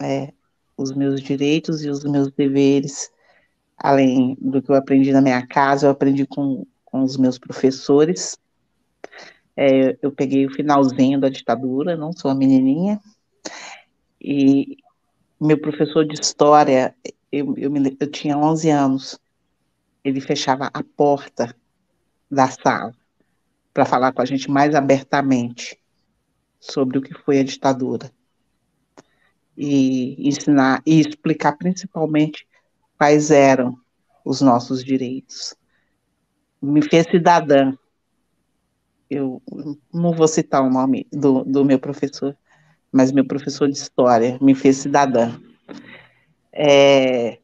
é, 0.01 0.33
os 0.77 0.93
meus 0.93 1.21
direitos 1.21 1.85
e 1.85 1.89
os 1.89 2.05
meus 2.05 2.31
deveres, 2.31 3.11
além 3.77 4.37
do 4.41 4.63
que 4.63 4.71
eu 4.71 4.75
aprendi 4.75 5.11
na 5.11 5.23
minha 5.23 5.45
casa, 5.47 5.87
eu 5.87 5.91
aprendi 5.91 6.27
com, 6.27 6.67
com 6.85 7.03
os 7.03 7.17
meus 7.17 7.39
professores. 7.39 8.39
É, 9.57 9.97
eu 10.03 10.13
peguei 10.13 10.47
o 10.47 10.53
finalzinho 10.53 11.19
da 11.19 11.31
ditadura, 11.31 11.97
não 11.97 12.13
sou 12.13 12.31
uma 12.31 12.37
menininha, 12.37 13.01
e 14.21 14.77
meu 15.41 15.59
professor 15.59 16.05
de 16.05 16.21
história, 16.21 16.95
eu, 17.33 17.55
eu, 17.57 17.73
eu 18.01 18.11
tinha 18.11 18.37
11 18.37 18.71
anos, 18.71 19.19
ele 20.09 20.21
fechava 20.21 20.71
a 20.73 20.85
porta 20.85 21.55
da 22.31 22.49
sala 22.49 22.95
para 23.75 23.85
falar 23.85 24.13
com 24.13 24.23
a 24.23 24.25
gente 24.25 24.49
mais 24.49 24.75
abertamente 24.75 25.79
sobre 26.61 26.99
o 26.99 27.03
que 27.03 27.13
foi 27.13 27.41
a 27.41 27.45
ditadura 27.45 28.11
e 29.57 30.29
ensinar 30.29 30.81
e 30.87 31.01
explicar 31.01 31.57
principalmente 31.57 32.47
quais 32.97 33.33
eram 33.33 33.77
os 34.25 34.41
nossos 34.41 34.85
direitos. 34.85 35.57
Me 36.63 36.83
fez 36.83 37.07
cidadã. 37.11 37.77
Eu 39.11 39.43
não 39.93 40.13
vou 40.13 40.29
citar 40.29 40.63
o 40.63 40.71
nome 40.71 41.07
do, 41.13 41.45
do 41.45 41.65
meu 41.65 41.79
professor, 41.79 42.37
mas 42.93 43.13
meu 43.13 43.27
professor 43.27 43.69
de 43.69 43.77
história 43.77 44.39
me 44.41 44.55
fez 44.55 44.77
cidadã. 44.77 45.33
É, 46.53 47.39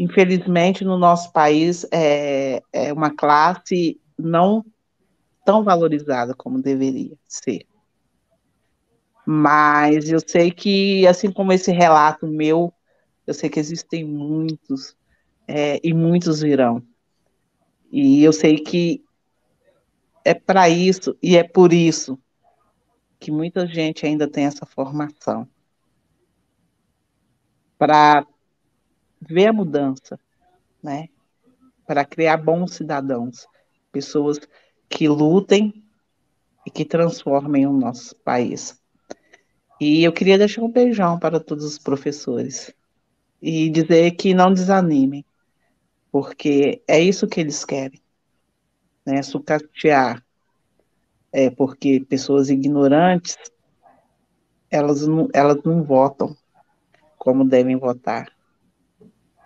infelizmente, 0.00 0.82
no 0.82 0.96
nosso 0.96 1.30
país, 1.30 1.86
é, 1.92 2.62
é 2.72 2.90
uma 2.90 3.10
classe 3.10 4.00
não 4.18 4.64
tão 5.44 5.62
valorizada 5.62 6.34
como 6.34 6.62
deveria 6.62 7.14
ser. 7.28 7.66
Mas 9.26 10.08
eu 10.08 10.18
sei 10.26 10.50
que, 10.50 11.06
assim 11.06 11.30
como 11.30 11.52
esse 11.52 11.70
relato 11.70 12.26
meu, 12.26 12.72
eu 13.26 13.34
sei 13.34 13.50
que 13.50 13.60
existem 13.60 14.02
muitos, 14.02 14.96
é, 15.46 15.78
e 15.84 15.92
muitos 15.92 16.40
virão. 16.40 16.82
E 17.92 18.24
eu 18.24 18.32
sei 18.32 18.56
que 18.56 19.04
é 20.24 20.32
para 20.32 20.70
isso 20.70 21.14
e 21.22 21.36
é 21.36 21.44
por 21.44 21.74
isso 21.74 22.18
que 23.18 23.30
muita 23.30 23.66
gente 23.66 24.06
ainda 24.06 24.26
tem 24.26 24.46
essa 24.46 24.64
formação 24.64 25.46
para 27.76 28.26
ver 29.20 29.48
a 29.48 29.52
mudança, 29.52 30.18
né? 30.82 31.08
Para 31.86 32.04
criar 32.04 32.36
bons 32.36 32.74
cidadãos, 32.74 33.46
pessoas 33.92 34.38
que 34.88 35.08
lutem 35.08 35.84
e 36.66 36.70
que 36.70 36.84
transformem 36.84 37.66
o 37.66 37.72
nosso 37.72 38.14
país. 38.16 38.80
E 39.80 40.04
eu 40.04 40.12
queria 40.12 40.38
deixar 40.38 40.62
um 40.62 40.70
beijão 40.70 41.18
para 41.18 41.40
todos 41.40 41.64
os 41.64 41.78
professores 41.78 42.74
e 43.40 43.70
dizer 43.70 44.12
que 44.12 44.34
não 44.34 44.52
desanimem, 44.52 45.24
porque 46.12 46.82
é 46.86 47.00
isso 47.00 47.26
que 47.26 47.40
eles 47.40 47.64
querem, 47.64 48.00
né? 49.04 49.22
Sucatear, 49.22 50.24
é 51.32 51.48
porque 51.48 52.00
pessoas 52.00 52.50
ignorantes 52.50 53.38
elas 54.70 55.06
não, 55.06 55.28
elas 55.34 55.62
não 55.64 55.82
votam 55.82 56.36
como 57.18 57.44
devem 57.44 57.76
votar, 57.76 58.30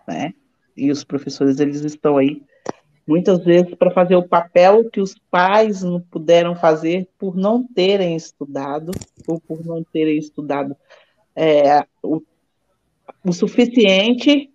né? 0.07 0.35
E 0.77 0.91
os 0.91 1.05
professores 1.05 1.61
eles 1.61 1.83
estão 1.83 2.17
aí 2.17 2.43
muitas 3.07 3.45
vezes 3.45 3.75
para 3.75 3.91
fazer 3.91 4.17
o 4.17 4.27
papel 4.27 4.89
que 4.91 5.01
os 5.01 5.15
pais 5.31 5.83
não 5.83 6.01
puderam 6.01 6.57
fazer 6.57 7.09
por 7.19 7.37
não 7.37 7.63
terem 7.63 8.17
estudado, 8.17 8.93
ou 9.27 9.41
por 9.41 9.65
não 9.65 9.85
terem 9.85 10.19
estudado 10.19 10.75
é, 11.37 11.85
o, 12.03 12.23
o 13.25 13.33
suficiente 13.33 14.51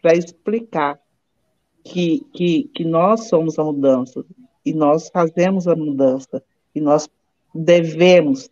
para 0.00 0.14
explicar 0.14 1.00
que, 1.84 2.20
que, 2.32 2.64
que 2.74 2.84
nós 2.84 3.28
somos 3.28 3.58
a 3.58 3.64
mudança, 3.64 4.24
e 4.64 4.72
nós 4.72 5.08
fazemos 5.08 5.66
a 5.66 5.74
mudança, 5.74 6.42
e 6.74 6.80
nós 6.80 7.08
devemos, 7.54 8.50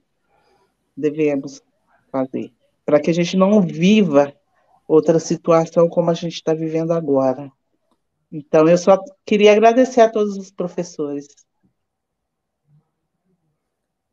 devemos 0.96 1.62
fazer, 2.10 2.52
para 2.84 3.00
que 3.00 3.10
a 3.10 3.14
gente 3.14 3.36
não 3.36 3.60
viva 3.60 4.34
outra 4.90 5.20
situação 5.20 5.88
como 5.88 6.10
a 6.10 6.14
gente 6.14 6.34
está 6.34 6.52
vivendo 6.52 6.90
agora. 6.90 7.50
Então, 8.30 8.68
eu 8.68 8.76
só 8.76 8.98
queria 9.24 9.52
agradecer 9.52 10.00
a 10.00 10.10
todos 10.10 10.36
os 10.36 10.50
professores. 10.50 11.28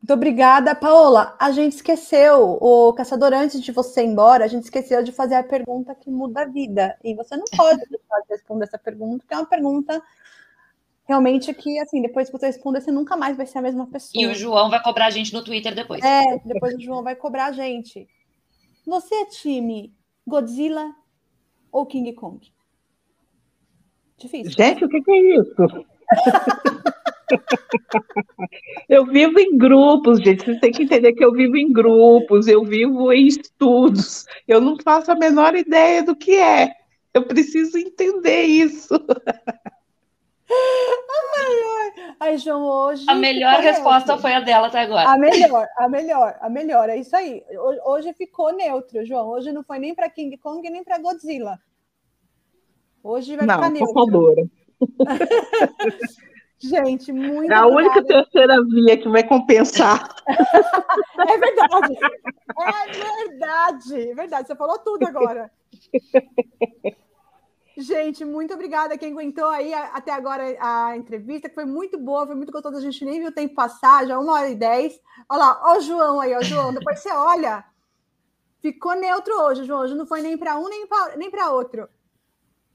Muito 0.00 0.12
obrigada, 0.12 0.76
Paola. 0.76 1.36
A 1.38 1.50
gente 1.50 1.72
esqueceu, 1.72 2.56
o 2.60 2.92
caçador, 2.92 3.32
antes 3.32 3.60
de 3.60 3.72
você 3.72 4.02
ir 4.02 4.06
embora, 4.06 4.44
a 4.44 4.48
gente 4.48 4.64
esqueceu 4.64 5.02
de 5.02 5.10
fazer 5.10 5.34
a 5.34 5.42
pergunta 5.42 5.96
que 5.96 6.10
muda 6.10 6.42
a 6.42 6.46
vida. 6.46 6.96
E 7.02 7.12
você 7.12 7.36
não 7.36 7.44
pode 7.56 7.80
deixar 7.80 8.20
de 8.20 8.28
responder 8.30 8.64
essa 8.64 8.78
pergunta, 8.78 9.18
porque 9.18 9.34
é 9.34 9.36
uma 9.36 9.46
pergunta 9.46 10.00
realmente 11.08 11.52
que, 11.54 11.78
assim, 11.80 12.00
depois 12.00 12.28
que 12.30 12.38
você 12.38 12.46
responder, 12.46 12.80
você 12.80 12.92
nunca 12.92 13.16
mais 13.16 13.36
vai 13.36 13.46
ser 13.46 13.58
a 13.58 13.62
mesma 13.62 13.88
pessoa. 13.88 14.22
E 14.22 14.26
o 14.28 14.34
João 14.34 14.70
vai 14.70 14.80
cobrar 14.80 15.06
a 15.06 15.10
gente 15.10 15.32
no 15.32 15.42
Twitter 15.42 15.74
depois. 15.74 16.04
É, 16.04 16.38
depois 16.44 16.74
o 16.74 16.80
João 16.80 17.02
vai 17.02 17.16
cobrar 17.16 17.46
a 17.46 17.52
gente. 17.52 18.08
Você 18.86 19.14
é 19.14 19.26
time 19.26 19.97
Godzilla 20.28 20.94
ou 21.72 21.86
King 21.86 22.12
Kong? 22.12 22.46
Difícil. 24.18 24.52
Gente, 24.52 24.84
o 24.84 24.88
que, 24.88 25.02
é 25.08 25.38
isso? 25.38 25.54
eu 28.88 29.06
vivo 29.06 29.38
em 29.38 29.56
grupos, 29.56 30.18
gente. 30.20 30.44
Vocês 30.44 30.58
têm 30.60 30.72
que 30.72 30.82
entender 30.82 31.12
que 31.12 31.24
eu 31.24 31.32
vivo 31.32 31.56
em 31.56 31.72
grupos, 31.72 32.48
eu 32.48 32.64
vivo 32.64 33.12
em 33.12 33.26
estudos. 33.26 34.26
Eu 34.46 34.60
não 34.60 34.76
faço 34.82 35.12
a 35.12 35.14
menor 35.14 35.54
ideia 35.54 36.02
do 36.02 36.16
que 36.16 36.34
é. 36.34 36.72
Eu 37.14 37.26
preciso 37.26 37.78
entender 37.78 38.42
isso. 38.42 38.94
Ai, 42.20 42.36
João, 42.36 42.64
hoje. 42.64 43.04
A 43.08 43.14
melhor 43.14 43.60
resposta 43.60 44.08
neutro. 44.08 44.22
foi 44.22 44.34
a 44.34 44.40
dela 44.40 44.66
até 44.66 44.80
agora. 44.80 45.08
A 45.08 45.16
melhor, 45.16 45.66
a 45.76 45.88
melhor, 45.88 46.36
a 46.40 46.50
melhor. 46.50 46.88
É 46.90 46.96
isso 46.96 47.16
aí. 47.16 47.42
Hoje 47.84 48.12
ficou 48.14 48.52
neutro, 48.52 49.04
João. 49.04 49.28
Hoje 49.28 49.52
não 49.52 49.62
foi 49.62 49.78
nem 49.78 49.94
para 49.94 50.10
King 50.10 50.36
Kong 50.36 50.68
nem 50.68 50.82
para 50.82 50.98
Godzilla. 50.98 51.58
Hoje 53.02 53.36
vai 53.36 53.46
não, 53.46 53.54
ficar 53.54 53.70
neutro. 53.70 54.50
Gente, 56.60 57.12
muito 57.12 57.52
É 57.52 57.54
a 57.54 57.66
única 57.66 58.04
terceira 58.04 58.60
via 58.64 58.96
que 58.96 59.08
vai 59.08 59.22
compensar. 59.22 60.08
é 60.26 61.38
verdade. 61.38 61.96
É 62.58 62.92
verdade. 63.28 64.10
É 64.10 64.14
verdade. 64.14 64.48
Você 64.48 64.56
falou 64.56 64.78
tudo 64.80 65.06
agora. 65.06 65.50
Gente, 67.80 68.24
muito 68.24 68.52
obrigada 68.52 68.98
quem 68.98 69.12
aguentou 69.12 69.46
aí 69.46 69.72
até 69.72 70.10
agora 70.10 70.56
a 70.58 70.96
entrevista, 70.96 71.48
que 71.48 71.54
foi 71.54 71.64
muito 71.64 71.96
boa, 71.96 72.26
foi 72.26 72.34
muito 72.34 72.50
gostoso. 72.50 72.76
A 72.76 72.80
gente 72.80 73.04
nem 73.04 73.20
viu 73.20 73.28
o 73.28 73.32
tempo 73.32 73.54
passar, 73.54 74.04
já 74.04 74.18
uma 74.18 74.32
hora 74.32 74.48
e 74.48 74.56
dez. 74.56 75.00
Olha 75.28 75.38
lá, 75.38 75.60
ó 75.62 75.78
o 75.78 75.80
João 75.80 76.20
aí, 76.20 76.34
ó, 76.34 76.42
João. 76.42 76.74
Depois 76.74 76.98
você 76.98 77.12
olha. 77.12 77.64
Ficou 78.60 78.96
neutro 78.96 79.32
hoje, 79.42 79.62
João. 79.62 79.82
Hoje 79.82 79.94
não 79.94 80.08
foi 80.08 80.22
nem 80.22 80.36
para 80.36 80.58
um 80.58 80.68
nem 80.68 81.30
para 81.30 81.52
outro. 81.52 81.88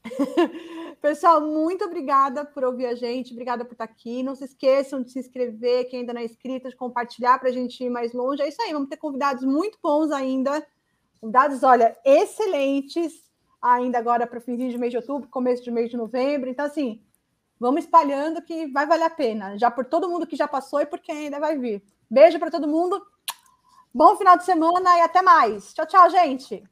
Pessoal, 1.02 1.38
muito 1.42 1.84
obrigada 1.84 2.42
por 2.46 2.64
ouvir 2.64 2.86
a 2.86 2.94
gente, 2.94 3.32
obrigada 3.32 3.62
por 3.62 3.72
estar 3.72 3.84
aqui. 3.84 4.22
Não 4.22 4.34
se 4.34 4.46
esqueçam 4.46 5.02
de 5.02 5.12
se 5.12 5.18
inscrever, 5.18 5.86
quem 5.90 6.00
ainda 6.00 6.14
não 6.14 6.22
é 6.22 6.24
inscrito, 6.24 6.70
de 6.70 6.76
compartilhar 6.76 7.38
para 7.38 7.50
a 7.50 7.52
gente 7.52 7.84
ir 7.84 7.90
mais 7.90 8.14
longe. 8.14 8.40
É 8.40 8.48
isso 8.48 8.62
aí, 8.62 8.72
vamos 8.72 8.88
ter 8.88 8.96
convidados 8.96 9.44
muito 9.44 9.78
bons 9.82 10.10
ainda. 10.10 10.66
Convidados, 11.20 11.62
olha, 11.62 11.94
excelentes 12.06 13.23
ainda 13.64 13.98
agora 13.98 14.26
para 14.26 14.38
o 14.38 14.42
finzinho 14.42 14.70
de 14.70 14.76
mês 14.76 14.90
de 14.90 14.98
outubro, 14.98 15.28
começo 15.28 15.64
de 15.64 15.70
mês 15.70 15.90
de 15.90 15.96
novembro. 15.96 16.50
Então, 16.50 16.66
assim, 16.66 17.00
vamos 17.58 17.84
espalhando 17.84 18.42
que 18.42 18.66
vai 18.66 18.86
valer 18.86 19.04
a 19.04 19.10
pena, 19.10 19.56
já 19.56 19.70
por 19.70 19.86
todo 19.86 20.08
mundo 20.08 20.26
que 20.26 20.36
já 20.36 20.46
passou 20.46 20.80
e 20.80 20.86
por 20.86 21.00
quem 21.00 21.24
ainda 21.24 21.40
vai 21.40 21.58
vir. 21.58 21.82
Beijo 22.10 22.38
para 22.38 22.50
todo 22.50 22.68
mundo. 22.68 23.00
Bom 23.92 24.16
final 24.16 24.36
de 24.36 24.44
semana 24.44 24.98
e 24.98 25.00
até 25.00 25.22
mais. 25.22 25.72
Tchau, 25.72 25.86
tchau, 25.86 26.10
gente. 26.10 26.62